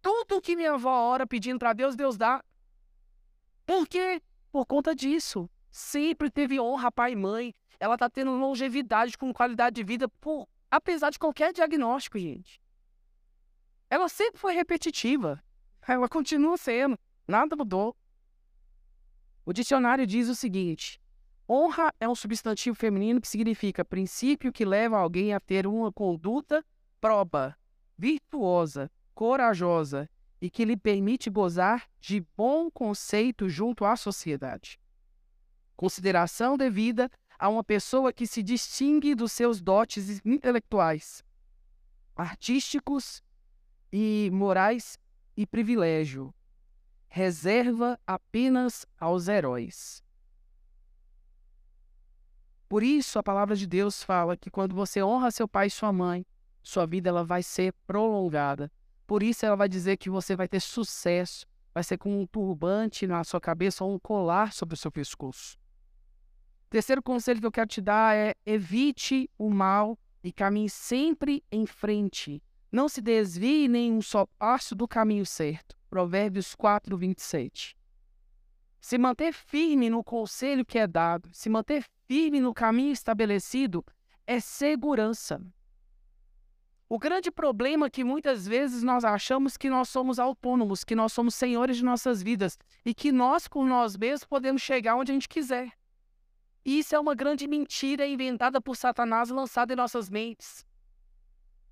Tudo 0.00 0.40
que 0.40 0.54
minha 0.54 0.74
avó 0.74 1.10
ora 1.10 1.26
pedindo 1.26 1.58
para 1.58 1.72
Deus, 1.72 1.96
Deus 1.96 2.16
dá. 2.16 2.44
Por 3.66 3.88
quê? 3.88 4.22
Por 4.52 4.64
conta 4.66 4.94
disso. 4.94 5.50
Sempre 5.68 6.30
teve 6.30 6.60
honra 6.60 6.92
pai 6.92 7.12
e 7.12 7.16
mãe. 7.16 7.52
Ela 7.80 7.98
tá 7.98 8.08
tendo 8.08 8.30
longevidade 8.36 9.18
com 9.18 9.34
qualidade 9.34 9.74
de 9.74 9.82
vida, 9.82 10.08
por, 10.20 10.48
apesar 10.70 11.10
de 11.10 11.18
qualquer 11.18 11.52
diagnóstico, 11.52 12.20
gente. 12.20 12.60
Ela 13.90 14.08
sempre 14.08 14.38
foi 14.38 14.54
repetitiva. 14.54 15.42
Ela 15.88 16.08
continua 16.08 16.56
sendo. 16.56 16.96
Nada 17.26 17.56
mudou. 17.56 17.96
O 19.44 19.52
dicionário 19.52 20.06
diz 20.06 20.28
o 20.28 20.36
seguinte: 20.36 21.01
honra 21.52 21.92
é 22.00 22.08
um 22.08 22.14
substantivo 22.14 22.74
feminino 22.74 23.20
que 23.20 23.28
significa 23.28 23.84
princípio 23.84 24.50
que 24.50 24.64
leva 24.64 24.96
alguém 24.96 25.34
a 25.34 25.40
ter 25.40 25.66
uma 25.66 25.92
conduta 25.92 26.64
proba, 26.98 27.54
virtuosa, 27.98 28.90
corajosa 29.14 30.08
e 30.40 30.48
que 30.48 30.64
lhe 30.64 30.78
permite 30.78 31.28
gozar 31.28 31.86
de 32.00 32.24
bom 32.34 32.70
conceito 32.70 33.50
junto 33.50 33.84
à 33.84 33.96
sociedade. 33.96 34.80
Consideração 35.76 36.56
devida 36.56 37.10
a 37.38 37.50
uma 37.50 37.62
pessoa 37.62 38.12
que 38.12 38.26
se 38.26 38.42
distingue 38.42 39.14
dos 39.14 39.32
seus 39.32 39.60
dotes 39.60 40.24
intelectuais, 40.24 41.22
artísticos 42.16 43.22
e 43.92 44.30
morais 44.32 44.98
e 45.36 45.46
privilégio, 45.46 46.34
reserva 47.08 48.00
apenas 48.06 48.86
aos 48.98 49.28
heróis. 49.28 50.02
Por 52.72 52.82
isso, 52.82 53.18
a 53.18 53.22
palavra 53.22 53.54
de 53.54 53.66
Deus 53.66 54.02
fala 54.02 54.34
que 54.34 54.50
quando 54.50 54.74
você 54.74 55.02
honra 55.02 55.30
seu 55.30 55.46
pai 55.46 55.66
e 55.66 55.70
sua 55.70 55.92
mãe, 55.92 56.24
sua 56.62 56.86
vida 56.86 57.10
ela 57.10 57.22
vai 57.22 57.42
ser 57.42 57.74
prolongada. 57.86 58.72
Por 59.06 59.22
isso, 59.22 59.44
ela 59.44 59.56
vai 59.56 59.68
dizer 59.68 59.98
que 59.98 60.08
você 60.08 60.34
vai 60.34 60.48
ter 60.48 60.58
sucesso, 60.58 61.46
vai 61.74 61.84
ser 61.84 61.98
com 61.98 62.22
um 62.22 62.26
turbante 62.26 63.06
na 63.06 63.22
sua 63.24 63.38
cabeça 63.38 63.84
ou 63.84 63.92
um 63.92 63.98
colar 63.98 64.54
sobre 64.54 64.74
o 64.74 64.78
seu 64.78 64.90
pescoço. 64.90 65.58
Terceiro 66.70 67.02
conselho 67.02 67.40
que 67.40 67.46
eu 67.46 67.52
quero 67.52 67.68
te 67.68 67.82
dar 67.82 68.16
é 68.16 68.34
evite 68.46 69.28
o 69.36 69.50
mal 69.50 69.98
e 70.24 70.32
caminhe 70.32 70.70
sempre 70.70 71.44
em 71.52 71.66
frente. 71.66 72.42
Não 72.72 72.88
se 72.88 73.02
desvie 73.02 73.68
nem 73.68 73.92
um 73.92 74.00
só 74.00 74.24
passo 74.38 74.74
do 74.74 74.88
caminho 74.88 75.26
certo. 75.26 75.76
Provérbios 75.90 76.54
4, 76.54 76.96
27. 76.96 77.76
Se 78.80 78.96
manter 78.96 79.34
firme 79.34 79.90
no 79.90 80.02
conselho 80.02 80.64
que 80.64 80.78
é 80.78 80.86
dado, 80.86 81.28
se 81.32 81.50
manter 81.50 81.84
firme 82.12 82.42
no 82.42 82.52
caminho 82.52 82.92
estabelecido, 82.92 83.82
é 84.26 84.38
segurança. 84.38 85.40
O 86.86 86.98
grande 86.98 87.30
problema 87.30 87.86
é 87.86 87.90
que 87.90 88.04
muitas 88.04 88.46
vezes 88.46 88.82
nós 88.82 89.02
achamos 89.02 89.56
que 89.56 89.70
nós 89.70 89.88
somos 89.88 90.18
autônomos, 90.18 90.84
que 90.84 90.94
nós 90.94 91.10
somos 91.10 91.34
senhores 91.34 91.78
de 91.78 91.82
nossas 91.82 92.22
vidas 92.22 92.58
e 92.84 92.92
que 92.92 93.10
nós, 93.10 93.48
com 93.48 93.64
nós 93.64 93.96
mesmos, 93.96 94.26
podemos 94.26 94.60
chegar 94.60 94.94
onde 94.96 95.10
a 95.10 95.14
gente 95.14 95.26
quiser. 95.26 95.72
E 96.62 96.80
isso 96.80 96.94
é 96.94 97.00
uma 97.00 97.14
grande 97.14 97.48
mentira 97.48 98.06
inventada 98.06 98.60
por 98.60 98.76
Satanás 98.76 99.30
lançada 99.30 99.72
em 99.72 99.76
nossas 99.76 100.10
mentes 100.10 100.66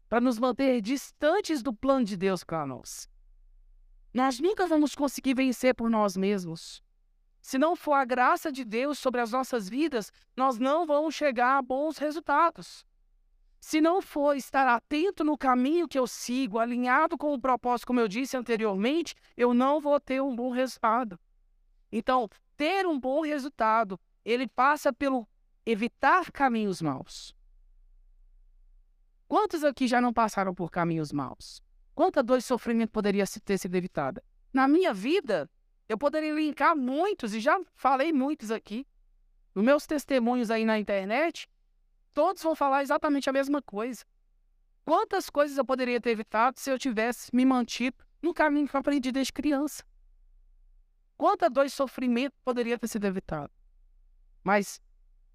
para 0.09 0.23
nos 0.23 0.39
manter 0.39 0.81
distantes 0.81 1.63
do 1.63 1.75
plano 1.75 2.07
de 2.07 2.17
Deus 2.17 2.43
para 2.43 2.65
nós. 2.65 3.07
Nós 4.15 4.41
nunca 4.41 4.67
vamos 4.67 4.95
conseguir 4.95 5.35
vencer 5.35 5.75
por 5.75 5.91
nós 5.91 6.17
mesmos. 6.17 6.83
Se 7.41 7.59
não 7.59 7.75
for 7.75 7.95
a 7.95 8.05
graça 8.05 8.53
de 8.53 8.65
Deus 8.65 8.99
sobre 8.99 9.21
as 9.21 9.33
nossas 9.33 9.69
vidas, 9.69 10.13
nós 10.37 10.59
não 10.59 10.87
vamos 10.87 11.15
chegar 11.15 11.59
a 11.59 11.63
bons 11.63 11.99
resultados. 11.99 12.85
Se 13.61 13.81
não 13.81 14.01
for 14.01 14.37
estar 14.37 14.67
atento 14.67 15.23
no 15.23 15.37
caminho 15.37 15.87
que 15.87 15.99
eu 15.99 16.07
sigo, 16.07 16.59
alinhado 16.59 17.19
com 17.19 17.35
o 17.35 17.41
propósito, 17.41 17.87
como 17.87 18.01
eu 18.01 18.09
disse 18.09 18.37
anteriormente, 18.37 19.15
eu 19.37 19.53
não 19.53 19.81
vou 19.81 20.01
ter 20.01 20.23
um 20.23 20.35
bom 20.35 20.51
resultado. 20.51 21.21
Então, 21.93 22.29
ter 22.57 22.87
um 22.87 22.99
bom 22.99 23.23
resultado, 23.23 24.01
ele 24.25 24.47
passa 24.47 24.93
pelo 24.93 25.29
evitar 25.67 26.31
caminhos 26.33 26.81
maus. 26.81 27.35
Quantos 29.29 29.63
aqui 29.63 29.87
já 29.87 30.01
não 30.01 30.13
passaram 30.13 30.55
por 30.55 30.71
caminhos 30.71 31.13
maus? 31.13 31.63
Quanta 31.95 32.23
dor 32.23 32.39
e 32.39 32.43
sofrimento 32.43 32.91
poderia 32.91 33.25
ter 33.45 33.59
sido 33.59 33.75
evitada? 33.75 34.25
Na 34.53 34.67
minha 34.67 34.93
vida, 34.93 35.49
eu 35.91 35.99
poderia 35.99 36.33
linkar 36.33 36.77
muitos, 36.77 37.35
e 37.35 37.41
já 37.41 37.61
falei 37.75 38.13
muitos 38.13 38.53
aqui. 38.53 38.87
Nos 39.53 39.65
meus 39.65 39.87
testemunhos 39.89 40.49
aí 40.49 40.65
na 40.65 40.79
internet, 40.79 41.51
todos 42.15 42.41
vão 42.45 42.55
falar 42.55 42.85
exatamente 42.85 43.29
a 43.29 43.33
mesma 43.33 43.61
coisa. 43.61 44.05
Quantas 44.85 45.29
coisas 45.29 45.59
eu 45.59 45.65
poderia 45.65 46.01
ter 46.01 46.11
evitado 46.11 46.61
se 46.61 46.71
eu 46.71 46.79
tivesse 46.79 47.35
me 47.35 47.45
mantido 47.45 47.97
no 48.23 48.33
caminho 48.33 48.69
que 48.69 48.77
eu 48.77 48.79
aprendi 48.79 49.11
desde 49.11 49.33
criança? 49.33 49.83
Quanta 51.17 51.51
dor 51.51 51.67
e 51.67 51.71
sofrimento 51.71 52.37
poderia 52.45 52.79
ter 52.79 52.87
sido 52.87 53.07
evitado? 53.09 53.53
Mas 54.45 54.81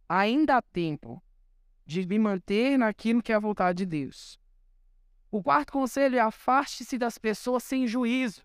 ainda 0.08 0.56
há 0.56 0.62
tempo 0.62 1.22
de 1.86 2.08
me 2.08 2.18
manter 2.18 2.78
naquilo 2.78 3.22
que 3.22 3.34
é 3.34 3.36
a 3.36 3.40
vontade 3.40 3.80
de 3.80 3.86
Deus. 3.86 4.40
O 5.30 5.44
quarto 5.44 5.74
conselho 5.74 6.16
é 6.16 6.22
afaste-se 6.22 6.98
das 6.98 7.18
pessoas 7.18 7.62
sem 7.62 7.86
juízo, 7.86 8.42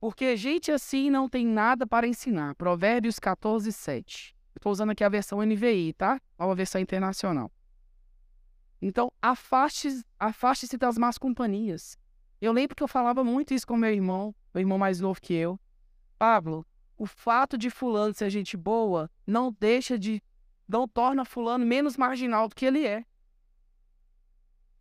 porque 0.00 0.34
gente 0.34 0.72
assim 0.72 1.10
não 1.10 1.28
tem 1.28 1.46
nada 1.46 1.86
para 1.86 2.08
ensinar. 2.08 2.54
Provérbios 2.54 3.18
14, 3.18 3.70
7. 3.70 4.34
Estou 4.56 4.72
usando 4.72 4.90
aqui 4.90 5.04
a 5.04 5.08
versão 5.08 5.42
NVI, 5.44 5.92
tá? 5.92 6.20
Nova 6.38 6.54
versão 6.54 6.80
internacional. 6.80 7.52
Então, 8.80 9.12
afaste-se 9.20 10.02
afaste 10.18 10.76
das 10.78 10.96
más 10.96 11.18
companhias. 11.18 11.98
Eu 12.40 12.52
lembro 12.52 12.74
que 12.74 12.82
eu 12.82 12.88
falava 12.88 13.22
muito 13.22 13.52
isso 13.52 13.66
com 13.66 13.76
meu 13.76 13.92
irmão. 13.92 14.34
o 14.54 14.58
irmão 14.58 14.78
mais 14.78 15.00
novo 15.00 15.20
que 15.20 15.34
eu. 15.34 15.60
Pablo, 16.18 16.66
o 16.96 17.04
fato 17.04 17.58
de 17.58 17.68
fulano 17.68 18.14
ser 18.14 18.30
gente 18.30 18.56
boa 18.56 19.10
não 19.26 19.52
deixa 19.52 19.98
de. 19.98 20.22
não 20.66 20.88
torna 20.88 21.26
fulano 21.26 21.66
menos 21.66 21.98
marginal 21.98 22.48
do 22.48 22.54
que 22.54 22.64
ele 22.64 22.86
é. 22.86 23.04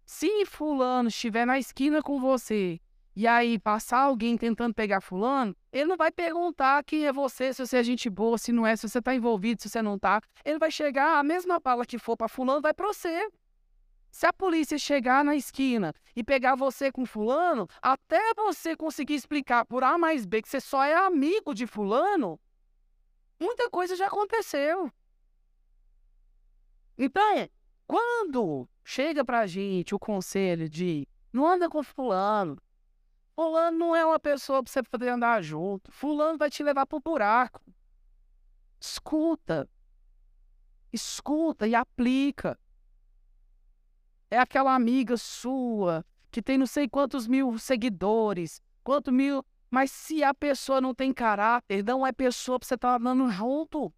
Se 0.06 0.46
fulano 0.46 1.10
estiver 1.10 1.46
na 1.46 1.60
esquina 1.60 2.02
com 2.02 2.20
você 2.20 2.80
e 3.16 3.28
aí 3.28 3.60
passar 3.60 4.00
alguém 4.02 4.38
tentando 4.38 4.74
pegar 4.74 5.02
fulano, 5.02 5.56
ele 5.72 5.86
não 5.86 5.98
vai 5.98 6.12
perguntar 6.12 6.84
quem 6.84 7.06
é 7.06 7.12
você, 7.12 7.54
se 7.54 7.66
você 7.66 7.78
é 7.78 7.84
gente 7.84 8.10
boa, 8.10 8.38
se 8.38 8.52
não 8.52 8.66
é, 8.66 8.76
se 8.76 8.88
você 8.88 9.02
tá 9.02 9.14
envolvido, 9.14 9.62
se 9.62 9.70
você 9.70 9.82
não 9.82 9.98
tá. 9.98 10.22
Ele 10.46 10.60
vai 10.60 10.72
chegar, 10.72 11.20
a 11.20 11.24
mesma 11.24 11.60
bala 11.60 11.86
que 11.86 11.98
for 11.98 12.16
para 12.16 12.28
fulano 12.28 12.62
vai 12.62 12.74
para 12.74 12.88
você. 12.88 13.30
Se 14.12 14.26
a 14.26 14.34
polícia 14.34 14.78
chegar 14.78 15.24
na 15.24 15.36
esquina 15.36 15.94
e 16.16 16.24
pegar 16.24 16.56
você 16.56 16.92
com 16.92 17.06
fulano, 17.06 17.68
até 17.82 18.34
você 18.34 18.76
conseguir 18.76 19.16
explicar 19.16 19.66
por 19.66 19.84
A 19.84 19.98
mais 19.98 20.26
B 20.26 20.42
que 20.42 20.50
você 20.50 20.60
só 20.60 20.84
é 20.84 20.96
amigo 20.96 21.54
de 21.54 21.68
fulano, 21.68 22.40
muita 23.40 23.70
coisa 23.70 23.96
já 23.96 24.08
aconteceu. 24.08 24.92
Então, 26.98 27.50
quando 27.88 28.68
chega 28.84 29.24
pra 29.24 29.48
gente 29.48 29.94
o 29.94 30.00
conselho 30.00 30.68
de 30.68 31.08
não 31.32 31.48
anda 31.48 31.70
com 31.70 31.84
fulano, 31.84 32.58
fulano 33.40 33.78
não 33.78 33.96
é 33.96 34.06
uma 34.06 34.20
pessoa 34.20 34.62
pra 34.62 34.70
você 34.70 34.84
poder 34.84 35.08
andar 35.08 35.42
junto, 35.42 35.90
fulano 35.94 36.38
vai 36.38 36.50
te 36.50 36.62
levar 36.62 36.86
pro 36.86 37.00
buraco. 37.00 37.62
Escuta. 38.78 39.70
Escuta 40.92 41.66
e 41.66 41.74
aplica 41.74 42.60
é 44.30 44.38
aquela 44.38 44.76
amiga 44.76 45.16
sua 45.16 46.06
que 46.30 46.42
tem 46.42 46.58
não 46.58 46.68
sei 46.68 46.88
quantos 46.88 47.28
mil 47.28 47.58
seguidores, 47.58 48.62
quanto 48.84 49.10
mil. 49.10 49.44
Mas 49.72 49.90
se 49.90 50.22
a 50.22 50.34
pessoa 50.34 50.82
não 50.82 50.94
tem 50.94 51.14
caráter, 51.14 51.84
não 51.84 52.06
é 52.06 52.12
pessoa 52.12 52.60
para 52.60 52.68
você 52.68 52.76
estar 52.76 52.90
tá 52.90 52.96
andando 52.98 53.32
junto. 53.32 53.94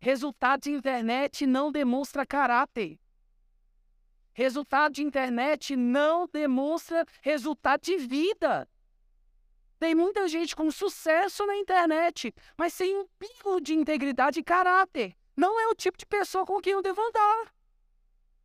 Resultado 0.00 0.62
de 0.62 0.70
internet 0.70 1.46
não 1.46 1.70
demonstra 1.70 2.26
caráter. 2.26 2.98
Resultado 4.34 4.94
de 4.94 5.02
internet 5.02 5.76
não 5.76 6.26
demonstra 6.26 7.06
resultado 7.22 7.82
de 7.82 7.96
vida. 7.96 8.68
Tem 9.78 9.94
muita 9.94 10.26
gente 10.26 10.56
com 10.56 10.70
sucesso 10.72 11.46
na 11.46 11.56
internet, 11.56 12.34
mas 12.56 12.72
sem 12.72 12.96
um 12.96 13.06
pingo 13.16 13.60
de 13.60 13.74
integridade 13.74 14.40
e 14.40 14.44
caráter. 14.44 15.16
Não 15.36 15.60
é 15.60 15.68
o 15.68 15.74
tipo 15.74 15.96
de 15.96 16.04
pessoa 16.04 16.44
com 16.44 16.60
quem 16.60 16.72
eu 16.72 16.82
devo 16.82 17.00
andar. 17.00 17.54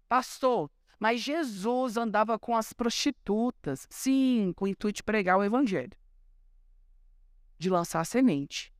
Pastor, 0.08 0.70
mas 1.00 1.22
Jesus 1.22 1.98
andava 1.98 2.38
com 2.38 2.56
as 2.56 2.72
prostitutas, 2.72 3.88
sim, 3.90 4.54
com 4.56 4.66
o 4.66 4.68
intuito 4.68 4.98
de 4.98 5.04
pregar 5.04 5.38
o 5.38 5.44
evangelho, 5.44 5.98
de 7.58 7.70
lançar 7.70 8.02
a 8.02 8.06
semente, 8.06 8.72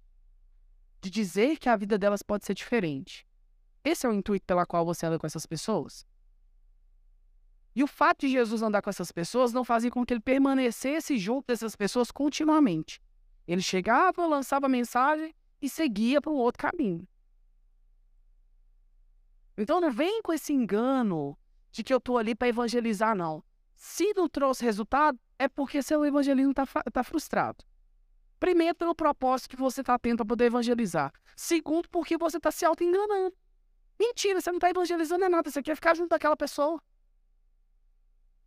de 1.02 1.10
dizer 1.10 1.58
que 1.58 1.70
a 1.70 1.76
vida 1.76 1.98
delas 1.98 2.22
pode 2.22 2.46
ser 2.46 2.54
diferente. 2.54 3.26
Esse 3.84 4.06
é 4.06 4.10
o 4.10 4.14
intuito 4.14 4.46
pela 4.46 4.66
qual 4.66 4.86
você 4.86 5.06
anda 5.06 5.18
com 5.18 5.26
essas 5.26 5.46
pessoas. 5.46 6.06
E 7.76 7.84
o 7.84 7.88
fato 7.88 8.22
de 8.22 8.30
Jesus 8.30 8.62
andar 8.62 8.82
com 8.82 8.90
essas 8.90 9.12
pessoas 9.12 9.54
não 9.54 9.64
fazia 9.64 9.92
com 9.92 10.06
que 10.06 10.14
ele 10.14 10.22
permanecesse 10.22 11.18
junto 11.18 11.48
dessas 11.48 11.76
pessoas 11.76 12.12
continuamente. 12.12 13.02
Ele 13.48 13.62
chegava, 13.62 14.26
lançava 14.26 14.66
a 14.66 14.70
mensagem 14.70 15.34
e 15.62 15.70
seguia 15.70 16.22
para 16.22 16.32
um 16.32 16.36
outro 16.36 16.62
caminho. 16.70 17.08
Então 19.58 19.82
não 19.82 19.92
vem 19.92 20.22
com 20.22 20.32
esse 20.32 20.54
engano 20.54 21.38
de 21.72 21.84
que 21.84 21.94
eu 21.94 21.98
estou 21.98 22.18
ali 22.18 22.34
para 22.34 22.48
evangelizar, 22.48 23.16
não. 23.16 23.44
Se 23.76 24.14
não 24.14 24.28
trouxe 24.28 24.64
resultado, 24.64 25.20
é 25.38 25.48
porque 25.48 25.82
seu 25.82 26.06
evangelismo 26.06 26.52
está 26.52 26.66
tá 26.66 27.04
frustrado. 27.04 27.64
Primeiro, 28.40 28.76
pelo 28.76 28.96
propósito 28.96 29.50
que 29.50 29.56
você 29.56 29.82
está 29.82 30.00
tendo 30.00 30.18
para 30.18 30.26
poder 30.26 30.46
evangelizar. 30.46 31.12
Segundo, 31.36 31.90
porque 31.90 32.18
você 32.18 32.38
está 32.38 32.52
se 32.52 32.66
auto-enganando. 32.66 33.36
Mentira, 34.00 34.40
você 34.40 34.50
não 34.50 34.58
está 34.58 34.70
evangelizando 34.70 35.26
é 35.26 35.30
nada, 35.30 35.52
você 35.52 35.62
quer 35.62 35.76
ficar 35.76 35.96
junto 35.96 36.10
daquela 36.10 36.38
pessoa. 36.38 36.82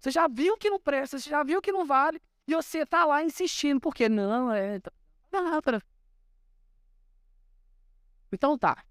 Você 0.02 0.10
já 0.10 0.26
viu 0.26 0.58
que 0.58 0.68
não 0.68 0.80
presta, 0.80 1.16
você 1.16 1.30
já 1.30 1.44
viu 1.44 1.62
que 1.62 1.70
não 1.70 1.86
vale, 1.86 2.20
e 2.48 2.56
você 2.56 2.78
está 2.78 3.04
lá 3.04 3.22
insistindo, 3.22 3.80
porque 3.80 4.08
não, 4.08 4.50
é. 4.50 4.80
Nada. 5.30 5.80
Então 8.32 8.58
tá. 8.58 8.84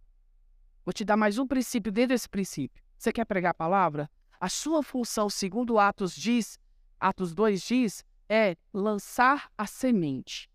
Vou 0.86 0.94
te 0.94 1.04
dar 1.04 1.18
mais 1.18 1.38
um 1.38 1.46
princípio 1.46 1.92
dentro 1.92 2.16
desse 2.16 2.30
princípio. 2.30 2.82
Você 2.98 3.12
quer 3.12 3.26
pregar 3.26 3.52
a 3.52 3.54
palavra? 3.54 4.10
A 4.40 4.48
sua 4.48 4.82
função, 4.82 5.30
segundo 5.30 5.78
Atos 5.78 6.16
diz, 6.16 6.58
Atos 6.98 7.34
2 7.34 7.62
diz, 7.62 8.06
é 8.30 8.56
lançar 8.74 9.52
a 9.58 9.68
semente. 9.68 10.50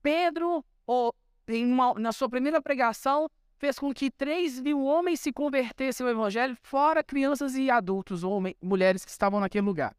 Pedro, 0.00 0.64
uma, 0.86 1.94
na 1.94 2.12
sua 2.12 2.28
primeira 2.28 2.62
pregação, 2.62 3.28
fez 3.58 3.78
com 3.78 3.92
que 3.92 4.10
3 4.10 4.60
mil 4.60 4.82
homens 4.84 5.20
se 5.20 5.32
convertessem 5.32 6.04
ao 6.04 6.12
Evangelho, 6.12 6.56
fora 6.62 7.02
crianças 7.02 7.54
e 7.54 7.70
adultos, 7.70 8.24
homens, 8.24 8.56
mulheres 8.62 9.04
que 9.04 9.10
estavam 9.10 9.40
naquele 9.40 9.66
lugar. 9.66 9.96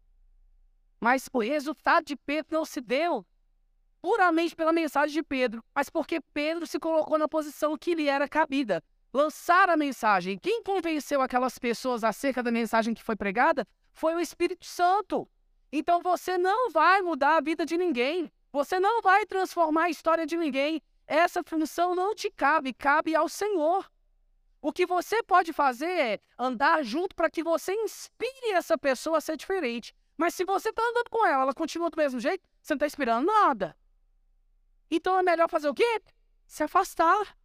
Mas 1.00 1.30
o 1.32 1.40
resultado 1.40 2.06
de 2.06 2.16
Pedro 2.16 2.48
não 2.52 2.66
se 2.66 2.82
deu 2.82 3.26
puramente 4.02 4.56
pela 4.56 4.72
mensagem 4.72 5.14
de 5.14 5.24
Pedro, 5.24 5.64
mas 5.74 5.90
porque 5.90 6.22
Pedro 6.34 6.68
se 6.68 6.80
colocou 6.80 7.18
na 7.18 7.28
posição 7.28 7.78
que 7.78 7.96
lhe 7.96 8.08
era 8.08 8.28
cabida 8.30 8.84
lançar 9.16 9.70
a 9.70 9.78
mensagem. 9.78 10.38
Quem 10.38 10.62
convenceu 10.62 11.22
aquelas 11.22 11.58
pessoas 11.58 12.04
acerca 12.04 12.44
da 12.44 12.52
mensagem 12.52 12.94
que 12.94 13.02
foi 13.02 13.16
pregada 13.16 13.66
foi 13.94 14.14
o 14.14 14.20
Espírito 14.20 14.66
Santo. 14.66 15.28
Então 15.72 16.02
você 16.02 16.38
não 16.38 16.70
vai 16.70 17.02
mudar 17.02 17.38
a 17.38 17.42
vida 17.42 17.66
de 17.66 17.78
ninguém. 17.78 18.30
Você 18.52 18.80
não 18.80 19.02
vai 19.02 19.26
transformar 19.26 19.84
a 19.84 19.90
história 19.90 20.26
de 20.26 20.36
ninguém. 20.36 20.82
Essa 21.08 21.44
função 21.44 21.94
não 21.94 22.16
te 22.16 22.32
cabe, 22.32 22.74
cabe 22.74 23.16
ao 23.16 23.30
Senhor. 23.30 23.90
O 24.62 24.74
que 24.74 24.86
você 24.86 25.22
pode 25.22 25.54
fazer 25.54 25.86
é 25.86 26.20
andar 26.40 26.84
junto 26.84 27.16
para 27.16 27.30
que 27.30 27.44
você 27.44 27.74
inspire 27.74 28.52
essa 28.52 28.78
pessoa 28.78 29.20
a 29.20 29.22
ser 29.22 29.38
diferente. 29.38 29.94
Mas 30.18 30.34
se 30.34 30.44
você 30.44 30.70
está 30.70 30.82
andando 30.82 31.10
com 31.10 31.26
ela, 31.26 31.44
ela 31.44 31.54
continua 31.54 31.90
do 31.90 31.98
mesmo 31.98 32.20
jeito, 32.20 32.44
você 32.62 32.74
não 32.74 32.78
está 32.78 32.88
esperando 32.88 33.28
nada. 33.28 33.78
Então 34.90 35.20
é 35.20 35.24
melhor 35.24 35.48
fazer 35.50 35.70
o 35.70 35.74
quê? 35.74 36.02
Se 36.48 36.64
afastar. 36.64 37.38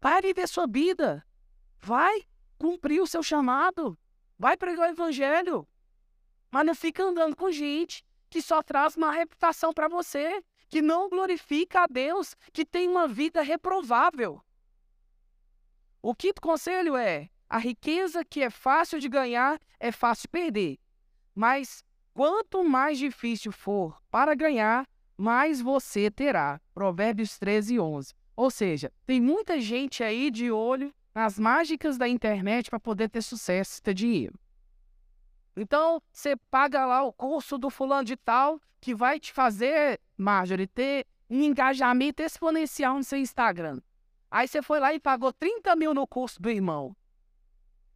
Vai 0.00 0.20
viver 0.20 0.46
sua 0.46 0.66
vida. 0.66 1.24
Vai 1.78 2.26
cumprir 2.58 3.00
o 3.00 3.06
seu 3.06 3.22
chamado. 3.22 3.98
Vai 4.38 4.56
pregar 4.56 4.88
o 4.88 4.92
evangelho. 4.92 5.66
Mas 6.50 6.66
não 6.66 6.74
fica 6.74 7.02
andando 7.02 7.36
com 7.36 7.50
gente 7.50 8.04
que 8.30 8.40
só 8.40 8.62
traz 8.62 8.96
uma 8.96 9.10
reputação 9.10 9.74
para 9.74 9.88
você, 9.88 10.42
que 10.68 10.80
não 10.80 11.10
glorifica 11.10 11.82
a 11.82 11.86
Deus, 11.86 12.36
que 12.52 12.64
tem 12.64 12.88
uma 12.88 13.08
vida 13.08 13.42
reprovável. 13.42 14.40
O 16.00 16.14
quinto 16.14 16.40
conselho 16.40 16.96
é: 16.96 17.28
a 17.48 17.58
riqueza 17.58 18.24
que 18.24 18.42
é 18.42 18.48
fácil 18.48 19.00
de 19.00 19.08
ganhar 19.08 19.60
é 19.78 19.90
fácil 19.90 20.22
de 20.22 20.28
perder. 20.28 20.78
Mas 21.34 21.84
quanto 22.14 22.64
mais 22.64 22.98
difícil 22.98 23.50
for 23.50 24.00
para 24.10 24.34
ganhar, 24.34 24.86
mais 25.16 25.60
você 25.60 26.10
terá. 26.10 26.60
Provérbios 26.72 27.38
13, 27.38 27.78
11. 27.78 28.14
Ou 28.36 28.50
seja, 28.50 28.92
tem 29.04 29.20
muita 29.20 29.60
gente 29.60 30.02
aí 30.02 30.30
de 30.30 30.50
olho 30.50 30.94
nas 31.14 31.38
mágicas 31.38 31.98
da 31.98 32.08
internet 32.08 32.70
para 32.70 32.80
poder 32.80 33.10
ter 33.10 33.20
sucesso, 33.20 33.82
ter 33.82 33.92
dinheiro. 33.92 34.38
Então, 35.56 36.02
você 36.12 36.36
paga 36.50 36.86
lá 36.86 37.02
o 37.02 37.12
curso 37.12 37.58
do 37.58 37.70
fulano 37.70 38.04
de 38.04 38.16
tal, 38.16 38.60
que 38.80 38.94
vai 38.94 39.18
te 39.18 39.32
fazer, 39.32 40.00
Marjorie, 40.16 40.66
ter 40.66 41.06
um 41.28 41.42
engajamento 41.42 42.22
exponencial 42.22 42.96
no 42.96 43.04
seu 43.04 43.18
Instagram. 43.18 43.80
Aí 44.30 44.46
você 44.46 44.62
foi 44.62 44.78
lá 44.78 44.94
e 44.94 45.00
pagou 45.00 45.32
30 45.32 45.74
mil 45.76 45.92
no 45.92 46.06
curso 46.06 46.40
do 46.40 46.50
irmão. 46.50 46.96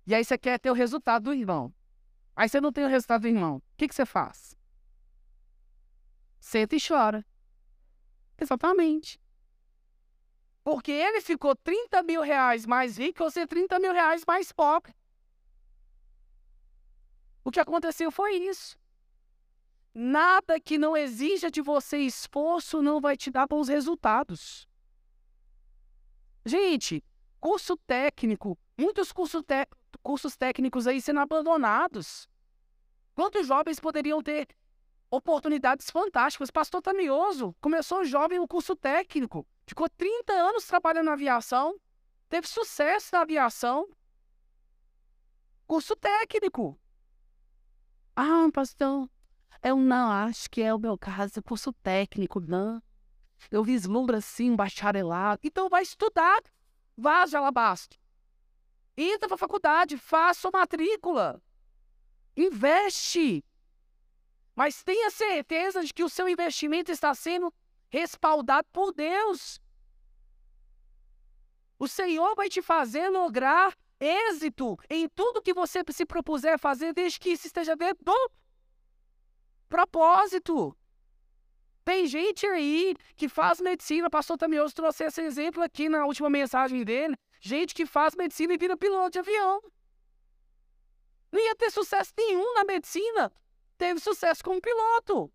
E 0.07 0.15
aí 0.15 0.25
você 0.25 0.37
quer 0.37 0.59
ter 0.59 0.71
o 0.71 0.75
resultado 0.75 1.25
do 1.25 1.35
irmão. 1.35 1.73
Aí 2.37 2.49
você 2.49 2.61
não 2.61 2.73
tem 2.73 2.85
o 2.85 2.89
resultado 2.89 3.23
do 3.23 3.29
irmão. 3.29 3.57
O 3.57 3.63
que, 3.77 3.89
que 3.89 3.95
você 3.95 4.05
faz? 4.05 4.57
Senta 6.41 6.77
e 6.77 6.79
chora. 6.81 7.25
Exatamente. 8.39 9.21
Porque 10.63 10.91
ele 10.91 11.21
ficou 11.21 11.55
30 11.55 12.03
mil 12.03 12.21
reais 12.23 12.67
mais 12.67 12.99
rico 12.99 13.23
você 13.23 13.47
30 13.47 13.79
mil 13.79 13.93
reais 13.93 14.25
mais 14.27 14.51
pobre. 14.51 14.95
O 17.45 17.51
que 17.51 17.61
aconteceu 17.61 18.11
foi 18.11 18.37
isso. 18.37 18.79
Nada 19.95 20.59
que 20.59 20.79
não 20.79 20.97
exija 20.97 21.51
de 21.51 21.61
você 21.61 21.99
esforço 21.99 22.83
não 22.83 23.01
vai 23.01 23.17
te 23.17 23.31
dar 23.31 23.47
bons 23.47 23.69
resultados. 23.69 24.67
Gente, 26.45 27.05
curso 27.39 27.77
técnico, 27.77 28.59
muitos 28.77 29.13
curso 29.13 29.45
cursos 30.03 30.37
técnicos 30.37 30.87
aí 30.87 31.01
sendo 31.01 31.21
abandonados. 31.21 32.29
Quantos 33.15 33.47
jovens 33.47 33.79
poderiam 33.79 34.21
ter 34.23 34.49
oportunidades 35.11 35.89
fantásticas? 35.91 36.51
Pastor 36.51 36.83
Tamioso 36.83 37.55
começou 37.61 38.05
jovem 38.05 38.41
o 38.41 38.49
curso 38.49 38.75
técnico. 38.75 39.47
Ficou 39.67 39.89
30 39.89 40.33
anos 40.33 40.67
trabalhando 40.67 41.07
na 41.07 41.13
aviação, 41.13 41.79
teve 42.29 42.49
sucesso 42.49 43.11
na 43.13 43.21
aviação. 43.21 43.89
Curso 45.67 45.95
técnico. 45.95 46.79
Ah, 48.17 48.49
pastor, 48.53 49.09
Eu 49.63 49.77
não 49.77 50.11
acho 50.11 50.49
que 50.51 50.63
é 50.63 50.75
o 50.75 50.79
meu 50.79 50.97
caso, 50.97 51.43
curso 51.43 51.73
técnico, 51.73 52.39
não. 52.41 52.83
Eu 53.51 53.65
vislumbro 53.65 54.17
assim 54.17 54.51
um 54.51 54.57
bacharelado. 54.57 55.41
Então 55.43 55.69
vai 55.69 55.83
estudar. 55.83 56.41
Vá 56.97 57.25
de 57.25 57.37
alabastro. 57.37 57.99
Entra 58.97 59.27
para 59.27 59.35
a 59.35 59.39
faculdade, 59.39 59.97
faça 59.99 60.51
matrícula. 60.53 61.43
Investe. 62.37 63.45
Mas 64.55 64.85
tenha 64.85 65.11
certeza 65.11 65.83
de 65.83 65.93
que 65.93 66.05
o 66.05 66.09
seu 66.09 66.29
investimento 66.29 66.93
está 66.93 67.13
sendo 67.15 67.53
respaldado 67.89 68.69
por 68.73 68.93
Deus. 68.93 69.61
O 71.79 71.89
Senhor 71.89 72.35
vai 72.37 72.49
te 72.49 72.63
fazer 72.63 73.09
lograr 73.09 73.75
êxito 74.01 74.77
em 74.91 75.09
tudo 75.09 75.43
que 75.43 75.55
você 75.55 75.83
se 75.91 76.05
propuser 76.05 76.59
fazer, 76.59 76.93
desde 76.93 77.19
que 77.21 77.31
isso 77.31 77.47
esteja 77.47 77.77
dentro 77.77 78.05
do 78.05 78.31
propósito. 79.69 80.77
Tem 81.85 82.07
gente 82.07 82.47
aí 82.47 82.95
que 83.15 83.29
faz 83.29 83.61
medicina, 83.61 84.09
pastor 84.09 84.39
Tamioso 84.39 84.75
trouxe 84.75 85.05
esse 85.05 85.21
exemplo 85.21 85.63
aqui 85.63 85.89
na 85.89 86.07
última 86.07 86.31
mensagem 86.31 86.83
dele. 86.83 87.15
Gente 87.41 87.75
que 87.75 87.85
faz 87.85 88.15
medicina 88.15 88.55
e 88.55 88.57
vira 88.57 88.77
piloto 88.77 89.11
de 89.11 89.19
avião. 89.19 89.61
Não 91.31 91.41
ia 91.41 91.55
ter 91.55 91.71
sucesso 91.71 92.13
nenhum 92.17 92.55
na 92.55 92.65
medicina. 92.65 93.31
Teve 93.77 94.01
sucesso 94.01 94.43
como 94.43 94.63
piloto. 94.63 95.31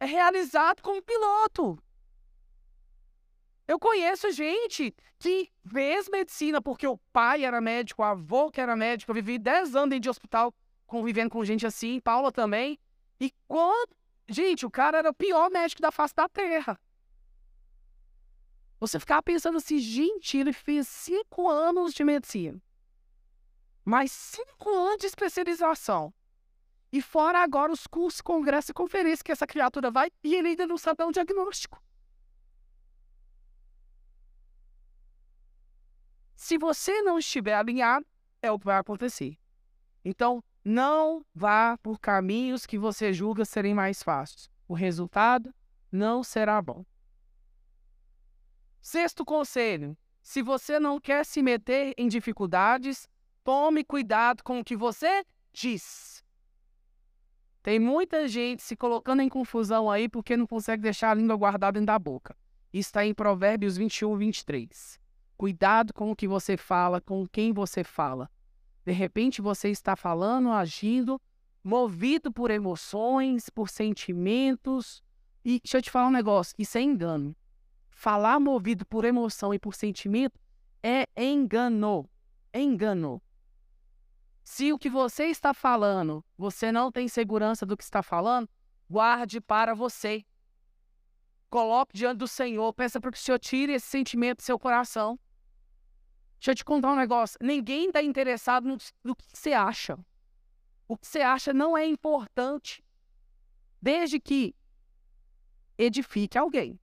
É 0.00 0.04
realizado 0.04 0.82
como 0.82 1.02
piloto. 1.02 1.82
Eu 3.68 3.78
conheço 3.78 4.32
gente 4.32 4.96
que 5.18 5.52
fez 5.70 6.08
medicina 6.08 6.60
porque 6.62 6.86
o 6.86 6.96
pai 7.12 7.44
era 7.44 7.60
médico, 7.60 8.00
o 8.00 8.04
avô 8.04 8.50
que 8.50 8.62
era 8.62 8.74
médico. 8.74 9.10
Eu 9.10 9.14
vivi 9.14 9.38
10 9.38 9.76
anos 9.76 9.90
dentro 9.90 10.04
de 10.04 10.08
hospital 10.08 10.54
convivendo 10.86 11.28
com 11.28 11.44
gente 11.44 11.66
assim, 11.66 12.00
Paula 12.00 12.32
também. 12.32 12.78
E 13.20 13.30
quando. 13.46 13.94
Gente, 14.26 14.64
o 14.64 14.70
cara 14.70 14.98
era 14.98 15.10
o 15.10 15.14
pior 15.14 15.50
médico 15.50 15.82
da 15.82 15.92
face 15.92 16.14
da 16.14 16.28
terra. 16.28 16.78
Você 18.80 18.98
ficava 18.98 19.22
pensando 19.22 19.58
assim, 19.58 19.78
gente, 19.78 20.38
ele 20.38 20.52
fez 20.52 20.88
cinco 20.88 21.48
anos 21.48 21.92
de 21.92 22.04
medicina. 22.04 22.62
Mais 23.84 24.12
cinco 24.12 24.70
anos 24.70 24.98
de 24.98 25.06
especialização. 25.06 26.12
E 26.90 27.02
fora 27.02 27.42
agora 27.42 27.72
os 27.72 27.86
cursos, 27.86 28.20
congresso 28.20 28.70
e 28.70 28.74
conferência 28.74 29.24
que 29.24 29.32
essa 29.32 29.46
criatura 29.46 29.90
vai 29.90 30.10
e 30.22 30.34
ele 30.34 30.48
ainda 30.48 30.66
não 30.66 30.78
sabe 30.78 30.98
dar 30.98 31.06
um 31.06 31.12
diagnóstico. 31.12 31.82
Se 36.48 36.56
você 36.56 37.02
não 37.02 37.18
estiver 37.18 37.52
alinhado, 37.52 38.06
é 38.40 38.50
o 38.50 38.58
que 38.58 38.64
vai 38.64 38.78
acontecer. 38.78 39.36
Então, 40.02 40.42
não 40.64 41.22
vá 41.34 41.76
por 41.82 42.00
caminhos 42.00 42.64
que 42.64 42.78
você 42.78 43.12
julga 43.12 43.44
serem 43.44 43.74
mais 43.74 44.02
fáceis. 44.02 44.48
O 44.66 44.72
resultado 44.72 45.54
não 45.92 46.24
será 46.24 46.62
bom. 46.62 46.86
Sexto 48.80 49.26
conselho: 49.26 49.94
se 50.22 50.40
você 50.40 50.80
não 50.80 50.98
quer 50.98 51.26
se 51.26 51.42
meter 51.42 51.92
em 51.98 52.08
dificuldades, 52.08 53.06
tome 53.44 53.84
cuidado 53.84 54.42
com 54.42 54.60
o 54.60 54.64
que 54.64 54.74
você 54.74 55.22
diz. 55.52 56.24
Tem 57.62 57.78
muita 57.78 58.26
gente 58.26 58.62
se 58.62 58.74
colocando 58.74 59.20
em 59.20 59.28
confusão 59.28 59.90
aí 59.90 60.08
porque 60.08 60.34
não 60.34 60.46
consegue 60.46 60.82
deixar 60.82 61.10
a 61.10 61.14
língua 61.14 61.36
guardada 61.36 61.72
dentro 61.72 61.88
da 61.88 61.98
boca. 61.98 62.34
Está 62.72 63.04
em 63.04 63.12
Provérbios 63.12 63.76
21, 63.76 64.16
23. 64.16 65.07
Cuidado 65.38 65.94
com 65.94 66.10
o 66.10 66.16
que 66.16 66.26
você 66.26 66.56
fala, 66.56 67.00
com 67.00 67.24
quem 67.24 67.52
você 67.52 67.84
fala. 67.84 68.28
De 68.84 68.90
repente 68.90 69.40
você 69.40 69.68
está 69.70 69.94
falando, 69.94 70.50
agindo, 70.50 71.20
movido 71.62 72.32
por 72.32 72.50
emoções, 72.50 73.48
por 73.48 73.68
sentimentos. 73.68 75.00
E 75.44 75.60
deixa 75.60 75.78
eu 75.78 75.82
te 75.82 75.92
falar 75.92 76.08
um 76.08 76.10
negócio: 76.10 76.56
isso 76.58 76.76
é 76.76 76.80
engano. 76.80 77.36
Falar 77.88 78.40
movido 78.40 78.84
por 78.84 79.04
emoção 79.04 79.54
e 79.54 79.60
por 79.60 79.76
sentimento 79.76 80.40
é 80.82 81.06
engano. 81.16 82.10
É 82.52 82.60
engano. 82.60 83.22
Se 84.42 84.72
o 84.72 84.78
que 84.78 84.90
você 84.90 85.26
está 85.26 85.54
falando, 85.54 86.24
você 86.36 86.72
não 86.72 86.90
tem 86.90 87.06
segurança 87.06 87.64
do 87.64 87.76
que 87.76 87.84
está 87.84 88.02
falando, 88.02 88.48
guarde 88.90 89.40
para 89.40 89.72
você. 89.72 90.24
Coloque 91.48 91.96
diante 91.96 92.18
do 92.18 92.26
Senhor, 92.26 92.72
peça 92.72 93.00
para 93.00 93.12
que 93.12 93.18
o 93.18 93.20
Senhor 93.20 93.38
tire 93.38 93.74
esse 93.74 93.86
sentimento 93.86 94.38
do 94.38 94.42
seu 94.42 94.58
coração. 94.58 95.16
Deixa 96.38 96.52
eu 96.52 96.54
te 96.54 96.64
contar 96.64 96.92
um 96.92 96.96
negócio. 96.96 97.36
Ninguém 97.40 97.88
está 97.88 98.02
interessado 98.02 98.68
no, 98.68 98.78
no 99.02 99.14
que 99.16 99.24
você 99.32 99.52
acha. 99.52 99.98
O 100.86 100.96
que 100.96 101.06
você 101.06 101.20
acha 101.20 101.52
não 101.52 101.76
é 101.76 101.84
importante, 101.84 102.82
desde 103.82 104.18
que 104.18 104.54
edifique 105.76 106.38
alguém. 106.38 106.80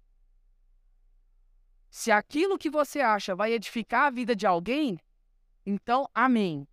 Se 1.90 2.12
aquilo 2.12 2.58
que 2.58 2.70
você 2.70 3.00
acha 3.00 3.34
vai 3.34 3.54
edificar 3.54 4.06
a 4.06 4.10
vida 4.10 4.36
de 4.36 4.46
alguém, 4.46 5.00
então 5.66 6.10
amém. 6.14 6.68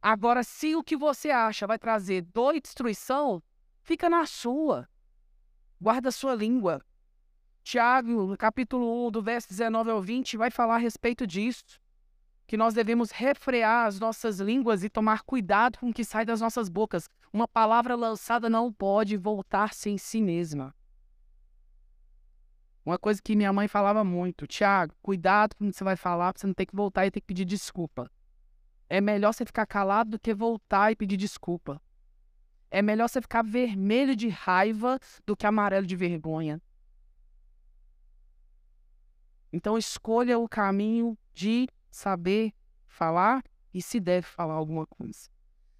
Agora, 0.00 0.44
se 0.44 0.76
o 0.76 0.84
que 0.84 0.96
você 0.96 1.30
acha 1.30 1.66
vai 1.66 1.78
trazer 1.78 2.22
dor 2.22 2.54
e 2.54 2.60
destruição, 2.60 3.42
fica 3.82 4.08
na 4.08 4.24
sua. 4.26 4.88
Guarda 5.80 6.10
a 6.10 6.12
sua 6.12 6.34
língua. 6.34 6.84
Tiago, 7.64 8.26
no 8.26 8.36
capítulo 8.36 9.06
1, 9.06 9.10
do 9.10 9.22
verso 9.22 9.48
19 9.48 9.90
ao 9.90 10.00
20, 10.00 10.36
vai 10.36 10.50
falar 10.50 10.74
a 10.74 10.78
respeito 10.78 11.26
disso. 11.26 11.80
Que 12.46 12.58
nós 12.58 12.74
devemos 12.74 13.10
refrear 13.10 13.86
as 13.86 13.98
nossas 13.98 14.38
línguas 14.38 14.84
e 14.84 14.90
tomar 14.90 15.22
cuidado 15.22 15.78
com 15.78 15.88
o 15.88 15.92
que 15.92 16.04
sai 16.04 16.26
das 16.26 16.42
nossas 16.42 16.68
bocas. 16.68 17.08
Uma 17.32 17.48
palavra 17.48 17.94
lançada 17.96 18.50
não 18.50 18.70
pode 18.70 19.16
voltar-se 19.16 19.88
em 19.88 19.96
si 19.96 20.20
mesma. 20.20 20.74
Uma 22.84 22.98
coisa 22.98 23.20
que 23.22 23.34
minha 23.34 23.50
mãe 23.50 23.66
falava 23.66 24.04
muito, 24.04 24.46
Tiago, 24.46 24.94
cuidado 25.00 25.56
com 25.56 25.64
o 25.64 25.70
que 25.70 25.76
você 25.76 25.82
vai 25.82 25.96
falar, 25.96 26.34
você 26.36 26.46
não 26.46 26.52
ter 26.52 26.66
que 26.66 26.76
voltar 26.76 27.06
e 27.06 27.10
ter 27.10 27.22
que 27.22 27.26
pedir 27.26 27.46
desculpa. 27.46 28.10
É 28.90 29.00
melhor 29.00 29.32
você 29.32 29.46
ficar 29.46 29.64
calado 29.64 30.10
do 30.10 30.18
que 30.18 30.34
voltar 30.34 30.92
e 30.92 30.96
pedir 30.96 31.16
desculpa. 31.16 31.80
É 32.70 32.82
melhor 32.82 33.08
você 33.08 33.22
ficar 33.22 33.42
vermelho 33.42 34.14
de 34.14 34.28
raiva 34.28 35.00
do 35.24 35.34
que 35.34 35.46
amarelo 35.46 35.86
de 35.86 35.96
vergonha. 35.96 36.60
Então 39.54 39.78
escolha 39.78 40.36
o 40.36 40.48
caminho 40.48 41.16
de 41.32 41.68
saber 41.88 42.52
falar 42.88 43.40
e 43.72 43.80
se 43.80 44.00
deve 44.00 44.26
falar 44.26 44.54
alguma 44.54 44.84
coisa. 44.84 45.28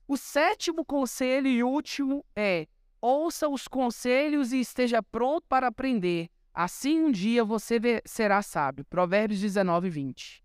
O 0.07 0.16
sétimo 0.16 0.85
conselho 0.85 1.49
e 1.49 1.61
último 1.61 2.25
é: 2.37 2.68
ouça 3.01 3.49
os 3.49 3.66
conselhos 3.66 4.53
e 4.53 4.61
esteja 4.61 5.03
pronto 5.03 5.45
para 5.49 5.66
aprender. 5.66 6.31
Assim 6.55 7.01
um 7.01 7.11
dia 7.11 7.45
você 7.45 7.81
será 8.05 8.43
sábio. 8.43 8.85
Provérbios 8.85 9.41
19, 9.41 9.91
20. 9.91 10.45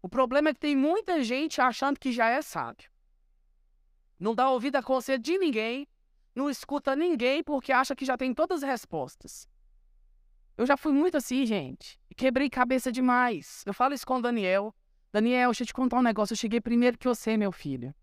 O 0.00 0.08
problema 0.08 0.50
é 0.50 0.54
que 0.54 0.60
tem 0.60 0.76
muita 0.76 1.24
gente 1.24 1.60
achando 1.60 1.98
que 1.98 2.12
já 2.12 2.28
é 2.28 2.40
sábio. 2.40 2.88
Não 4.16 4.32
dá 4.32 4.48
ouvido 4.48 4.76
a 4.76 4.82
conselho 4.82 5.20
de 5.20 5.36
ninguém, 5.38 5.88
não 6.36 6.48
escuta 6.48 6.94
ninguém 6.94 7.42
porque 7.42 7.72
acha 7.72 7.96
que 7.96 8.04
já 8.04 8.16
tem 8.16 8.32
todas 8.32 8.62
as 8.62 8.68
respostas. 8.68 9.48
Eu 10.56 10.66
já 10.66 10.76
fui 10.76 10.92
muito 10.92 11.16
assim, 11.16 11.46
gente. 11.46 11.98
Quebrei 12.16 12.50
cabeça 12.50 12.92
demais. 12.92 13.62
Eu 13.66 13.72
falo 13.72 13.94
isso 13.94 14.06
com 14.06 14.18
o 14.18 14.22
Daniel. 14.22 14.74
Daniel, 15.12 15.50
deixa 15.50 15.62
eu 15.62 15.66
te 15.66 15.74
contar 15.74 15.98
um 15.98 16.02
negócio. 16.02 16.32
Eu 16.32 16.38
cheguei 16.38 16.60
primeiro 16.60 16.98
que 16.98 17.08
você, 17.08 17.36
meu 17.36 17.52
filho. 17.52 17.94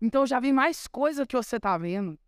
Então 0.00 0.22
eu 0.22 0.26
já 0.26 0.40
vi 0.40 0.52
mais 0.52 0.86
coisa 0.86 1.26
que 1.26 1.36
você 1.36 1.60
tá 1.60 1.76
vendo. 1.76 2.18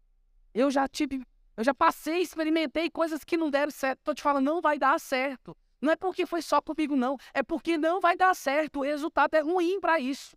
Eu 0.52 0.70
já 0.70 0.86
tive. 0.86 1.22
Eu 1.56 1.64
já 1.64 1.74
passei, 1.74 2.20
experimentei 2.22 2.90
coisas 2.90 3.24
que 3.24 3.36
não 3.36 3.50
deram 3.50 3.70
certo. 3.70 4.00
Tô 4.04 4.14
te 4.14 4.22
falando, 4.22 4.44
não 4.44 4.60
vai 4.60 4.78
dar 4.78 4.98
certo. 5.00 5.56
Não 5.80 5.90
é 5.90 5.96
porque 5.96 6.26
foi 6.26 6.42
só 6.42 6.60
comigo, 6.60 6.94
não. 6.94 7.16
É 7.34 7.42
porque 7.42 7.76
não 7.76 8.00
vai 8.00 8.16
dar 8.16 8.34
certo. 8.34 8.80
O 8.80 8.82
resultado 8.82 9.34
é 9.34 9.40
ruim 9.40 9.80
para 9.80 9.98
isso. 9.98 10.36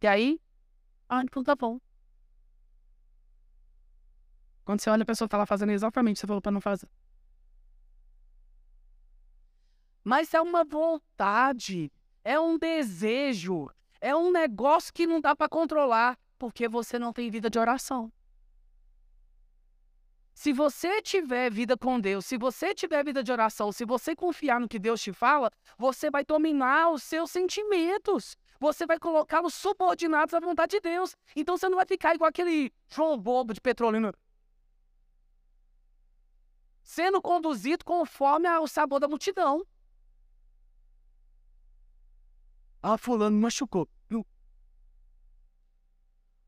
E 0.00 0.06
aí? 0.06 0.40
Ah, 1.08 1.22
então 1.22 1.42
tá 1.42 1.54
bom. 1.54 1.78
Quando 4.64 4.80
você 4.80 4.90
olha, 4.90 5.02
a 5.02 5.06
pessoa 5.06 5.28
tá 5.28 5.36
lá 5.36 5.46
fazendo 5.46 5.72
exatamente 5.72 6.16
o 6.16 6.16
que 6.16 6.20
você 6.20 6.26
falou 6.26 6.40
para 6.40 6.52
não 6.52 6.60
fazer. 6.60 6.88
Mas 10.02 10.32
é 10.34 10.40
uma 10.40 10.64
vontade, 10.64 11.92
é 12.22 12.38
um 12.38 12.58
desejo, 12.58 13.70
é 14.00 14.14
um 14.14 14.30
negócio 14.30 14.92
que 14.92 15.06
não 15.06 15.20
dá 15.20 15.34
para 15.34 15.48
controlar, 15.48 16.18
porque 16.38 16.68
você 16.68 16.98
não 16.98 17.12
tem 17.12 17.30
vida 17.30 17.48
de 17.48 17.58
oração. 17.58 18.12
Se 20.34 20.52
você 20.52 21.00
tiver 21.00 21.50
vida 21.50 21.76
com 21.76 22.00
Deus, 22.00 22.26
se 22.26 22.36
você 22.36 22.74
tiver 22.74 23.04
vida 23.04 23.22
de 23.22 23.30
oração, 23.30 23.70
se 23.70 23.84
você 23.84 24.16
confiar 24.16 24.60
no 24.60 24.68
que 24.68 24.80
Deus 24.80 25.00
te 25.00 25.12
fala, 25.12 25.50
você 25.78 26.10
vai 26.10 26.24
dominar 26.24 26.90
os 26.90 27.02
seus 27.04 27.30
sentimentos. 27.30 28.36
Você 28.58 28.84
vai 28.84 28.98
colocá-los 28.98 29.54
subordinados 29.54 30.34
à 30.34 30.40
vontade 30.40 30.72
de 30.72 30.80
Deus. 30.80 31.14
Então 31.36 31.56
você 31.56 31.68
não 31.68 31.76
vai 31.76 31.86
ficar 31.86 32.14
igual 32.14 32.28
aquele 32.28 32.72
João 32.88 33.16
Bobo 33.16 33.54
de 33.54 33.60
Petrolina 33.60 34.12
sendo 36.94 37.20
conduzido 37.20 37.84
conforme 37.84 38.48
o 38.48 38.68
sabor 38.68 39.00
da 39.00 39.08
multidão. 39.08 39.66
Ah, 42.80 42.96
fulano 42.96 43.36
machucou. 43.36 43.88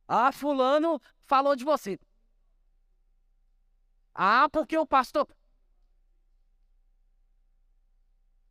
Ah, 0.09 0.31
fulano 0.31 1.01
falou 1.25 1.57
de 1.57 1.65
você. 1.65 1.99
Ah, 4.15 4.49
porque 4.49 4.79
o 4.79 4.87
pastor. 4.87 5.27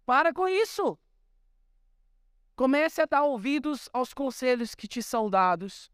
Para 0.05 0.33
com 0.33 0.49
isso. 0.49 0.99
Comece 2.57 3.01
a 3.01 3.05
dar 3.05 3.23
ouvidos 3.23 3.89
aos 3.93 4.13
conselhos 4.13 4.75
que 4.75 4.87
te 4.87 5.01
são 5.01 5.29
dados. 5.29 5.89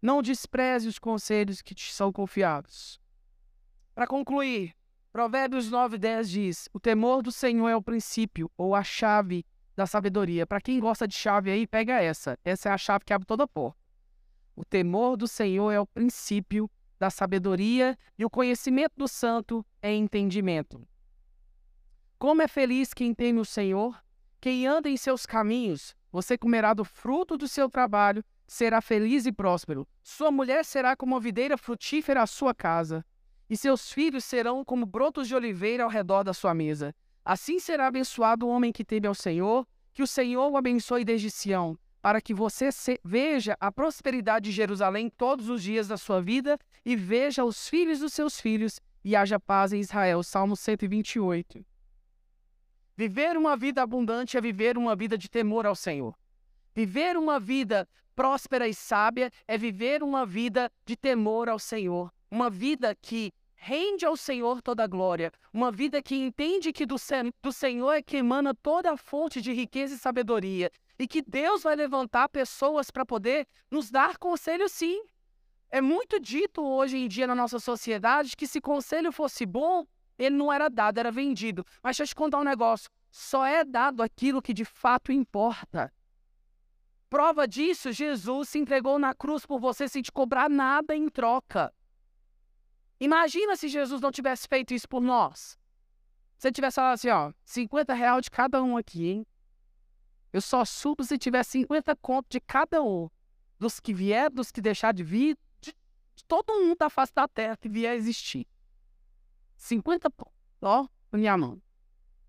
Não 0.00 0.20
despreze 0.20 0.86
os 0.86 0.98
conselhos 0.98 1.62
que 1.62 1.74
te 1.74 1.92
são 1.92 2.12
confiados. 2.12 3.00
Para 3.94 4.06
concluir, 4.06 4.77
Provérbios 5.12 5.70
9, 5.70 5.98
10 5.98 6.30
diz: 6.30 6.68
O 6.72 6.78
temor 6.78 7.22
do 7.22 7.32
Senhor 7.32 7.68
é 7.68 7.74
o 7.74 7.82
princípio 7.82 8.50
ou 8.56 8.74
a 8.74 8.84
chave 8.84 9.44
da 9.74 9.86
sabedoria. 9.86 10.46
Para 10.46 10.60
quem 10.60 10.78
gosta 10.78 11.08
de 11.08 11.14
chave 11.14 11.50
aí, 11.50 11.66
pega 11.66 12.00
essa. 12.00 12.38
Essa 12.44 12.68
é 12.68 12.72
a 12.72 12.78
chave 12.78 13.04
que 13.04 13.12
abre 13.12 13.26
toda 13.26 13.44
a 13.44 13.48
porta. 13.48 13.78
O 14.54 14.64
temor 14.64 15.16
do 15.16 15.26
Senhor 15.26 15.70
é 15.70 15.80
o 15.80 15.86
princípio 15.86 16.70
da 16.98 17.10
sabedoria 17.10 17.96
e 18.18 18.24
o 18.24 18.30
conhecimento 18.30 18.92
do 18.96 19.08
santo 19.08 19.64
é 19.80 19.94
entendimento. 19.94 20.86
Como 22.18 22.42
é 22.42 22.48
feliz 22.48 22.92
quem 22.92 23.14
teme 23.14 23.38
o 23.38 23.44
Senhor, 23.44 23.96
quem 24.40 24.66
anda 24.66 24.88
em 24.88 24.96
seus 24.96 25.24
caminhos, 25.24 25.94
você 26.10 26.36
comerá 26.36 26.74
do 26.74 26.84
fruto 26.84 27.36
do 27.36 27.46
seu 27.46 27.70
trabalho, 27.70 28.24
será 28.48 28.80
feliz 28.80 29.26
e 29.26 29.32
próspero. 29.32 29.86
Sua 30.02 30.30
mulher 30.30 30.64
será 30.64 30.96
como 30.96 31.16
a 31.16 31.20
videira 31.20 31.56
frutífera 31.56 32.22
à 32.22 32.26
sua 32.26 32.52
casa, 32.52 33.04
e 33.48 33.56
seus 33.56 33.92
filhos 33.92 34.24
serão 34.24 34.64
como 34.64 34.84
brotos 34.84 35.28
de 35.28 35.34
oliveira 35.34 35.84
ao 35.84 35.90
redor 35.90 36.22
da 36.22 36.34
sua 36.34 36.54
mesa. 36.54 36.94
Assim 37.24 37.58
será 37.58 37.86
abençoado 37.86 38.46
o 38.46 38.48
homem 38.48 38.72
que 38.72 38.84
teme 38.84 39.06
ao 39.06 39.14
Senhor, 39.14 39.66
que 39.92 40.02
o 40.02 40.06
Senhor 40.06 40.50
o 40.50 40.56
abençoe 40.56 41.04
desde 41.04 41.30
Sião, 41.30 41.78
para 42.00 42.20
que 42.20 42.32
você 42.32 42.70
veja 43.04 43.56
a 43.60 43.72
prosperidade 43.72 44.50
de 44.50 44.52
Jerusalém 44.56 45.10
todos 45.10 45.48
os 45.48 45.62
dias 45.62 45.88
da 45.88 45.96
sua 45.96 46.22
vida 46.22 46.58
e 46.84 46.94
veja 46.96 47.44
os 47.44 47.68
filhos 47.68 47.98
dos 47.98 48.12
seus 48.12 48.40
filhos 48.40 48.80
e 49.04 49.16
haja 49.16 49.40
paz 49.40 49.72
em 49.72 49.80
Israel. 49.80 50.22
Salmo 50.22 50.56
128. 50.56 51.64
Viver 52.96 53.36
uma 53.36 53.56
vida 53.56 53.82
abundante 53.82 54.36
é 54.36 54.40
viver 54.40 54.76
uma 54.76 54.96
vida 54.96 55.16
de 55.16 55.28
temor 55.28 55.66
ao 55.66 55.74
Senhor. 55.74 56.16
Viver 56.74 57.16
uma 57.16 57.38
vida 57.38 57.88
próspera 58.14 58.66
e 58.66 58.74
sábia 58.74 59.30
é 59.46 59.56
viver 59.56 60.02
uma 60.02 60.26
vida 60.26 60.70
de 60.84 60.96
temor 60.96 61.48
ao 61.48 61.58
Senhor. 61.58 62.12
Uma 62.30 62.50
vida 62.50 62.94
que 62.94 63.32
rende 63.58 64.06
ao 64.06 64.16
Senhor 64.16 64.62
toda 64.62 64.84
a 64.84 64.86
glória. 64.86 65.32
Uma 65.52 65.70
vida 65.70 66.00
que 66.00 66.14
entende 66.14 66.72
que 66.72 66.86
do, 66.86 66.96
do 67.42 67.52
Senhor 67.52 67.92
é 67.92 68.02
que 68.02 68.16
emana 68.16 68.54
toda 68.54 68.92
a 68.92 68.96
fonte 68.96 69.42
de 69.42 69.52
riqueza 69.52 69.94
e 69.94 69.98
sabedoria. 69.98 70.70
E 70.98 71.06
que 71.06 71.20
Deus 71.20 71.64
vai 71.64 71.76
levantar 71.76 72.28
pessoas 72.28 72.90
para 72.90 73.04
poder 73.04 73.46
nos 73.70 73.90
dar 73.90 74.16
conselho, 74.16 74.68
sim. 74.68 75.02
É 75.70 75.80
muito 75.80 76.18
dito 76.18 76.62
hoje 76.64 76.96
em 76.96 77.08
dia 77.08 77.26
na 77.26 77.34
nossa 77.34 77.58
sociedade 77.58 78.36
que 78.36 78.46
se 78.46 78.60
conselho 78.60 79.12
fosse 79.12 79.44
bom, 79.44 79.84
ele 80.18 80.34
não 80.34 80.52
era 80.52 80.70
dado, 80.70 80.98
era 80.98 81.10
vendido. 81.10 81.64
Mas 81.82 81.96
deixa 81.96 82.04
eu 82.04 82.08
te 82.08 82.14
contar 82.14 82.38
um 82.38 82.44
negócio: 82.44 82.88
só 83.10 83.44
é 83.44 83.64
dado 83.64 84.02
aquilo 84.02 84.40
que 84.40 84.54
de 84.54 84.64
fato 84.64 85.12
importa. 85.12 85.92
Prova 87.10 87.46
disso, 87.46 87.90
Jesus 87.90 88.50
se 88.50 88.58
entregou 88.58 88.98
na 88.98 89.14
cruz 89.14 89.46
por 89.46 89.58
você 89.58 89.88
sem 89.88 90.02
te 90.02 90.12
cobrar 90.12 90.48
nada 90.48 90.94
em 90.94 91.08
troca. 91.08 91.72
Imagina 93.00 93.56
se 93.56 93.68
Jesus 93.68 94.00
não 94.00 94.10
tivesse 94.10 94.48
feito 94.48 94.74
isso 94.74 94.88
por 94.88 95.00
nós. 95.00 95.58
Se 96.36 96.48
ele 96.48 96.54
tivesse 96.54 96.76
falado 96.76 96.94
assim, 96.94 97.08
ó, 97.08 97.32
50 97.44 97.94
reais 97.94 98.22
de 98.22 98.30
cada 98.30 98.62
um 98.62 98.76
aqui, 98.76 99.06
hein? 99.06 99.26
Eu 100.32 100.40
só 100.40 100.64
subo 100.64 101.02
se 101.04 101.16
tiver 101.16 101.42
50 101.42 101.96
conto 101.96 102.26
de 102.28 102.40
cada 102.40 102.82
um. 102.82 103.08
Dos 103.58 103.80
que 103.80 103.92
vier, 103.94 104.30
dos 104.30 104.52
que 104.52 104.60
deixar 104.60 104.92
de 104.92 105.02
vir, 105.02 105.36
de, 105.60 105.74
todo 106.26 106.52
mundo 106.60 106.78
da 106.78 106.90
face 106.90 107.12
da 107.14 107.26
terra 107.26 107.56
que 107.56 107.68
vier 107.68 107.94
existir. 107.96 108.46
50 109.56 110.08
ó, 110.62 110.86
na 111.10 111.18
minha 111.18 111.36
mão. 111.36 111.60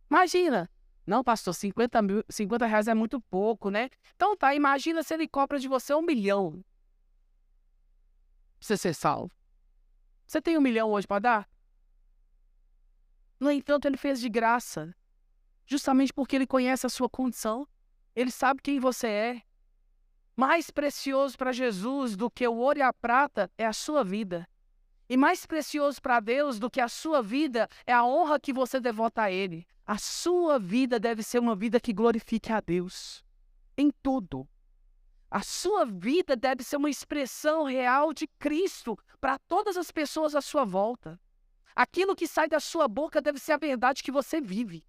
Imagina. 0.10 0.70
Não, 1.06 1.24
pastor, 1.24 1.54
50, 1.54 2.02
mil, 2.02 2.24
50 2.30 2.66
reais 2.68 2.88
é 2.88 2.94
muito 2.94 3.20
pouco, 3.20 3.70
né? 3.70 3.90
Então 4.16 4.38
tá, 4.38 4.54
imagina 4.54 5.02
se 5.02 5.14
ele 5.14 5.28
cobra 5.28 5.60
de 5.60 5.68
você 5.68 5.94
um 5.94 6.02
milhão. 6.02 6.52
Pra 6.52 6.62
você 8.60 8.78
ser 8.78 8.94
salvo. 8.94 9.32
Você 10.30 10.40
tem 10.40 10.56
um 10.56 10.62
milhão 10.62 10.92
hoje 10.92 11.08
para 11.08 11.18
dar? 11.18 11.50
No 13.40 13.50
entanto, 13.50 13.88
ele 13.88 13.98
fez 13.98 14.22
de 14.22 14.30
graça. 14.30 14.96
Justamente 15.66 16.14
porque 16.14 16.36
ele 16.36 16.46
conhece 16.46 16.86
a 16.86 16.90
sua 16.90 17.10
condição. 17.10 17.68
Ele 18.16 18.30
sabe 18.30 18.62
quem 18.62 18.80
você 18.80 19.08
é. 19.08 19.42
Mais 20.38 20.70
precioso 20.70 21.36
para 21.36 21.52
Jesus 21.52 22.16
do 22.16 22.30
que 22.30 22.48
o 22.48 22.58
ouro 22.58 22.78
e 22.78 22.84
a 22.84 22.94
prata 22.94 23.52
é 23.58 23.66
a 23.66 23.74
sua 23.74 24.04
vida. 24.04 24.48
E 25.10 25.18
mais 25.18 25.48
precioso 25.48 26.00
para 26.00 26.20
Deus 26.20 26.60
do 26.60 26.70
que 26.70 26.80
a 26.80 26.88
sua 26.88 27.24
vida 27.24 27.68
é 27.84 27.92
a 27.92 28.06
honra 28.06 28.40
que 28.40 28.54
você 28.54 28.80
devota 28.80 29.24
a 29.24 29.32
Ele. 29.32 29.66
A 29.84 29.98
sua 29.98 30.60
vida 30.60 31.00
deve 31.00 31.24
ser 31.24 31.40
uma 31.40 31.56
vida 31.56 31.80
que 31.80 31.92
glorifique 31.92 32.52
a 32.52 32.62
Deus 32.62 33.26
em 33.76 33.90
tudo. 34.04 34.48
A 35.30 35.44
sua 35.44 35.86
vida 35.86 36.36
deve 36.36 36.64
ser 36.64 36.78
uma 36.78 36.90
expressão 36.90 37.64
real 37.64 38.14
de 38.14 38.28
Cristo 38.40 38.98
para 39.22 39.38
todas 39.38 39.78
as 39.78 39.92
pessoas 39.92 40.34
à 40.34 40.42
sua 40.42 40.66
volta. 40.66 41.20
Aquilo 41.76 42.16
que 42.16 42.28
sai 42.28 42.48
da 42.48 42.60
sua 42.60 42.88
boca 42.88 43.22
deve 43.22 43.40
ser 43.40 43.54
a 43.54 43.58
verdade 43.58 44.02
que 44.02 44.12
você 44.12 44.42
vive. 44.42 44.84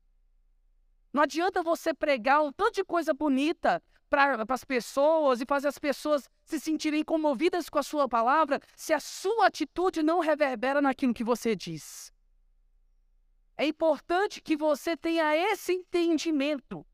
Não 1.13 1.23
adianta 1.23 1.63
você 1.63 1.93
pregar 1.93 2.43
um 2.43 2.53
tanto 2.53 2.77
de 2.77 2.85
coisa 2.85 3.13
bonita 3.13 3.83
para 4.09 4.45
as 4.49 4.65
pessoas 4.65 5.41
e 5.41 5.47
fazer 5.47 5.69
as 5.69 5.79
pessoas 5.79 6.29
se 6.45 6.59
sentirem 6.59 7.05
comovidas 7.05 7.69
com 7.69 7.79
a 7.79 7.83
sua 7.83 8.09
palavra 8.09 8.61
se 8.75 8.93
a 8.93 8.99
sua 8.99 9.47
atitude 9.47 10.03
não 10.03 10.21
reverbera 10.21 10.81
naquilo 10.81 11.15
que 11.15 11.23
você 11.23 11.55
diz. 11.55 12.13
É 13.57 13.67
importante 13.67 14.41
que 14.41 14.57
você 14.57 14.97
tenha 14.97 15.37
esse 15.37 15.73
entendimento. 15.73 16.85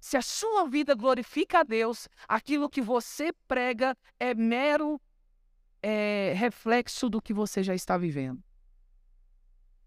Se 0.00 0.16
a 0.16 0.22
sua 0.22 0.68
vida 0.68 0.94
glorifica 0.94 1.60
a 1.60 1.62
Deus, 1.62 2.08
aquilo 2.26 2.70
que 2.70 2.80
você 2.80 3.32
prega 3.46 3.96
é 4.18 4.34
mero 4.34 5.00
é, 5.82 6.32
reflexo 6.36 7.08
do 7.08 7.20
que 7.20 7.32
você 7.32 7.62
já 7.62 7.74
está 7.74 7.96
vivendo. 7.96 8.42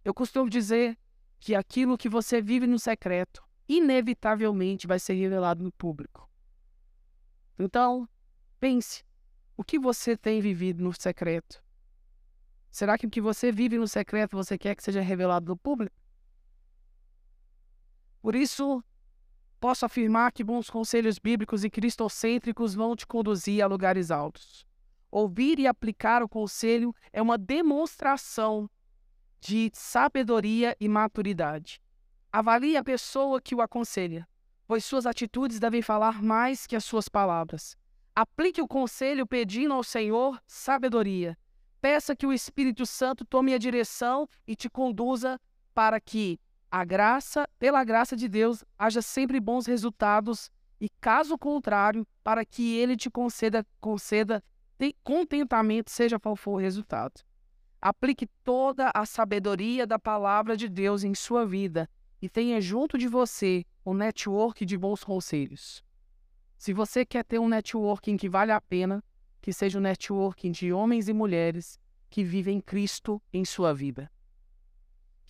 Eu 0.03 0.13
costumo 0.13 0.49
dizer 0.49 0.97
que 1.39 1.55
aquilo 1.55 1.97
que 1.97 2.09
você 2.09 2.41
vive 2.41 2.67
no 2.67 2.79
secreto 2.79 3.43
inevitavelmente 3.67 4.87
vai 4.87 4.99
ser 4.99 5.13
revelado 5.13 5.63
no 5.63 5.71
público. 5.71 6.29
Então, 7.57 8.07
pense: 8.59 9.03
o 9.55 9.63
que 9.63 9.79
você 9.79 10.17
tem 10.17 10.41
vivido 10.41 10.83
no 10.83 10.93
secreto? 10.93 11.63
Será 12.69 12.97
que 12.97 13.05
o 13.05 13.09
que 13.09 13.21
você 13.21 13.51
vive 13.51 13.77
no 13.77 13.87
secreto 13.87 14.35
você 14.35 14.57
quer 14.57 14.75
que 14.75 14.83
seja 14.83 15.01
revelado 15.01 15.47
no 15.47 15.57
público? 15.57 15.95
Por 18.21 18.35
isso, 18.35 18.83
posso 19.61 19.85
afirmar 19.85 20.31
que 20.31 20.43
bons 20.43 20.71
conselhos 20.71 21.19
bíblicos 21.19 21.63
e 21.63 21.69
cristocêntricos 21.69 22.73
vão 22.73 22.95
te 22.95 23.05
conduzir 23.05 23.63
a 23.63 23.67
lugares 23.67 24.09
altos. 24.09 24.65
Ouvir 25.11 25.59
e 25.59 25.67
aplicar 25.67 26.23
o 26.23 26.27
conselho 26.27 26.95
é 27.13 27.21
uma 27.21 27.37
demonstração 27.37 28.67
de 29.39 29.69
sabedoria 29.71 30.75
e 30.79 30.89
maturidade. 30.89 31.79
Avalie 32.33 32.75
a 32.75 32.83
pessoa 32.83 33.39
que 33.39 33.53
o 33.53 33.61
aconselha, 33.61 34.27
pois 34.67 34.83
suas 34.83 35.05
atitudes 35.05 35.59
devem 35.59 35.83
falar 35.83 36.23
mais 36.23 36.65
que 36.65 36.75
as 36.75 36.83
suas 36.83 37.07
palavras. 37.07 37.77
Aplique 38.15 38.63
o 38.63 38.67
conselho 38.67 39.27
pedindo 39.27 39.75
ao 39.75 39.83
Senhor 39.83 40.41
sabedoria. 40.47 41.37
Peça 41.79 42.15
que 42.15 42.25
o 42.25 42.33
Espírito 42.33 42.85
Santo 42.85 43.23
tome 43.23 43.53
a 43.53 43.59
direção 43.59 44.27
e 44.47 44.55
te 44.55 44.69
conduza 44.69 45.39
para 45.73 45.99
que 45.99 46.39
a 46.71 46.85
graça, 46.85 47.45
pela 47.59 47.83
graça 47.83 48.15
de 48.15 48.29
Deus, 48.29 48.63
haja 48.79 49.01
sempre 49.01 49.39
bons 49.41 49.65
resultados 49.65 50.49
e 50.79 50.87
caso 51.01 51.37
contrário, 51.37 52.07
para 52.23 52.45
que 52.45 52.77
ele 52.77 52.95
te 52.95 53.09
conceda, 53.09 53.65
conceda 53.79 54.41
contentamento, 55.03 55.91
seja 55.91 56.19
qual 56.19 56.35
for 56.35 56.53
o 56.53 56.57
resultado. 56.57 57.21
Aplique 57.79 58.25
toda 58.43 58.89
a 58.93 59.05
sabedoria 59.05 59.85
da 59.85 59.99
palavra 59.99 60.57
de 60.57 60.67
Deus 60.67 61.03
em 61.03 61.13
sua 61.13 61.45
vida 61.45 61.87
e 62.19 62.27
tenha 62.27 62.59
junto 62.59 62.97
de 62.97 63.07
você 63.07 63.63
um 63.85 63.93
network 63.93 64.65
de 64.65 64.77
bons 64.77 65.03
conselhos. 65.03 65.83
Se 66.57 66.73
você 66.73 67.05
quer 67.05 67.23
ter 67.23 67.39
um 67.39 67.47
networking 67.47 68.17
que 68.17 68.29
vale 68.29 68.51
a 68.51 68.61
pena, 68.61 69.03
que 69.41 69.51
seja 69.51 69.77
um 69.77 69.81
networking 69.81 70.51
de 70.51 70.71
homens 70.71 71.07
e 71.07 71.13
mulheres 71.13 71.79
que 72.09 72.23
vivem 72.23 72.59
Cristo 72.59 73.21
em 73.33 73.43
sua 73.45 73.73
vida. 73.73 74.11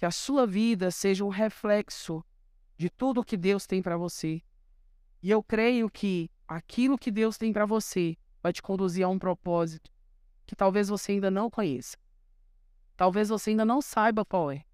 Que 0.02 0.06
a 0.08 0.10
sua 0.10 0.47
vida 0.47 0.89
seja 0.89 1.24
um 1.24 1.30
reflexo 1.30 2.26
de 2.76 2.89
tudo 2.89 3.24
que 3.24 3.38
Deus 3.38 3.68
tem 3.68 3.84
para 3.84 3.95
você. 3.95 4.41
E 5.22 5.30
eu 5.30 5.43
creio 5.43 5.91
que 5.91 6.28
aquilo 6.47 6.97
que 6.97 7.12
Deus 7.12 7.38
tem 7.38 7.54
para 7.54 7.68
você 7.68 8.18
vai 8.41 8.52
te 8.52 8.64
conduzir 8.64 9.06
a 9.06 9.10
um 9.10 9.20
propósito 9.20 9.91
que 10.47 10.56
talvez 10.56 10.89
você 10.89 11.12
ainda 11.12 11.30
não 11.30 11.52
conheça. 11.52 11.95
Talvez 12.97 13.30
você 13.30 13.52
ainda 13.52 13.64
não 13.64 13.80
saiba 13.80 14.26
qual 14.26 14.49
é. 14.52 14.66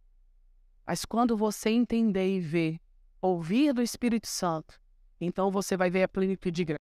Mas 0.85 1.03
quando 1.03 1.35
você 1.35 1.71
entender 1.71 2.37
e 2.37 2.39
ver, 2.39 2.79
ouvir 3.21 3.73
do 3.73 3.81
Espírito 3.81 4.27
Santo, 4.27 4.79
então 5.19 5.51
você 5.51 5.75
vai 5.75 5.89
ver 5.89 6.03
a 6.03 6.07
plenitude 6.07 6.55
de 6.55 6.63
graça. 6.63 6.75